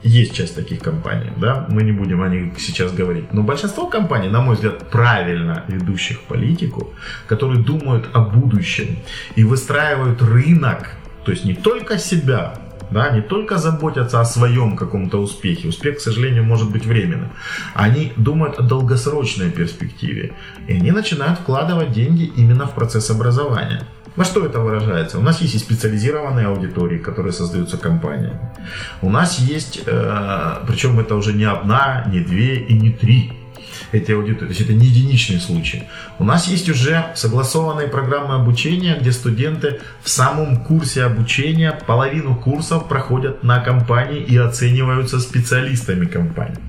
Есть 0.02 0.34
часть 0.34 0.54
таких 0.54 0.78
компаний, 0.80 1.32
да, 1.36 1.66
мы 1.68 1.82
не 1.82 1.90
будем 1.90 2.22
о 2.22 2.28
них 2.28 2.60
сейчас 2.60 2.92
говорить. 2.92 3.32
Но 3.32 3.42
большинство 3.42 3.86
компаний, 3.86 4.28
на 4.28 4.40
мой 4.40 4.54
взгляд, 4.54 4.90
правильно 4.90 5.64
ведущих 5.66 6.20
политику, 6.20 6.92
которые 7.26 7.62
думают 7.64 8.08
о 8.12 8.20
будущем 8.20 8.98
и 9.34 9.42
выстраивают 9.42 10.22
рынок, 10.22 10.90
то 11.24 11.32
есть 11.32 11.44
не 11.44 11.54
только 11.54 11.98
себя, 11.98 12.54
да, 12.92 13.10
не 13.10 13.22
только 13.22 13.58
заботятся 13.58 14.20
о 14.20 14.24
своем 14.24 14.76
каком-то 14.76 15.18
успехе, 15.18 15.68
успех, 15.68 15.98
к 15.98 16.00
сожалению, 16.00 16.44
может 16.44 16.70
быть 16.70 16.86
временным, 16.86 17.30
они 17.74 18.12
думают 18.16 18.58
о 18.58 18.62
долгосрочной 18.62 19.50
перспективе, 19.50 20.32
и 20.68 20.74
они 20.74 20.92
начинают 20.92 21.40
вкладывать 21.40 21.90
деньги 21.90 22.30
именно 22.36 22.66
в 22.66 22.74
процесс 22.74 23.10
образования. 23.10 23.82
На 24.18 24.24
что 24.24 24.44
это 24.44 24.58
выражается? 24.58 25.16
У 25.18 25.22
нас 25.22 25.40
есть 25.40 25.54
и 25.54 25.58
специализированные 25.58 26.48
аудитории, 26.48 26.98
которые 26.98 27.32
создаются 27.32 27.78
компаниями. 27.78 28.40
У 29.00 29.10
нас 29.10 29.38
есть, 29.38 29.82
э, 29.86 30.56
причем 30.66 30.98
это 30.98 31.14
уже 31.14 31.32
не 31.32 31.44
одна, 31.44 32.04
не 32.08 32.18
две 32.18 32.56
и 32.56 32.74
не 32.74 32.90
три 32.90 33.32
эти 33.92 34.10
аудитории. 34.10 34.48
То 34.48 34.58
есть 34.58 34.60
это 34.62 34.72
не 34.72 34.86
единичный 34.86 35.38
случай. 35.40 35.84
У 36.18 36.24
нас 36.24 36.48
есть 36.48 36.68
уже 36.68 37.12
согласованные 37.14 37.86
программы 37.86 38.34
обучения, 38.34 38.98
где 39.00 39.12
студенты 39.12 39.80
в 40.02 40.08
самом 40.08 40.64
курсе 40.64 41.04
обучения 41.04 41.78
половину 41.86 42.34
курсов 42.34 42.88
проходят 42.88 43.44
на 43.44 43.60
компании 43.60 44.20
и 44.20 44.36
оцениваются 44.36 45.20
специалистами 45.20 46.06
компании. 46.06 46.67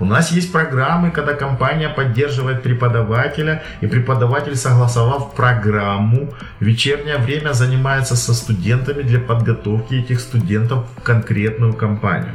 У 0.00 0.04
нас 0.04 0.32
есть 0.32 0.52
программы, 0.52 1.10
когда 1.10 1.34
компания 1.34 1.88
поддерживает 1.88 2.62
преподавателя, 2.62 3.62
и 3.80 3.86
преподаватель, 3.86 4.56
согласовав 4.56 5.34
программу, 5.34 6.32
в 6.60 6.64
вечернее 6.64 7.18
время 7.18 7.52
занимается 7.52 8.16
со 8.16 8.34
студентами 8.34 9.02
для 9.02 9.18
подготовки 9.18 9.94
этих 9.94 10.20
студентов 10.20 10.84
в 10.96 11.02
конкретную 11.02 11.72
компанию. 11.72 12.34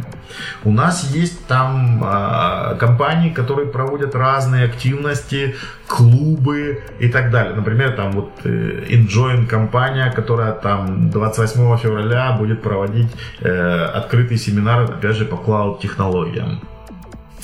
У 0.64 0.72
нас 0.72 1.04
есть 1.16 1.46
там 1.48 2.04
э, 2.04 2.76
компании, 2.80 3.30
которые 3.30 3.68
проводят 3.68 4.16
разные 4.16 4.66
активности, 4.66 5.56
клубы 5.88 6.84
и 7.00 7.10
так 7.10 7.32
далее. 7.32 7.54
Например, 7.56 7.92
там 7.92 8.12
вот 8.12 8.32
э, 8.44 8.86
Enjoin 8.90 9.46
компания, 9.46 10.12
которая 10.12 10.54
там 10.54 11.10
28 11.10 11.78
февраля 11.78 12.32
будет 12.40 12.62
проводить 12.62 13.12
э, 13.42 13.86
открытый 13.96 14.38
семинар, 14.38 14.84
опять 14.84 15.16
же, 15.16 15.26
по 15.26 15.38
клауд-технологиям. 15.38 16.62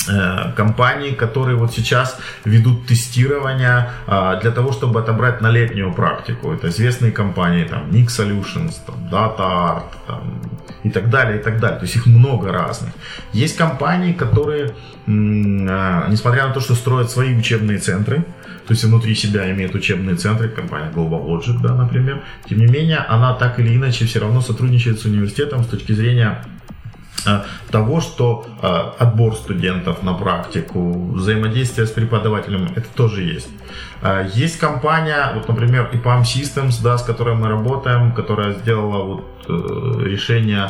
Э, 0.07 0.53
компаний, 0.55 1.11
которые 1.11 1.55
вот 1.57 1.73
сейчас 1.73 2.17
ведут 2.45 2.87
тестирование 2.87 3.89
а, 4.07 4.39
для 4.39 4.51
того, 4.51 4.71
чтобы 4.71 5.01
отобрать 5.01 5.41
на 5.41 5.51
летнюю 5.51 5.93
практику. 5.93 6.53
Это 6.53 6.69
известные 6.69 7.11
компании, 7.11 7.65
там, 7.65 7.89
Nick 7.91 8.07
Solutions, 8.07 8.75
там, 8.85 8.95
DataArt 9.11 9.83
там, 10.07 10.41
и 10.83 10.89
так 10.89 11.09
далее, 11.09 11.39
и 11.39 11.43
так 11.43 11.59
далее. 11.59 11.79
То 11.79 11.85
есть 11.85 11.97
их 11.97 12.05
много 12.05 12.51
разных. 12.51 12.91
Есть 13.33 13.57
компании, 13.57 14.13
которые, 14.13 14.73
а, 15.07 16.07
несмотря 16.09 16.47
на 16.47 16.53
то, 16.53 16.61
что 16.61 16.75
строят 16.75 17.11
свои 17.11 17.35
учебные 17.35 17.77
центры, 17.77 18.25
то 18.67 18.73
есть 18.73 18.83
внутри 18.83 19.15
себя 19.15 19.51
имеет 19.51 19.75
учебные 19.75 20.15
центры, 20.15 20.47
компания 20.47 20.91
Global 20.95 21.25
Logic, 21.25 21.59
да, 21.61 21.75
например, 21.75 22.21
тем 22.47 22.59
не 22.59 22.67
менее, 22.67 22.99
она 22.99 23.33
так 23.33 23.59
или 23.59 23.75
иначе 23.75 24.05
все 24.05 24.19
равно 24.19 24.41
сотрудничает 24.41 24.99
с 24.99 25.05
университетом 25.05 25.63
с 25.63 25.67
точки 25.67 25.91
зрения 25.91 26.41
Э, 26.41 26.58
того, 27.71 28.01
что 28.01 28.45
э, 28.61 28.67
отбор 28.99 29.35
студентов 29.35 30.03
на 30.03 30.13
практику, 30.13 31.11
взаимодействие 31.13 31.87
с 31.87 31.91
преподавателем, 31.91 32.69
это 32.75 32.87
тоже 32.95 33.23
есть. 33.23 33.49
Э, 34.01 34.27
есть 34.33 34.59
компания, 34.59 35.31
вот, 35.35 35.47
например, 35.47 35.89
EPAM 35.93 36.21
Systems, 36.21 36.81
да, 36.83 36.97
с 36.97 37.03
которой 37.03 37.35
мы 37.35 37.47
работаем, 37.47 38.11
которая 38.11 38.53
сделала 38.53 39.03
вот, 39.03 39.25
решение 40.05 40.69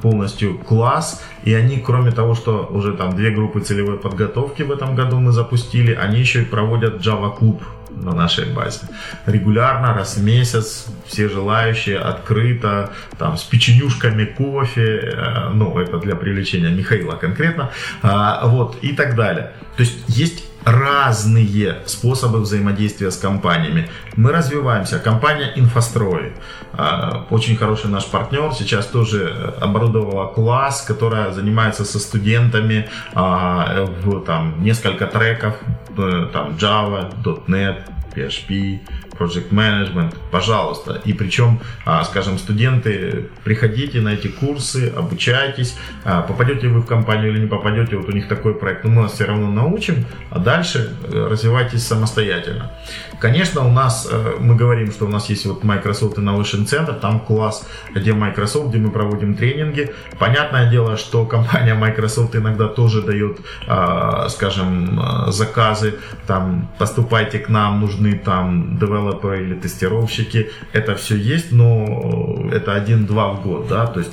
полностью 0.00 0.58
класс, 0.58 1.22
и 1.44 1.52
они, 1.52 1.76
кроме 1.76 2.10
того, 2.10 2.34
что 2.34 2.66
уже 2.70 2.94
там 2.94 3.14
две 3.14 3.30
группы 3.30 3.60
целевой 3.60 3.98
подготовки 3.98 4.62
в 4.62 4.72
этом 4.72 4.94
году 4.94 5.20
мы 5.20 5.32
запустили, 5.32 5.92
они 5.92 6.18
еще 6.18 6.40
и 6.40 6.44
проводят 6.46 7.06
Java 7.06 7.36
клуб 7.36 7.62
на 8.02 8.14
нашей 8.14 8.46
базе. 8.46 8.80
Регулярно, 9.26 9.94
раз 9.94 10.16
в 10.16 10.24
месяц, 10.24 10.86
все 11.06 11.28
желающие, 11.28 11.98
открыто, 11.98 12.92
там, 13.18 13.36
с 13.36 13.42
печенюшками 13.42 14.24
кофе, 14.24 14.98
э, 14.98 15.48
ну, 15.54 15.78
это 15.78 15.98
для 15.98 16.16
привлечения 16.16 16.70
Михаила 16.70 17.16
конкретно, 17.16 17.70
а, 18.02 18.46
вот, 18.46 18.76
и 18.82 18.92
так 18.92 19.14
далее. 19.14 19.52
То 19.76 19.82
есть 19.82 20.04
есть 20.08 20.44
разные 20.64 21.78
способы 21.86 22.40
взаимодействия 22.40 23.10
с 23.10 23.16
компаниями. 23.16 23.88
Мы 24.16 24.32
развиваемся. 24.32 24.98
Компания 24.98 25.52
Инфострой, 25.56 26.32
а, 26.72 27.26
очень 27.30 27.56
хороший 27.56 27.90
наш 27.90 28.06
партнер, 28.06 28.52
сейчас 28.52 28.86
тоже 28.86 29.54
оборудовала 29.60 30.26
класс, 30.26 30.82
которая 30.82 31.32
занимается 31.32 31.84
со 31.84 31.98
студентами 31.98 32.88
а, 33.14 33.86
в 34.04 34.20
там, 34.20 34.62
несколько 34.62 35.06
треков, 35.06 35.54
э, 35.96 36.28
там 36.32 36.56
Java, 36.56 37.12
.NET, 37.46 37.82
PHP, 38.14 38.80
Project 39.22 39.50
Management, 39.50 40.14
пожалуйста. 40.30 41.00
И 41.04 41.12
причем, 41.12 41.60
а, 41.84 42.04
скажем, 42.04 42.38
студенты, 42.38 43.28
приходите 43.44 44.00
на 44.00 44.14
эти 44.14 44.28
курсы, 44.28 44.92
обучайтесь, 44.96 45.76
а, 46.04 46.22
попадете 46.22 46.68
вы 46.68 46.80
в 46.80 46.86
компанию 46.86 47.32
или 47.32 47.40
не 47.40 47.46
попадете, 47.46 47.96
вот 47.96 48.08
у 48.08 48.12
них 48.12 48.28
такой 48.28 48.54
проект, 48.54 48.84
но 48.84 48.90
мы 48.90 49.02
вас 49.02 49.12
все 49.12 49.24
равно 49.24 49.50
научим, 49.50 50.04
а 50.30 50.38
дальше 50.38 50.96
э, 51.04 51.28
развивайтесь 51.30 51.86
самостоятельно. 51.86 52.72
Конечно, 53.20 53.64
у 53.64 53.70
нас, 53.70 54.08
э, 54.10 54.36
мы 54.40 54.56
говорим, 54.56 54.90
что 54.90 55.06
у 55.06 55.08
нас 55.08 55.30
есть 55.30 55.46
вот 55.46 55.64
Microsoft 55.64 56.18
Innovation 56.18 56.66
Center, 56.66 56.98
там 56.98 57.20
класс, 57.20 57.68
где 57.94 58.12
Microsoft, 58.12 58.70
где 58.70 58.78
мы 58.78 58.90
проводим 58.90 59.34
тренинги. 59.34 59.92
Понятное 60.18 60.70
дело, 60.70 60.96
что 60.96 61.24
компания 61.26 61.74
Microsoft 61.74 62.34
иногда 62.34 62.66
тоже 62.68 63.02
дает, 63.02 63.38
а, 63.68 64.28
скажем, 64.28 65.00
заказы, 65.28 65.94
там, 66.26 66.68
поступайте 66.78 67.38
к 67.38 67.48
нам, 67.48 67.80
нужны 67.80 68.18
там 68.18 68.78
developers 68.80 69.11
девелоперы 69.12 69.42
или 69.42 69.54
тестировщики, 69.54 70.50
это 70.72 70.94
все 70.94 71.16
есть, 71.16 71.52
но 71.52 72.48
это 72.52 72.74
один-два 72.74 73.32
в 73.32 73.42
год, 73.42 73.68
да, 73.68 73.86
то 73.86 74.00
есть 74.00 74.12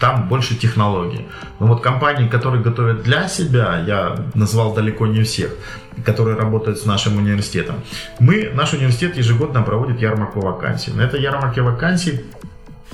там 0.00 0.28
больше 0.28 0.54
технологий. 0.54 1.26
Но 1.60 1.66
вот 1.66 1.82
компании, 1.82 2.28
которые 2.28 2.62
готовят 2.62 3.02
для 3.02 3.28
себя, 3.28 3.82
я 3.86 4.16
назвал 4.34 4.74
далеко 4.74 5.06
не 5.06 5.22
всех, 5.22 5.50
которые 6.04 6.36
работают 6.36 6.78
с 6.78 6.86
нашим 6.86 7.18
университетом. 7.18 7.76
Мы, 8.20 8.50
наш 8.54 8.72
университет 8.72 9.16
ежегодно 9.16 9.62
проводит 9.62 10.00
ярмарку 10.00 10.40
вакансий. 10.40 10.92
На 10.92 11.02
этой 11.02 11.20
ярмарке 11.20 11.62
вакансий 11.62 12.24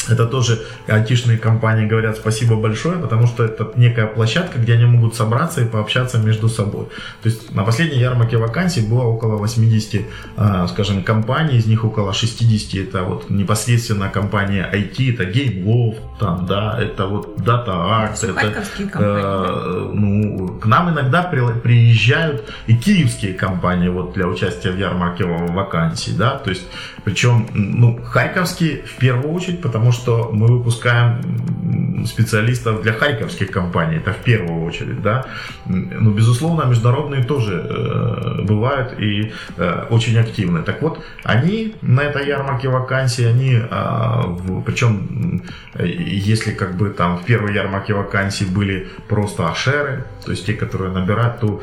это 0.09 0.27
тоже 0.27 0.65
айтишные 0.87 1.39
компании 1.39 1.87
говорят 1.87 2.17
спасибо 2.17 2.57
большое, 2.57 2.99
потому 2.99 3.27
что 3.27 3.45
это 3.45 3.73
некая 3.77 4.07
площадка, 4.07 4.59
где 4.59 4.75
они 4.75 4.85
могут 4.85 5.15
собраться 5.15 5.61
и 5.61 5.65
пообщаться 5.65 6.19
между 6.19 6.49
собой. 6.49 6.87
То 7.23 7.29
есть 7.29 7.55
на 7.55 7.65
последней 7.65 7.99
ярмарке 7.99 8.37
вакансий 8.37 8.81
было 8.81 9.03
около 9.03 9.37
80, 9.37 10.03
а, 10.37 10.67
скажем, 10.69 11.03
компаний, 11.03 11.59
из 11.59 11.67
них 11.67 11.85
около 11.85 12.13
60 12.13 12.89
это 12.89 13.03
вот 13.03 13.31
непосредственно 13.31 14.09
компания 14.09 14.69
IT, 14.73 15.15
это 15.15 15.25
GameLoft, 15.25 16.19
там, 16.19 16.47
да, 16.47 16.79
это 16.81 17.07
вот 17.07 17.39
DataArt, 17.39 18.17
это, 18.25 18.65
э, 18.95 19.91
ну, 19.95 20.59
к 20.61 20.67
нам 20.67 20.91
иногда 20.91 21.23
приезжают 21.23 22.53
и 22.67 22.77
киевские 22.77 23.35
компании 23.35 23.89
вот 23.89 24.15
для 24.15 24.27
участия 24.27 24.71
в 24.71 24.79
ярмарке 24.79 25.25
вакансий, 25.25 26.13
да, 26.13 26.39
то 26.39 26.51
есть 26.51 26.67
причем, 27.05 27.49
ну, 27.55 27.99
харьковские 28.05 28.83
в 28.83 28.99
первую 28.99 29.33
очередь, 29.33 29.63
потому 29.63 29.93
что 29.93 29.98
мы 30.33 30.47
выпускаем 30.59 31.88
специалистов 32.07 32.83
для 32.83 32.93
харьковских 32.93 33.51
компаний, 33.51 33.97
это 33.97 34.13
в 34.13 34.19
первую 34.25 34.65
очередь, 34.65 35.03
да. 35.03 35.25
Ну, 35.67 36.11
безусловно, 36.13 36.65
международные 36.65 37.25
тоже 37.25 37.55
э, 37.55 38.43
бывают 38.43 38.99
и 38.99 39.33
э, 39.57 39.87
очень 39.91 40.19
активны. 40.19 40.63
Так 40.63 40.83
вот, 40.83 41.01
они 41.25 41.75
на 41.83 42.03
этой 42.03 42.27
ярмарке 42.27 42.69
вакансий, 42.69 43.25
они, 43.25 43.59
э, 43.59 44.63
причем, 44.67 45.43
если 45.79 46.53
как 46.53 46.77
бы 46.77 46.91
там 46.91 47.19
в 47.19 47.25
первой 47.25 47.55
ярмарке 47.55 47.95
вакансий 47.95 48.45
были 48.45 48.89
просто 49.09 49.49
ашеры, 49.49 50.05
то 50.25 50.33
есть 50.33 50.47
те, 50.47 50.53
которые 50.53 50.93
набирают, 50.93 51.41
то 51.41 51.63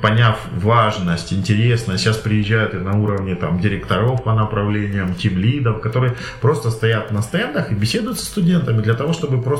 поняв 0.00 0.38
важность, 0.52 1.32
интересность, 1.32 2.02
сейчас 2.02 2.16
приезжают 2.16 2.74
и 2.74 2.76
на 2.76 2.98
уровне 2.98 3.34
там 3.34 3.60
директоров 3.60 4.22
по 4.22 4.34
направлениям, 4.34 5.14
тим-лидов, 5.14 5.80
которые 5.80 6.14
просто 6.40 6.70
стоят 6.70 7.10
на 7.10 7.22
стендах 7.22 7.72
и 7.72 7.74
беседуют 7.74 8.18
со 8.18 8.26
студентами 8.26 8.82
для 8.82 8.94
того, 8.94 9.12
чтобы 9.12 9.42
просто 9.42 9.57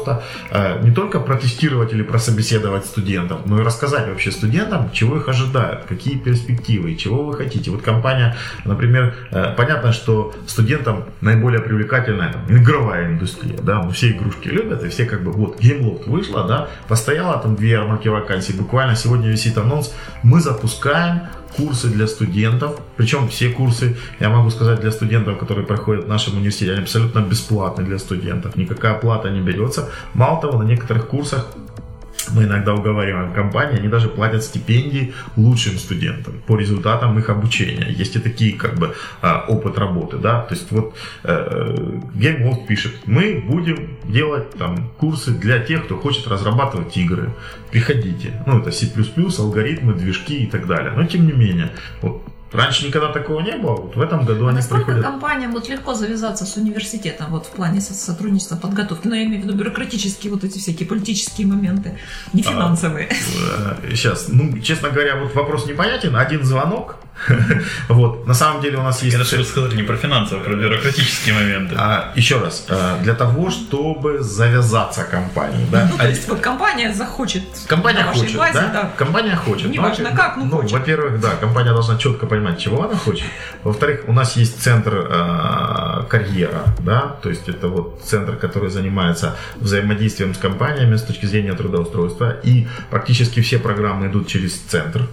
э, 0.51 0.83
не 0.83 0.91
только 0.91 1.21
протестировать 1.21 1.93
или 1.93 2.03
прособеседовать 2.03 2.87
студентов, 2.87 3.41
но 3.47 3.61
и 3.61 3.65
рассказать 3.65 4.09
вообще 4.09 4.31
студентам, 4.31 4.91
чего 4.93 5.17
их 5.17 5.29
ожидают, 5.29 5.85
какие 5.89 6.19
перспективы, 6.19 6.95
чего 6.97 7.25
вы 7.25 7.35
хотите. 7.37 7.71
Вот 7.71 7.83
компания, 7.83 8.37
например, 8.65 9.15
э, 9.31 9.55
понятно, 9.57 9.93
что 9.93 10.35
студентам 10.47 11.05
наиболее 11.21 11.61
привлекательная 11.61 12.33
там, 12.33 12.43
игровая 12.49 13.09
индустрия, 13.09 13.59
да, 13.63 13.83
мы 13.83 13.93
все 13.93 14.11
игрушки 14.11 14.49
любят, 14.49 14.85
и 14.85 14.89
все 14.89 15.05
как 15.05 15.23
бы, 15.23 15.33
вот, 15.33 15.61
Gameloft 15.61 16.09
вышла, 16.09 16.47
да, 16.47 16.69
постояла 16.89 17.39
там 17.39 17.57
две 17.57 17.71
ярмарки 17.71 18.09
вакансий, 18.09 18.53
буквально 18.53 18.97
сегодня 18.97 19.29
висит 19.29 19.59
анонс, 19.59 19.95
мы 20.23 20.41
запускаем 20.41 21.23
курсы 21.57 21.89
для 21.89 22.07
студентов, 22.07 22.81
причем 22.97 23.29
все 23.29 23.51
курсы, 23.51 23.97
я 24.21 24.29
могу 24.29 24.51
сказать, 24.51 24.81
для 24.81 24.91
студентов, 24.91 25.39
которые 25.39 25.67
проходят 25.67 26.05
в 26.05 26.09
нашем 26.09 26.37
университете, 26.37 26.73
они 26.73 26.83
абсолютно 26.83 27.21
бесплатны 27.21 27.85
для 27.85 27.99
студентов, 27.99 28.57
никакая 28.57 28.95
плата 28.95 29.31
не 29.31 29.41
берется. 29.41 29.89
Мало 30.15 30.41
того, 30.41 30.63
на 30.63 30.67
некоторых 30.67 31.09
курсах 31.09 31.47
мы 32.33 32.45
иногда 32.45 32.75
уговариваем 32.75 33.33
компании, 33.33 33.79
они 33.79 33.89
даже 33.89 34.09
платят 34.09 34.43
стипендии 34.43 35.15
лучшим 35.37 35.79
студентам 35.79 36.35
по 36.47 36.57
результатам 36.57 37.19
их 37.19 37.31
обучения. 37.31 37.89
Есть 37.91 38.17
и 38.17 38.19
такие 38.19 38.57
как 38.57 38.77
бы 38.77 38.95
а, 39.23 39.45
опыт 39.49 39.79
работы, 39.79 40.19
да, 40.19 40.43
то 40.43 40.55
есть 40.55 40.71
вот 40.71 40.95
э, 41.25 41.75
GameWorld 42.15 42.67
пишет, 42.67 42.93
мы 43.07 43.43
будем 43.47 43.97
делать 44.05 44.51
там 44.59 44.91
курсы 44.99 45.31
для 45.33 45.59
тех, 45.59 45.85
кто 45.85 45.97
хочет 45.97 46.27
разрабатывать 46.27 46.97
игры, 46.97 47.35
приходите, 47.71 48.43
ну 48.47 48.61
это 48.61 48.71
C++, 48.71 48.87
алгоритмы, 49.39 49.95
движки 49.95 50.45
и 50.45 50.47
так 50.47 50.67
далее, 50.67 50.93
но 50.93 51.05
тем 51.05 51.27
не 51.27 51.33
менее, 51.33 51.71
вот 52.03 52.23
Раньше 52.53 52.87
никогда 52.87 53.13
такого 53.13 53.41
не 53.41 53.57
было, 53.57 53.77
вот 53.77 53.97
в 53.97 54.01
этом 54.01 54.25
году 54.25 54.47
а 54.47 54.49
они 54.49 54.57
насколько 54.57 54.87
приходят... 54.87 55.05
компаниям 55.05 55.53
вот 55.53 55.69
легко 55.69 55.93
завязаться 55.95 56.47
с 56.47 56.57
университетом 56.57 57.31
вот 57.31 57.47
в 57.47 57.51
плане 57.51 57.81
сотрудничества, 57.81 58.57
подготовки? 58.57 59.07
Но 59.07 59.11
ну, 59.15 59.21
я 59.21 59.27
имею 59.27 59.43
в 59.43 59.45
виду 59.45 59.59
бюрократические 59.59 60.33
вот 60.33 60.45
эти 60.45 60.59
всякие 60.59 60.89
политические 60.89 61.47
моменты, 61.47 61.99
не 62.33 62.41
а, 62.43 62.45
финансовые. 62.45 63.11
А, 63.59 63.77
сейчас, 63.91 64.29
ну, 64.29 64.59
честно 64.61 64.89
говоря, 64.89 65.17
вот 65.17 65.35
вопрос 65.35 65.67
непонятен. 65.67 66.17
Один 66.17 66.43
звонок, 66.45 66.97
Вот. 67.89 68.27
На 68.27 68.35
самом 68.35 68.63
деле 68.63 68.79
у 68.79 68.83
нас 68.83 69.03
есть... 69.03 69.17
Вы 69.33 69.45
сказали 69.45 69.77
не 69.77 69.83
про 69.83 69.97
финансовые, 69.97 70.43
а 70.43 70.45
про 70.45 70.57
бюрократические 70.57 71.35
моменты. 71.35 71.75
А, 71.79 72.13
еще 72.15 72.39
раз. 72.39 72.67
А, 72.69 72.99
для 73.03 73.15
того, 73.15 73.51
чтобы 73.51 74.21
завязаться 74.21 75.05
компанией. 75.05 75.67
Да? 75.71 75.89
Ну, 75.91 75.99
то 75.99 76.09
есть 76.09 76.29
вот 76.29 76.41
компания 76.41 76.93
захочет 76.93 77.43
Компания 77.67 78.05
хочет, 78.05 78.37
базе, 78.37 78.55
да? 78.55 78.71
да? 78.73 78.91
Компания 78.97 79.37
хочет. 79.37 79.71
Неважно 79.71 80.11
ну, 80.11 80.17
как, 80.17 80.37
но 80.37 80.45
ну, 80.45 80.57
хочет. 80.59 80.73
Во-первых, 80.73 81.21
да, 81.21 81.31
компания 81.41 81.73
должна 81.73 81.97
четко 81.99 82.27
понимать, 82.27 82.59
чего 82.59 82.85
она 82.85 82.97
хочет. 82.97 83.27
Во-вторых, 83.63 84.05
у 84.07 84.13
нас 84.13 84.37
есть 84.37 84.63
центр 84.63 85.07
э, 85.11 86.05
карьера, 86.09 86.63
да, 86.81 87.17
то 87.23 87.29
есть 87.29 87.49
это 87.49 87.69
вот 87.69 88.03
центр, 88.05 88.37
который 88.37 88.71
занимается 88.71 89.37
взаимодействием 89.57 90.35
с 90.35 90.39
компаниями 90.39 90.97
с 90.97 91.03
точки 91.03 91.27
зрения 91.27 91.55
трудоустройства. 91.55 92.37
И 92.43 92.69
практически 92.91 93.41
все 93.41 93.59
программы 93.59 94.07
идут 94.09 94.29
через 94.29 94.57
центр. 94.59 95.09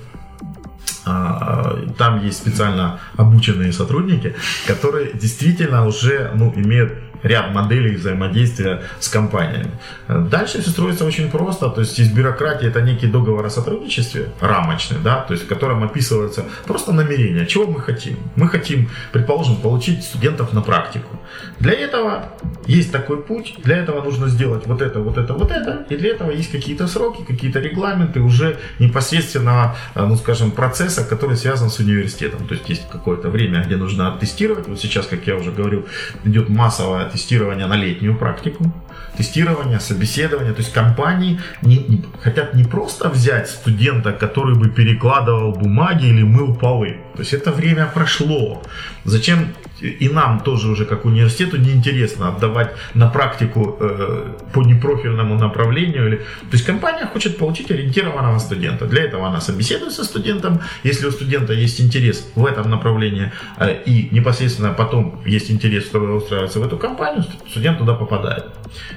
А, 1.05 1.85
там 1.97 2.23
есть 2.23 2.37
специально 2.37 2.99
обученные 3.15 3.71
сотрудники, 3.71 4.35
которые 4.65 5.13
действительно 5.13 5.85
уже 5.85 6.31
ну, 6.33 6.51
имеют 6.55 6.93
ряд 7.25 7.53
моделей 7.53 7.95
взаимодействия 7.95 8.83
с 8.99 9.09
компаниями. 9.09 9.71
Дальше 10.07 10.61
все 10.61 10.69
строится 10.69 11.05
очень 11.05 11.29
просто, 11.29 11.69
то 11.69 11.81
есть 11.81 11.99
из 11.99 12.09
бюрократии 12.09 12.67
это 12.67 12.81
некий 12.81 13.07
договор 13.07 13.45
о 13.45 13.49
сотрудничестве, 13.49 14.27
рамочный, 14.39 14.99
да, 15.03 15.21
то 15.27 15.33
есть 15.33 15.45
в 15.45 15.47
котором 15.47 15.83
описывается 15.83 16.45
просто 16.65 16.93
намерение, 16.93 17.45
чего 17.47 17.65
мы 17.65 17.81
хотим. 17.81 18.17
Мы 18.35 18.47
хотим, 18.47 18.89
предположим, 19.11 19.57
получить 19.57 20.03
студентов 20.03 20.53
на 20.53 20.61
практику. 20.61 21.19
Для 21.59 21.73
этого 21.73 22.29
есть 22.67 22.91
такой 22.91 23.21
путь, 23.21 23.55
для 23.63 23.77
этого 23.77 24.03
нужно 24.03 24.27
сделать 24.27 24.67
вот 24.67 24.81
это, 24.81 24.99
вот 24.99 25.17
это, 25.17 25.33
вот 25.33 25.51
это, 25.51 25.85
и 25.89 25.97
для 25.97 26.11
этого 26.11 26.31
есть 26.31 26.51
какие-то 26.51 26.87
сроки, 26.87 27.23
какие-то 27.27 27.59
регламенты 27.59 28.19
уже 28.21 28.57
непосредственно, 28.79 29.75
ну 29.95 30.15
скажем, 30.15 30.51
процесса, 30.51 31.03
который 31.03 31.35
связан 31.35 31.69
с 31.69 31.79
университетом. 31.79 32.47
То 32.47 32.53
есть 32.53 32.69
есть 32.69 32.87
какое-то 32.89 33.29
время, 33.29 33.63
где 33.63 33.77
нужно 33.77 34.13
оттестировать. 34.13 34.67
Вот 34.67 34.79
сейчас, 34.79 35.07
как 35.07 35.25
я 35.25 35.35
уже 35.35 35.51
говорил, 35.51 35.87
идет 36.23 36.49
массовое 36.49 37.05
тестирование 37.15 37.65
на 37.65 37.75
летнюю 37.75 38.17
практику, 38.17 38.71
тестирование, 39.17 39.79
собеседование. 39.79 40.53
То 40.53 40.61
есть 40.61 40.73
компании 40.73 41.39
не, 41.61 41.77
не, 41.77 42.03
хотят 42.21 42.53
не 42.53 42.65
просто 42.65 43.09
взять 43.09 43.49
студента, 43.49 44.11
который 44.11 44.55
бы 44.55 44.69
перекладывал 44.69 45.53
бумаги 45.53 46.07
или 46.07 46.23
мыл 46.23 46.53
полы. 46.53 46.97
То 47.13 47.21
есть 47.21 47.33
это 47.33 47.51
время 47.51 47.85
прошло. 47.85 48.61
Зачем 49.05 49.53
и 49.81 50.09
нам 50.09 50.39
тоже 50.39 50.69
уже 50.69 50.85
как 50.85 51.05
университету 51.05 51.57
неинтересно 51.57 52.29
отдавать 52.29 52.73
на 52.93 53.09
практику 53.09 53.77
э, 53.79 54.33
по 54.53 54.63
непрофильному 54.63 55.35
направлению. 55.35 56.07
Или... 56.07 56.17
То 56.17 56.53
есть 56.53 56.65
компания 56.65 57.05
хочет 57.05 57.37
получить 57.37 57.71
ориентированного 57.71 58.39
студента. 58.39 58.85
Для 58.85 59.03
этого 59.03 59.27
она 59.27 59.41
собеседует 59.41 59.93
со 59.93 60.03
студентом. 60.03 60.61
Если 60.83 61.07
у 61.07 61.11
студента 61.11 61.53
есть 61.53 61.81
интерес 61.81 62.27
в 62.35 62.45
этом 62.45 62.69
направлении 62.69 63.31
э, 63.57 63.83
и 63.85 64.09
непосредственно 64.11 64.73
потом 64.73 65.21
есть 65.25 65.51
интерес, 65.51 65.85
чтобы 65.85 66.15
устраиваться 66.15 66.59
в 66.59 66.65
эту 66.65 66.77
компанию, 66.77 67.25
студент 67.49 67.77
туда 67.77 67.93
попадает. 67.93 68.45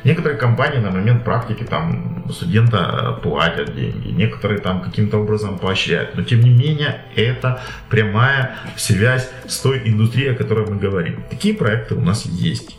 Некоторые 0.04 0.38
компании 0.38 0.78
на 0.78 0.90
момент 0.90 1.24
практики 1.24 1.64
там 1.64 2.24
студента 2.30 3.18
платят 3.22 3.74
деньги, 3.74 4.08
некоторые 4.08 4.60
там 4.60 4.80
каким-то 4.80 5.18
образом 5.18 5.58
поощряют. 5.58 6.16
Но 6.16 6.22
тем 6.22 6.40
не 6.40 6.50
менее 6.50 7.04
это 7.16 7.60
прямая 7.88 8.56
связь 8.76 9.30
с 9.46 9.58
той 9.60 9.82
индустрией, 9.84 10.32
о 10.32 10.34
которой 10.34 10.66
мы 10.66 10.77
говорим. 10.78 11.22
Такие 11.30 11.54
проекты 11.54 11.94
у 11.94 12.00
нас 12.00 12.24
есть. 12.26 12.78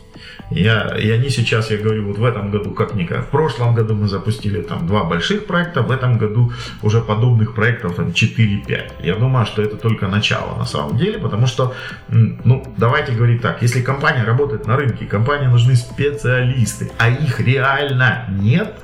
Я, 0.50 0.96
и 0.98 1.08
они 1.10 1.30
сейчас, 1.30 1.70
я 1.70 1.78
говорю, 1.78 2.08
вот 2.08 2.18
в 2.18 2.24
этом 2.24 2.50
году 2.50 2.72
как 2.72 2.94
никак. 2.94 3.26
В 3.26 3.30
прошлом 3.30 3.74
году 3.74 3.94
мы 3.94 4.08
запустили 4.08 4.62
там 4.62 4.86
два 4.86 5.04
больших 5.04 5.46
проекта, 5.46 5.82
в 5.82 5.90
этом 5.90 6.18
году 6.18 6.52
уже 6.82 7.00
подобных 7.00 7.54
проектов 7.54 7.94
там 7.94 8.08
4-5. 8.08 9.04
Я 9.04 9.14
думаю, 9.14 9.46
что 9.46 9.62
это 9.62 9.76
только 9.76 10.08
начало 10.08 10.58
на 10.58 10.66
самом 10.66 10.96
деле, 10.96 11.18
потому 11.18 11.46
что, 11.46 11.74
ну, 12.08 12.64
давайте 12.76 13.12
говорить 13.12 13.42
так, 13.42 13.62
если 13.62 13.80
компания 13.80 14.24
работает 14.24 14.66
на 14.66 14.76
рынке, 14.76 15.06
компании 15.06 15.46
нужны 15.46 15.76
специалисты, 15.76 16.90
а 16.98 17.08
их 17.08 17.40
реально 17.40 18.26
нет, 18.28 18.74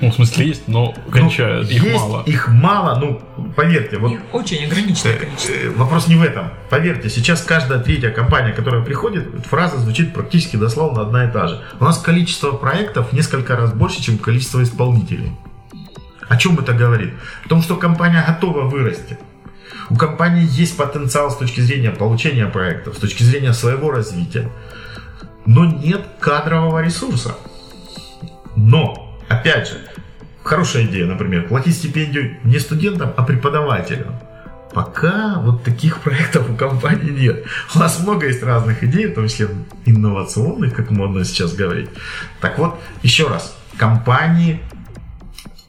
ну, 0.00 0.10
в 0.10 0.14
смысле, 0.14 0.46
есть, 0.46 0.68
но 0.68 0.94
кончают. 1.10 1.68
Ну, 1.68 1.76
их 1.76 1.84
есть, 1.84 1.96
мало. 1.96 2.22
Их 2.26 2.48
мало, 2.48 2.98
ну, 2.98 3.52
поверьте. 3.54 3.96
Вот, 3.96 4.12
их 4.12 4.20
очень 4.32 4.64
ограниченное 4.64 5.14
э, 5.14 5.18
количество. 5.18 5.52
Э, 5.52 5.70
вопрос 5.70 6.08
не 6.08 6.16
в 6.16 6.22
этом. 6.22 6.50
Поверьте, 6.68 7.08
сейчас 7.08 7.42
каждая 7.42 7.80
третья 7.80 8.10
компания, 8.10 8.52
которая 8.52 8.82
приходит, 8.82 9.28
фраза 9.46 9.78
звучит 9.78 10.12
практически 10.12 10.56
дословно 10.56 11.02
одна 11.02 11.24
и 11.24 11.32
та 11.32 11.46
же. 11.48 11.62
У 11.80 11.84
нас 11.84 11.98
количество 11.98 12.52
проектов 12.52 13.12
несколько 13.12 13.56
раз 13.56 13.72
больше, 13.72 14.02
чем 14.02 14.18
количество 14.18 14.62
исполнителей. 14.62 15.32
О 16.28 16.36
чем 16.36 16.58
это 16.58 16.72
говорит? 16.72 17.14
О 17.44 17.48
том, 17.48 17.62
что 17.62 17.76
компания 17.76 18.22
готова 18.26 18.62
вырасти. 18.62 19.18
У 19.88 19.96
компании 19.96 20.46
есть 20.50 20.76
потенциал 20.76 21.30
с 21.30 21.36
точки 21.36 21.60
зрения 21.60 21.90
получения 21.90 22.46
проектов, 22.46 22.96
с 22.96 22.98
точки 22.98 23.22
зрения 23.22 23.52
своего 23.52 23.90
развития. 23.90 24.50
Но 25.46 25.64
нет 25.64 26.02
кадрового 26.18 26.82
ресурса. 26.82 27.36
Но 28.56 29.05
Опять 29.28 29.68
же, 29.68 29.74
хорошая 30.42 30.84
идея, 30.84 31.06
например, 31.06 31.48
платить 31.48 31.76
стипендию 31.76 32.36
не 32.44 32.58
студентам, 32.58 33.12
а 33.16 33.22
преподавателям. 33.22 34.14
Пока 34.72 35.40
вот 35.40 35.64
таких 35.64 36.00
проектов 36.02 36.50
у 36.50 36.56
компании 36.56 37.10
нет. 37.10 37.44
У 37.74 37.78
нас 37.78 37.98
много 38.00 38.26
есть 38.26 38.42
разных 38.42 38.84
идей, 38.84 39.06
в 39.06 39.14
том 39.14 39.28
числе 39.28 39.48
инновационных, 39.84 40.74
как 40.74 40.90
модно 40.90 41.24
сейчас 41.24 41.54
говорить. 41.54 41.88
Так 42.40 42.58
вот, 42.58 42.78
еще 43.02 43.28
раз, 43.28 43.56
компании 43.76 44.60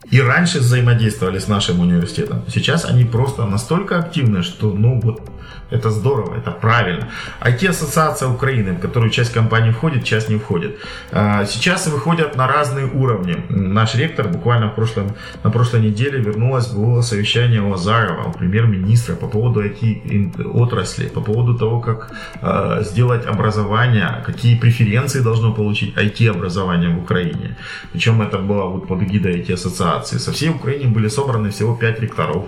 и 0.09 0.21
раньше 0.21 0.59
взаимодействовали 0.59 1.39
с 1.39 1.47
нашим 1.47 1.79
университетом. 1.79 2.43
Сейчас 2.47 2.85
они 2.85 3.03
просто 3.03 3.45
настолько 3.45 3.99
активны, 3.99 4.41
что, 4.41 4.71
ну, 4.71 5.01
вот 5.01 5.21
Это 5.69 5.89
здорово, 5.89 6.35
это 6.35 6.51
правильно. 6.51 7.09
IT-ассоциация 7.41 8.29
Украины, 8.29 8.71
в 8.71 8.79
которую 8.79 9.11
часть 9.11 9.33
компаний 9.33 9.71
входит, 9.71 10.05
часть 10.05 10.29
не 10.29 10.37
входит. 10.37 10.79
А, 11.11 11.45
сейчас 11.45 11.87
выходят 11.87 12.37
на 12.37 12.47
разные 12.47 12.85
уровни. 12.85 13.35
Наш 13.49 13.95
ректор 13.95 14.29
буквально 14.29 14.67
в 14.67 14.75
прошлом, 14.75 15.15
на 15.43 15.51
прошлой 15.51 15.81
неделе 15.81 16.19
вернулась 16.19 16.67
было 16.67 17.01
совещание 17.01 17.61
у 17.61 17.73
Азарова, 17.73 18.29
у 18.29 18.31
премьер-министра 18.31 19.15
по 19.15 19.27
поводу 19.27 19.61
IT-отрасли, 19.61 21.07
по 21.09 21.21
поводу 21.21 21.57
того, 21.57 21.81
как 21.81 22.11
а, 22.41 22.81
сделать 22.83 23.25
образование, 23.25 24.23
какие 24.25 24.57
преференции 24.57 25.19
должно 25.19 25.53
получить 25.53 25.97
IT-образование 25.97 26.95
в 26.95 26.99
Украине. 27.03 27.57
Причем 27.91 28.21
это 28.21 28.37
было 28.37 28.69
вот 28.69 28.87
под 28.87 29.01
эгидой 29.01 29.41
IT-ассоциации. 29.41 30.17
Со 30.17 30.31
всей 30.31 30.49
Украины 30.49 30.93
были 30.93 31.09
собраны 31.09 31.49
всего 31.49 31.75
5 31.75 31.99
ректоров. 31.99 32.45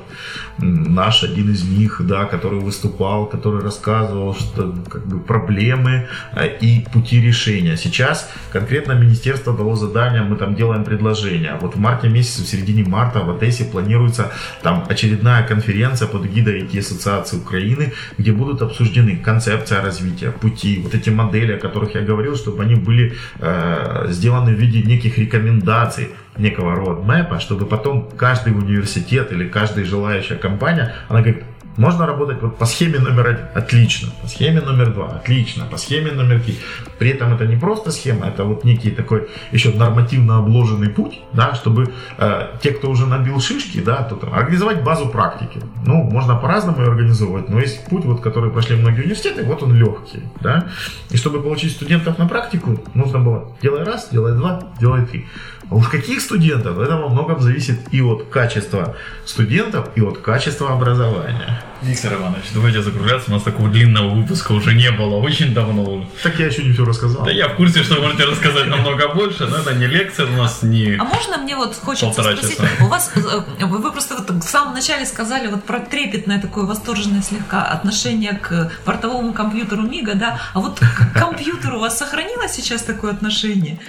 Наш 0.58 1.24
один 1.24 1.52
из 1.52 1.64
них, 1.64 2.02
да, 2.06 2.26
который 2.26 2.60
выступал, 2.60 3.09
который 3.28 3.62
рассказывал, 3.62 4.36
что 4.36 4.76
как 4.90 5.06
бы 5.06 5.20
проблемы 5.20 6.08
а, 6.34 6.46
и 6.46 6.82
пути 6.94 7.22
решения. 7.22 7.78
Сейчас 7.78 8.30
конкретно 8.52 8.94
министерство 8.94 9.54
дало 9.54 9.76
задание, 9.76 10.22
мы 10.22 10.36
там 10.36 10.56
делаем 10.56 10.84
предложение. 10.84 11.58
Вот 11.62 11.76
в 11.76 11.80
марте 11.80 12.10
месяце, 12.10 12.44
в 12.44 12.48
середине 12.48 12.84
марта 12.84 13.20
в 13.20 13.30
Одессе 13.30 13.66
планируется 13.66 14.32
там 14.62 14.86
очередная 14.90 15.48
конференция 15.48 16.08
под 16.08 16.26
эгидой 16.26 16.62
IT-ассоциации 16.62 17.38
Украины, 17.38 17.94
где 18.18 18.32
будут 18.32 18.62
обсуждены 18.62 19.18
концепция 19.18 19.82
развития, 19.82 20.32
пути, 20.32 20.80
вот 20.84 20.94
эти 20.94 21.10
модели, 21.10 21.54
о 21.54 21.58
которых 21.58 21.96
я 21.96 22.02
говорил, 22.02 22.36
чтобы 22.36 22.64
они 22.64 22.76
были 22.76 23.14
э, 23.40 24.08
сделаны 24.10 24.54
в 24.56 24.60
виде 24.60 24.82
неких 24.82 25.18
рекомендаций, 25.18 26.10
некого 26.40 26.76
родмэпа, 26.76 27.40
чтобы 27.40 27.66
потом 27.66 28.10
каждый 28.18 28.54
университет 28.54 29.32
или 29.32 29.48
каждая 29.48 29.86
желающая 29.86 30.38
компания, 30.38 30.94
она 31.10 31.22
говорит, 31.22 31.44
можно 31.80 32.06
работать 32.06 32.42
вот 32.42 32.58
по 32.58 32.66
схеме 32.66 33.00
номер 33.00 33.28
один, 33.28 33.46
отлично, 33.56 34.10
по 34.22 34.28
схеме 34.28 34.60
номер 34.60 34.94
два, 34.94 35.08
отлично, 35.08 35.66
по 35.66 35.78
схеме 35.78 36.12
номер 36.12 36.42
три. 36.42 36.60
При 36.98 37.12
этом 37.12 37.34
это 37.34 37.48
не 37.48 37.56
просто 37.56 37.92
схема, 37.92 38.28
это 38.28 38.44
вот 38.44 38.66
некий 38.66 38.92
такой 38.92 39.30
еще 39.54 39.72
нормативно 39.72 40.40
обложенный 40.40 40.90
путь, 40.90 41.22
да, 41.32 41.56
чтобы 41.56 41.94
э, 42.18 42.48
те, 42.62 42.72
кто 42.72 42.90
уже 42.90 43.06
набил 43.06 43.40
шишки, 43.40 43.80
да, 43.80 44.04
то 44.04 44.16
там, 44.16 44.34
организовать 44.34 44.84
базу 44.84 45.08
практики. 45.08 45.62
Ну, 45.86 46.04
можно 46.04 46.36
по-разному 46.36 46.82
ее 46.82 46.90
организовывать, 46.90 47.48
но 47.48 47.62
есть 47.62 47.86
путь, 47.86 48.04
вот, 48.04 48.20
который 48.20 48.52
прошли 48.52 48.76
многие 48.76 49.04
университеты, 49.04 49.44
вот 49.44 49.64
он 49.64 49.74
легкий, 49.74 50.24
да. 50.42 50.68
И 51.12 51.18
чтобы 51.18 51.42
получить 51.42 51.72
студентов 51.72 52.18
на 52.18 52.28
практику, 52.28 52.78
нужно 52.94 53.20
было 53.20 53.56
делай 53.62 53.86
раз, 53.86 54.10
делай 54.12 54.34
два, 54.34 54.64
делай 54.82 55.06
три. 55.06 55.26
А 55.70 55.76
уж 55.76 55.88
каких 55.88 56.20
студентов? 56.20 56.78
Это 56.80 56.98
во 56.98 57.08
многом 57.08 57.40
зависит 57.40 57.80
и 57.94 58.02
от 58.02 58.26
качества 58.30 58.96
студентов, 59.24 59.90
и 59.96 60.02
от 60.02 60.18
качества 60.18 60.74
образования. 60.74 61.62
Виктор 61.82 62.14
Иванович, 62.14 62.46
давайте 62.54 62.82
закругляться. 62.82 63.32
У 63.32 63.34
нас 63.34 63.44
такого 63.44 63.70
длинного 63.70 64.10
выпуска 64.14 64.52
уже 64.52 64.74
не 64.74 64.92
было, 64.92 65.16
очень 65.16 65.54
давно. 65.54 66.06
Так 66.24 66.38
я 66.40 66.48
еще 66.48 66.64
не 66.64 66.74
все 66.74 66.84
рассказал. 66.84 67.24
Да 67.24 67.32
я 67.32 67.48
в 67.48 67.56
курсе, 67.56 67.84
что 67.84 67.96
вы 67.96 68.02
можете 68.02 68.26
рассказать 68.26 68.68
намного 68.68 69.08
больше, 69.10 69.46
но 69.46 69.58
это 69.58 69.74
не 69.74 69.88
лекция 69.88 70.26
у 70.26 70.32
нас, 70.32 70.62
не 70.62 70.96
А 71.00 71.04
можно 71.06 71.38
мне 71.38 71.56
вот 71.56 71.76
хочется 71.76 72.22
спросить, 72.22 72.58
часа. 72.58 72.68
у 72.82 72.88
вас, 72.88 73.12
э, 73.16 73.66
вы 73.66 73.92
просто 73.92 74.16
вот 74.16 74.30
в 74.30 74.50
самом 74.50 74.74
начале 74.74 75.06
сказали 75.06 75.48
вот 75.48 75.64
про 75.64 75.80
трепетное 75.80 76.42
такое 76.42 76.66
восторженное 76.66 77.22
слегка 77.22 77.64
отношение 77.64 78.34
к 78.34 78.72
бортовому 78.86 79.34
компьютеру 79.34 79.84
МИГа, 79.84 80.16
да, 80.16 80.42
а 80.54 80.60
вот 80.60 80.80
к 80.80 81.14
компьютеру 81.14 81.78
у 81.78 81.80
вас 81.80 81.98
сохранилось 81.98 82.52
сейчас 82.52 82.82
такое 82.84 83.12
отношение? 83.12 83.80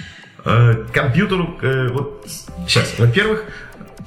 Э, 0.45 0.85
компьютеру, 0.93 1.57
э, 1.61 1.89
вот 1.89 2.25
сейчас, 2.67 2.93
во-первых, 2.97 3.43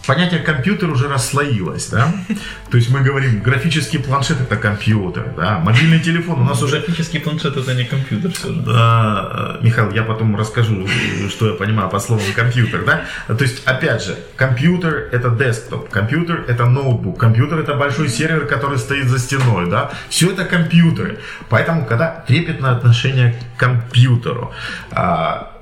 понятие 0.07 0.41
компьютер 0.41 0.91
уже 0.91 1.09
расслоилось, 1.09 1.89
да? 1.89 2.13
То 2.71 2.77
есть 2.77 2.91
мы 2.91 3.01
говорим, 3.01 3.41
графический 3.41 3.99
планшет 3.99 4.41
это 4.41 4.57
компьютер, 4.57 5.33
да? 5.37 5.59
Мобильный 5.59 6.01
телефон 6.01 6.41
у 6.41 6.45
нас 6.45 6.63
уже... 6.63 6.79
Графический 6.79 7.21
планшет 7.21 7.57
это 7.57 7.75
не 7.75 7.85
компьютер 7.85 8.33
все 8.33 8.53
же. 8.53 8.61
Да, 8.61 9.59
Михаил, 9.63 9.93
я 9.93 10.03
потом 10.03 10.37
расскажу, 10.37 10.87
что 11.29 11.49
я 11.49 11.55
понимаю 11.55 11.89
по 11.91 11.99
слову 11.99 12.23
компьютер, 12.35 12.85
да? 12.85 13.05
То 13.35 13.45
есть, 13.45 13.65
опять 13.65 14.03
же, 14.03 14.17
компьютер 14.37 15.09
это 15.13 15.31
десктоп, 15.31 15.89
компьютер 15.89 16.45
это 16.49 16.67
ноутбук, 16.67 17.19
компьютер 17.19 17.61
это 17.61 17.75
большой 17.75 18.09
сервер, 18.09 18.47
который 18.47 18.79
стоит 18.79 19.09
за 19.09 19.19
стеной, 19.19 19.71
да? 19.71 19.91
Все 20.09 20.31
это 20.31 20.45
компьютеры. 20.45 21.19
Поэтому, 21.49 21.87
когда 21.87 22.25
трепетное 22.27 22.73
отношение 22.73 23.35
к 23.57 23.61
компьютеру, 23.61 24.53
а, 24.91 25.54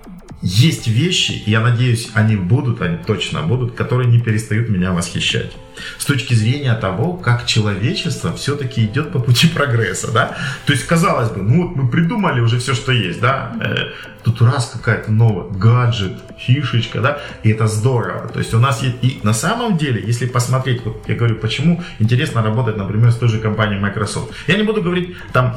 есть 0.43 0.88
вещи, 0.88 1.40
я 1.47 1.61
надеюсь, 1.61 2.11
они 2.14 2.34
будут, 2.34 2.82
они 2.82 2.97
точно 2.97 3.43
будут, 3.43 3.74
которые 3.74 4.11
не 4.11 4.20
перестают 4.20 4.68
меня 4.68 4.93
восхищать. 4.93 5.53
С 5.99 6.05
точки 6.05 6.34
зрения 6.34 6.74
того, 6.74 7.14
как 7.14 7.47
человечество 7.47 8.34
все-таки 8.34 8.84
идет 8.84 9.12
по 9.12 9.20
пути 9.20 9.47
прогресса, 9.47 10.11
да? 10.11 10.36
То 10.66 10.72
есть, 10.72 10.84
казалось 10.84 11.30
бы, 11.30 11.43
ну 11.43 11.68
вот 11.68 11.76
мы 11.76 11.88
придумали 11.88 12.40
уже 12.40 12.59
все, 12.59 12.74
что 12.74 12.90
есть, 12.90 13.20
да? 13.20 13.57
Э, 13.61 13.93
тут 14.24 14.43
раз 14.43 14.70
какая-то 14.72 15.12
новая 15.12 15.49
гаджет, 15.49 16.18
фишечка, 16.38 17.01
да? 17.01 17.20
И 17.45 17.51
это 17.51 17.68
здорово. 17.68 18.28
То 18.28 18.40
есть 18.40 18.53
у 18.53 18.59
нас 18.59 18.82
есть... 18.82 18.97
И 19.03 19.20
на 19.22 19.32
самом 19.32 19.78
деле, 19.78 20.03
если 20.05 20.26
посмотреть, 20.26 20.84
вот 20.84 21.05
я 21.07 21.14
говорю, 21.14 21.36
почему 21.36 21.82
интересно 22.01 22.43
работать, 22.43 22.76
например, 22.76 23.12
с 23.12 23.16
той 23.16 23.28
же 23.28 23.38
компанией 23.38 23.80
Microsoft. 23.80 24.32
Я 24.49 24.57
не 24.57 24.64
буду 24.64 24.82
говорить, 24.82 25.16
там, 25.32 25.57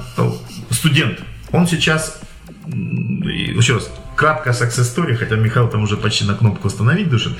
студент, 0.70 1.20
он 1.52 1.68
сейчас 1.68 2.22
еще 2.68 3.76
раз, 3.76 3.92
краткая 4.16 4.54
story, 4.54 5.16
хотя 5.16 5.36
Михаил 5.36 5.70
там 5.70 5.84
уже 5.84 5.98
почти 5.98 6.26
на 6.26 6.36
кнопку 6.36 6.68
«Остановить» 6.68 7.10
душит. 7.10 7.34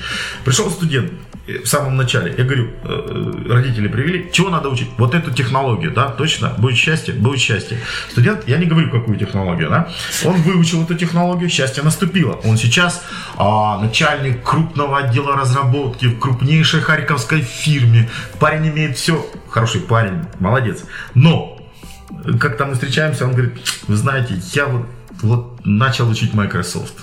Пришел 0.44 0.70
студент 0.70 1.12
э, 1.46 1.58
в 1.62 1.66
самом 1.66 1.96
начале, 1.96 2.34
я 2.36 2.44
говорю, 2.44 2.70
э, 2.84 3.42
родители 3.48 3.88
привели, 3.88 4.30
чего 4.32 4.50
надо 4.50 4.68
учить? 4.68 4.88
Вот 4.98 5.14
эту 5.14 5.32
технологию, 5.32 5.92
да, 5.92 6.08
точно, 6.08 6.54
будет 6.58 6.76
счастье, 6.76 7.14
будет 7.14 7.40
счастье. 7.40 7.78
Студент, 8.10 8.46
я 8.46 8.58
не 8.58 8.66
говорю, 8.66 8.90
какую 8.90 9.18
технологию, 9.18 9.70
да, 9.70 9.88
он 10.24 10.36
выучил 10.42 10.82
эту 10.82 10.94
технологию, 10.94 11.48
счастье 11.48 11.82
наступило. 11.82 12.34
Он 12.44 12.56
сейчас 12.56 13.04
а, 13.36 13.80
начальник 13.80 14.42
крупного 14.42 14.98
отдела 14.98 15.36
разработки 15.36 16.06
в 16.06 16.18
крупнейшей 16.18 16.80
харьковской 16.80 17.40
фирме. 17.40 18.08
Парень 18.38 18.68
имеет 18.68 18.96
все, 18.96 19.26
хороший 19.48 19.80
парень, 19.80 20.24
молодец. 20.38 20.84
Но 21.14 21.56
как 22.38 22.56
там 22.56 22.68
мы 22.68 22.74
встречаемся, 22.74 23.24
он 23.24 23.32
говорит, 23.32 23.54
вы 23.88 23.96
знаете, 23.96 24.34
я 24.52 24.66
вот 24.66 24.86
вот 25.22 25.64
начал 25.64 26.08
учить 26.08 26.34
Microsoft 26.34 26.94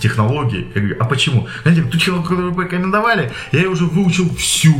технологии. 0.00 0.70
Я 0.74 0.80
говорю, 0.80 0.96
а 1.00 1.04
почему? 1.04 1.48
Знаете, 1.62 1.82
ту 1.82 1.98
технологию, 1.98 2.28
которую 2.28 2.50
вы 2.50 2.56
порекомендовали, 2.56 3.32
я 3.52 3.68
уже 3.68 3.84
выучил 3.84 4.34
всю. 4.34 4.74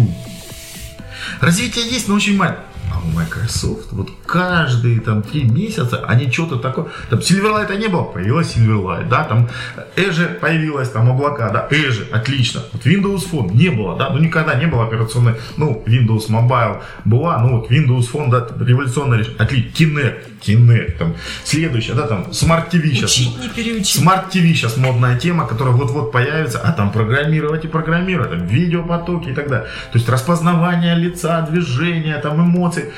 Развитие 1.41 1.89
есть, 1.89 2.09
но 2.09 2.15
очень 2.15 2.37
маленькое. 2.37 2.67
А 2.93 3.01
у 3.05 3.11
Microsoft 3.17 3.93
вот 3.93 4.11
каждые 4.27 5.01
там 5.01 5.23
три 5.23 5.45
месяца 5.45 6.05
они 6.07 6.31
что-то 6.31 6.59
такое... 6.59 6.87
Там 7.09 7.21
Silverlight 7.21 7.77
не 7.79 7.89
было, 7.89 8.05
появилась 8.05 8.55
Silverlight, 8.55 9.09
да, 9.09 9.25
там 9.25 9.49
Azure 9.97 10.39
появилась, 10.39 10.91
там 10.91 11.11
облака, 11.11 11.51
да, 11.51 11.69
Azure, 11.71 12.11
отлично. 12.13 12.63
Вот 12.73 12.87
Windows 12.87 13.31
Phone 13.31 13.55
не 13.55 13.71
было, 13.71 13.97
да, 13.97 14.11
ну 14.11 14.19
никогда 14.19 14.55
не 14.55 14.67
было 14.67 14.85
операционной, 14.85 15.35
ну, 15.57 15.83
Windows 15.87 16.29
Mobile 16.29 16.83
была, 17.05 17.39
ну 17.39 17.61
вот 17.61 17.71
Windows 17.71 18.11
Phone, 18.13 18.31
да, 18.31 18.47
революционное 18.65 19.19
решение. 19.19 19.39
Отлично, 19.39 19.73
Kinect, 19.73 20.41
Kinect, 20.43 20.99
там, 20.99 21.15
следующее, 21.45 21.95
да, 21.95 22.07
там, 22.07 22.27
Smart 22.31 22.71
TV 22.71 22.91
сейчас. 22.91 23.13
Учить, 23.13 23.39
не 23.39 23.49
переучить. 23.49 24.03
Smart 24.03 24.31
TV 24.31 24.53
сейчас 24.55 24.77
модная 24.77 25.19
тема, 25.19 25.47
которая 25.47 25.75
вот-вот 25.75 26.13
появится, 26.13 26.59
а 26.59 26.73
там 26.73 26.91
программировать 26.91 27.65
и 27.65 27.69
программировать, 27.69 28.31
там, 28.31 28.47
видеопотоки 28.47 29.31
и 29.31 29.35
так 29.35 29.49
далее. 29.49 29.67
То 29.93 29.99
есть 29.99 30.09
распознавание 30.09 30.95
лица, 30.95 31.41
движения, 31.43 32.19
там, 32.19 32.41
эмоций, 32.83 32.93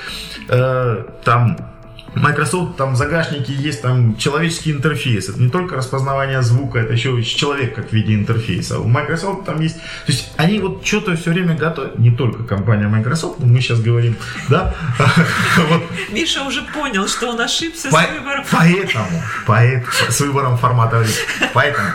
э, 0.49 1.05
там, 1.25 1.57
Microsoft 2.15 2.77
там 2.77 2.93
в 2.93 2.97
загашнике 2.97 3.53
есть 3.53 3.83
там 3.83 4.17
человеческий 4.17 4.71
интерфейс. 4.71 5.29
Это 5.29 5.41
не 5.41 5.51
только 5.51 5.75
распознавание 5.75 6.43
звука, 6.43 6.79
это 6.79 6.93
еще 6.93 7.21
человек 7.25 7.75
как 7.75 7.91
в 7.91 7.93
виде 7.93 8.15
интерфейса. 8.15 8.79
У 8.79 8.87
Microsoft 8.87 9.45
там 9.45 9.61
есть... 9.61 9.79
То 9.79 10.13
есть 10.13 10.33
они 10.37 10.61
вот 10.61 10.87
что-то 10.87 11.17
все 11.17 11.33
время 11.33 11.57
готовят. 11.57 11.99
Не 11.99 12.13
только 12.13 12.45
компания 12.45 12.87
Microsoft, 12.87 13.41
но 13.41 13.47
мы 13.47 13.61
сейчас 13.61 13.81
говорим, 13.81 14.17
да? 14.49 14.75
Миша 16.13 16.45
уже 16.45 16.63
понял, 16.63 17.09
что 17.09 17.31
он 17.31 17.41
ошибся 17.41 17.91
с 17.91 17.93
выбором. 17.93 18.45
Поэтому, 18.53 19.23
поэтому 19.47 19.93
с 20.09 20.21
выбором 20.21 20.57
формата. 20.57 21.05
Поэтому 21.53 21.89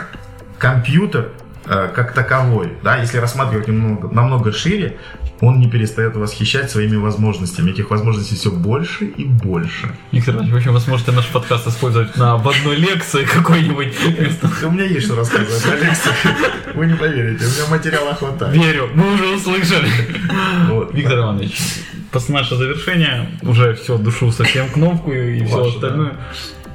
компьютер 0.58 1.30
э, 1.64 1.88
как 1.94 2.12
таковой, 2.12 2.74
да, 2.82 2.98
если 2.98 3.16
рассматривать 3.16 3.68
немного, 3.68 4.14
намного 4.14 4.52
шире, 4.52 4.98
он 5.40 5.58
не 5.58 5.68
перестает 5.68 6.16
восхищать 6.16 6.70
своими 6.70 6.96
возможностями. 6.96 7.70
Этих 7.70 7.90
возможностей 7.90 8.36
все 8.36 8.50
больше 8.50 9.06
и 9.06 9.24
больше. 9.24 9.94
Виктор 10.12 10.34
Иванович, 10.34 10.52
в 10.52 10.56
общем, 10.56 10.72
вы 10.72 10.80
сможете 10.80 11.12
наш 11.12 11.26
подкаст 11.28 11.66
использовать 11.66 12.16
на 12.16 12.36
в 12.36 12.48
одной 12.48 12.76
лекции 12.76 13.24
какой-нибудь. 13.24 13.94
У 14.64 14.70
меня 14.70 14.84
есть 14.84 15.06
что 15.06 15.16
рассказывать 15.16 15.64
на 15.66 15.74
лекции. 15.84 16.10
Вы 16.74 16.86
не 16.86 16.94
поверите, 16.94 17.44
у 17.44 17.48
меня 17.48 17.66
материала 17.70 18.14
хватает. 18.14 18.54
Верю, 18.54 18.90
мы 18.94 19.14
уже 19.14 19.26
услышали. 19.28 19.88
Виктор 20.92 21.18
Иванович, 21.18 21.58
после 22.10 22.34
нашего 22.34 22.58
завершения 22.58 23.30
уже 23.42 23.74
все, 23.74 23.98
душу 23.98 24.30
совсем 24.32 24.68
кнопку 24.68 25.12
и 25.12 25.44
все 25.44 25.66
остальное. 25.68 26.16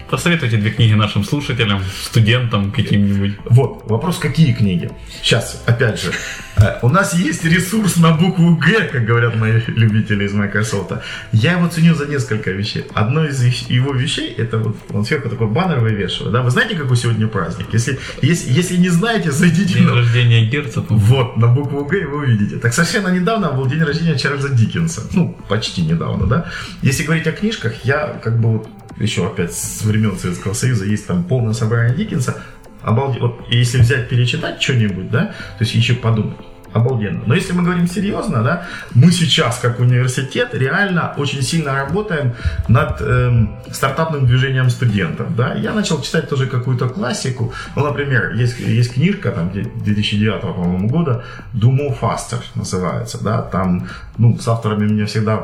Посоветуйте 0.09 0.57
две 0.57 0.69
книги 0.69 0.93
нашим 0.93 1.23
слушателям, 1.23 1.81
студентам 2.03 2.71
каким-нибудь. 2.71 3.37
Вот, 3.45 3.89
вопрос, 3.89 4.19
какие 4.19 4.53
книги? 4.53 4.91
Сейчас, 5.23 5.63
опять 5.65 5.99
же, 5.99 6.11
э, 6.57 6.77
у 6.83 6.89
нас 6.89 7.15
есть 7.15 7.43
ресурс 7.43 7.97
на 7.97 8.11
букву 8.11 8.55
Г, 8.55 8.87
как 8.91 9.03
говорят 9.03 9.35
мои 9.35 9.61
любители 9.65 10.25
из 10.25 10.33
Microsoft. 10.33 10.91
Я 11.31 11.53
его 11.53 11.67
ценю 11.69 11.95
за 11.95 12.05
несколько 12.05 12.51
вещей. 12.51 12.85
Одно 12.93 13.25
из 13.25 13.43
его 13.67 13.93
вещей, 13.93 14.31
это 14.37 14.59
вот 14.59 14.77
он 14.93 15.05
сверху 15.05 15.27
такой 15.27 15.47
баннер 15.47 15.79
вывешивает. 15.79 16.33
Да? 16.33 16.43
Вы 16.43 16.51
знаете, 16.51 16.75
какой 16.75 16.97
сегодня 16.97 17.27
праздник? 17.27 17.65
Если, 17.73 17.97
если, 18.21 18.51
если 18.51 18.77
не 18.77 18.89
знаете, 18.89 19.31
зайдите 19.31 19.73
День 19.73 19.87
на... 19.87 19.95
рождения 19.95 20.45
Герца. 20.45 20.85
Вот, 20.87 21.35
на 21.37 21.47
букву 21.47 21.83
Г 21.83 22.01
и 22.01 22.05
вы 22.05 22.17
увидите. 22.25 22.57
Так 22.57 22.73
совершенно 22.75 23.07
недавно 23.07 23.51
был 23.51 23.65
день 23.65 23.81
рождения 23.81 24.15
Чарльза 24.17 24.49
Диккенса. 24.49 25.01
Ну, 25.13 25.35
почти 25.49 25.81
недавно, 25.81 26.27
да? 26.27 26.45
Если 26.83 27.03
говорить 27.03 27.25
о 27.25 27.31
книжках, 27.31 27.73
я 27.83 28.19
как 28.23 28.39
бы 28.39 28.59
вот 28.59 28.69
еще 28.97 29.27
опять 29.27 29.53
с 29.53 29.83
времен 29.83 30.17
Советского 30.17 30.53
Союза 30.53 30.85
есть 30.85 31.07
там 31.07 31.23
полное 31.23 31.53
собрание 31.53 31.95
Диккенса. 31.95 32.41
Обалде... 32.81 33.19
Вот 33.19 33.41
если 33.49 33.79
взять, 33.79 34.09
перечитать 34.09 34.61
что-нибудь, 34.61 35.09
да, 35.09 35.27
то 35.57 35.63
есть 35.63 35.75
еще 35.75 35.95
подумать 35.95 36.37
обалденно. 36.75 37.21
Но 37.25 37.35
если 37.35 37.53
мы 37.53 37.63
говорим 37.63 37.87
серьезно, 37.87 38.43
да, 38.43 38.63
мы 38.93 39.11
сейчас, 39.11 39.59
как 39.59 39.79
университет, 39.79 40.49
реально 40.53 41.13
очень 41.17 41.41
сильно 41.41 41.73
работаем 41.73 42.33
над 42.67 43.01
эм, 43.01 43.49
стартапным 43.71 44.25
движением 44.25 44.69
студентов. 44.69 45.35
Да. 45.35 45.53
Я 45.53 45.73
начал 45.73 46.01
читать 46.01 46.29
тоже 46.29 46.47
какую-то 46.47 46.89
классику. 46.89 47.53
Ну, 47.75 47.83
например, 47.85 48.33
есть, 48.35 48.59
есть 48.59 48.93
книжка 48.93 49.31
там, 49.31 49.51
2009 49.51 50.41
по-моему, 50.41 50.89
года 50.89 51.23
«Do 51.53 51.71
More 51.71 51.97
Faster» 51.99 52.41
называется. 52.55 53.23
Да. 53.23 53.41
Там 53.41 53.87
ну, 54.17 54.37
с 54.37 54.47
авторами 54.47 54.87
у 54.87 54.93
меня 54.93 55.05
всегда 55.05 55.37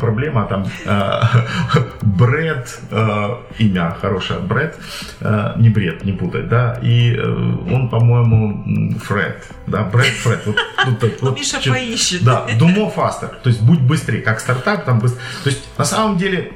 проблема. 0.00 0.46
Там 0.46 0.66
э, 0.84 1.20
э, 2.90 3.36
имя 3.58 3.96
хорошее, 4.00 4.40
Брэд, 4.40 4.76
э, 5.20 5.52
не 5.56 5.68
Бред, 5.68 6.04
не 6.04 6.12
путать, 6.12 6.48
да, 6.48 6.78
и 6.82 7.14
э, 7.14 7.22
он, 7.72 7.88
по-моему, 7.88 8.98
Фред, 9.00 9.44
да, 9.66 9.82
Брэд 9.82 10.06
Фред. 10.06 10.56
Ну, 10.84 10.96
так, 10.96 11.22
вот, 11.22 11.34
Миша 11.36 11.60
чуть, 11.60 11.72
поищет. 11.72 12.24
Да, 12.24 12.46
Думо 12.58 12.92
Faster. 12.94 13.34
То 13.42 13.48
есть 13.48 13.60
будь 13.60 13.80
быстрее, 13.80 14.20
как 14.20 14.40
стартап, 14.40 14.84
там 14.84 14.98
быстро. 14.98 15.20
То 15.44 15.50
есть 15.50 15.62
на 15.78 15.84
самом 15.84 16.18
деле 16.18 16.52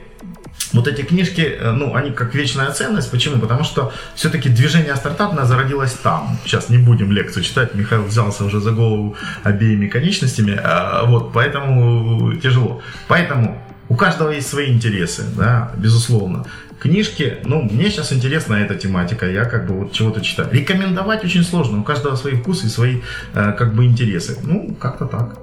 вот 0.73 0.87
эти 0.87 1.03
книжки, 1.03 1.41
э, 1.41 1.73
ну, 1.73 1.95
они 1.95 2.11
как 2.11 2.35
вечная 2.35 2.71
ценность. 2.71 3.11
Почему? 3.11 3.41
Потому 3.41 3.65
что 3.65 3.93
все-таки 4.15 4.49
движение 4.49 4.95
стартапное 4.97 5.45
зародилось 5.45 5.93
там. 5.93 6.39
Сейчас 6.45 6.69
не 6.69 6.79
будем 6.79 7.11
лекцию 7.13 7.45
читать, 7.45 7.75
Михаил 7.75 8.05
взялся 8.05 8.45
уже 8.45 8.61
за 8.61 8.71
голову 8.71 9.17
обеими 9.43 9.89
конечностями, 9.89 10.59
а, 10.63 11.05
вот, 11.07 11.33
поэтому 11.33 12.35
тяжело. 12.37 12.83
Поэтому 13.09 13.61
у 13.91 13.97
каждого 13.97 14.31
есть 14.31 14.49
свои 14.49 14.73
интересы, 14.73 15.25
да, 15.37 15.73
безусловно. 15.77 16.47
Книжки, 16.79 17.39
ну, 17.45 17.61
мне 17.63 17.91
сейчас 17.91 18.13
интересна 18.13 18.55
эта 18.55 18.77
тематика, 18.77 19.29
я 19.29 19.45
как 19.45 19.67
бы 19.67 19.75
вот 19.75 19.93
чего-то 19.93 20.21
читаю. 20.23 20.49
Рекомендовать 20.53 21.25
очень 21.25 21.43
сложно, 21.43 21.81
у 21.81 21.83
каждого 21.83 22.17
свои 22.17 22.35
вкусы 22.37 22.67
и 22.67 22.71
свои 22.71 23.01
э, 23.35 23.53
как 23.59 23.75
бы 23.75 23.85
интересы. 23.85 24.39
Ну, 24.45 24.75
как-то 24.81 25.07
так. 25.07 25.37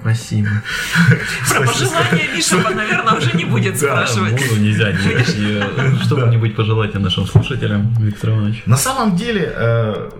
Спасибо. 0.00 0.48
Про 1.50 1.66
пожелания 1.66 2.28
Миша, 2.36 2.56
наверное, 2.56 3.14
уже 3.14 3.36
не 3.36 3.44
будет 3.44 3.76
спрашивать. 3.76 4.32
Буду, 4.32 4.60
нельзя. 4.60 4.90
Э, 4.90 5.96
что-нибудь 6.04 6.54
пожелать 6.54 6.94
нашим 6.94 7.26
слушателям, 7.26 7.92
Виктор 7.98 8.30
Иванович? 8.30 8.62
На 8.66 8.76
самом 8.76 9.16
деле, 9.16 9.52
э, 9.56 10.10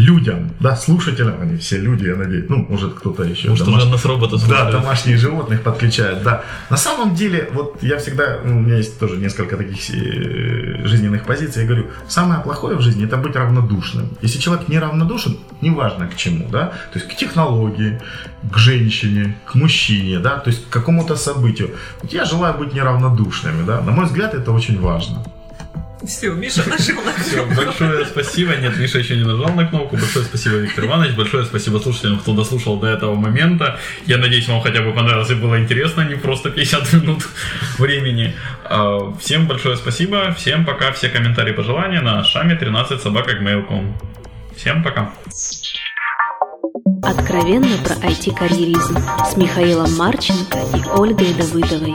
людям, 0.00 0.50
да, 0.60 0.76
слушателям, 0.76 1.40
они 1.40 1.56
все 1.58 1.78
люди, 1.78 2.06
я 2.06 2.16
надеюсь, 2.16 2.46
ну, 2.48 2.66
может, 2.68 2.94
кто-то 2.94 3.22
еще. 3.22 3.50
Может, 3.50 3.66
домаш... 3.66 3.82
уже 3.82 3.92
нас 3.92 4.04
роботы 4.04 4.38
слушают. 4.38 4.72
Да, 4.72 4.80
домашних 4.80 5.18
животных 5.18 5.62
подключают, 5.62 6.22
да. 6.22 6.42
На 6.70 6.76
самом 6.76 7.14
деле, 7.14 7.48
вот 7.52 7.82
я 7.82 7.98
всегда, 7.98 8.38
у 8.42 8.48
меня 8.48 8.76
есть 8.76 8.98
тоже 8.98 9.16
несколько 9.16 9.56
таких 9.56 9.90
э, 9.90 10.86
жизненных 10.86 11.24
позиций, 11.24 11.62
я 11.62 11.68
говорю, 11.68 11.86
самое 12.08 12.40
плохое 12.40 12.76
в 12.76 12.80
жизни– 12.80 13.04
это 13.06 13.16
быть 13.16 13.36
равнодушным. 13.36 14.08
Если 14.22 14.38
человек 14.38 14.68
не 14.68 14.78
равнодушен, 14.78 15.36
неважно 15.60 16.08
к 16.08 16.16
чему, 16.16 16.48
да, 16.48 16.66
то 16.92 16.98
есть 16.98 17.08
к 17.08 17.16
технологии, 17.16 18.00
к 18.50 18.56
женщине, 18.58 19.36
к 19.44 19.54
мужчине, 19.54 20.18
да, 20.18 20.38
то 20.38 20.50
есть 20.50 20.66
к 20.68 20.72
какому-то 20.72 21.16
событию. 21.16 21.70
Вот 22.02 22.12
я 22.12 22.24
желаю 22.24 22.54
быть 22.54 22.74
неравнодушными, 22.74 23.64
да, 23.66 23.80
на 23.80 23.92
мой 23.92 24.06
взгляд, 24.06 24.34
это 24.34 24.52
очень 24.52 24.80
важно. 24.80 25.24
Все, 26.06 26.32
Миша 26.32 26.62
нажал 26.68 27.02
на 27.04 27.12
кнопку. 27.12 27.22
Все, 27.22 27.46
большое 27.46 28.06
спасибо. 28.06 28.56
Нет, 28.56 28.78
Миша 28.78 28.98
еще 28.98 29.16
не 29.16 29.24
нажал 29.24 29.52
на 29.54 29.66
кнопку. 29.66 29.96
Большое 29.96 30.24
спасибо, 30.24 30.56
Виктор 30.56 30.86
Иванович. 30.86 31.14
Большое 31.14 31.44
спасибо 31.44 31.78
слушателям, 31.78 32.18
кто 32.18 32.34
дослушал 32.34 32.78
до 32.78 32.86
этого 32.86 33.14
момента. 33.14 33.78
Я 34.06 34.16
надеюсь, 34.16 34.48
вам 34.48 34.62
хотя 34.62 34.80
бы 34.80 34.92
понравилось 34.92 35.30
и 35.30 35.34
было 35.34 35.60
интересно, 35.60 36.02
не 36.02 36.14
просто 36.14 36.50
50 36.50 36.92
минут 36.94 37.28
времени. 37.78 38.34
А, 38.64 39.14
всем 39.20 39.46
большое 39.46 39.76
спасибо. 39.76 40.32
Всем 40.32 40.64
пока. 40.64 40.92
Все 40.92 41.08
комментарии, 41.10 41.52
пожелания 41.52 42.00
на 42.00 42.24
шаме 42.24 42.56
13 42.56 43.00
собака 43.00 43.32
Всем 44.56 44.82
пока. 44.82 45.10
Откровенно 47.02 47.76
про 47.78 47.94
IT-карьеризм 47.94 48.98
с 49.24 49.36
Михаилом 49.36 49.96
Марченко 49.96 50.58
и 50.76 50.82
Ольгой 50.98 51.34
Давыдовой. 51.34 51.94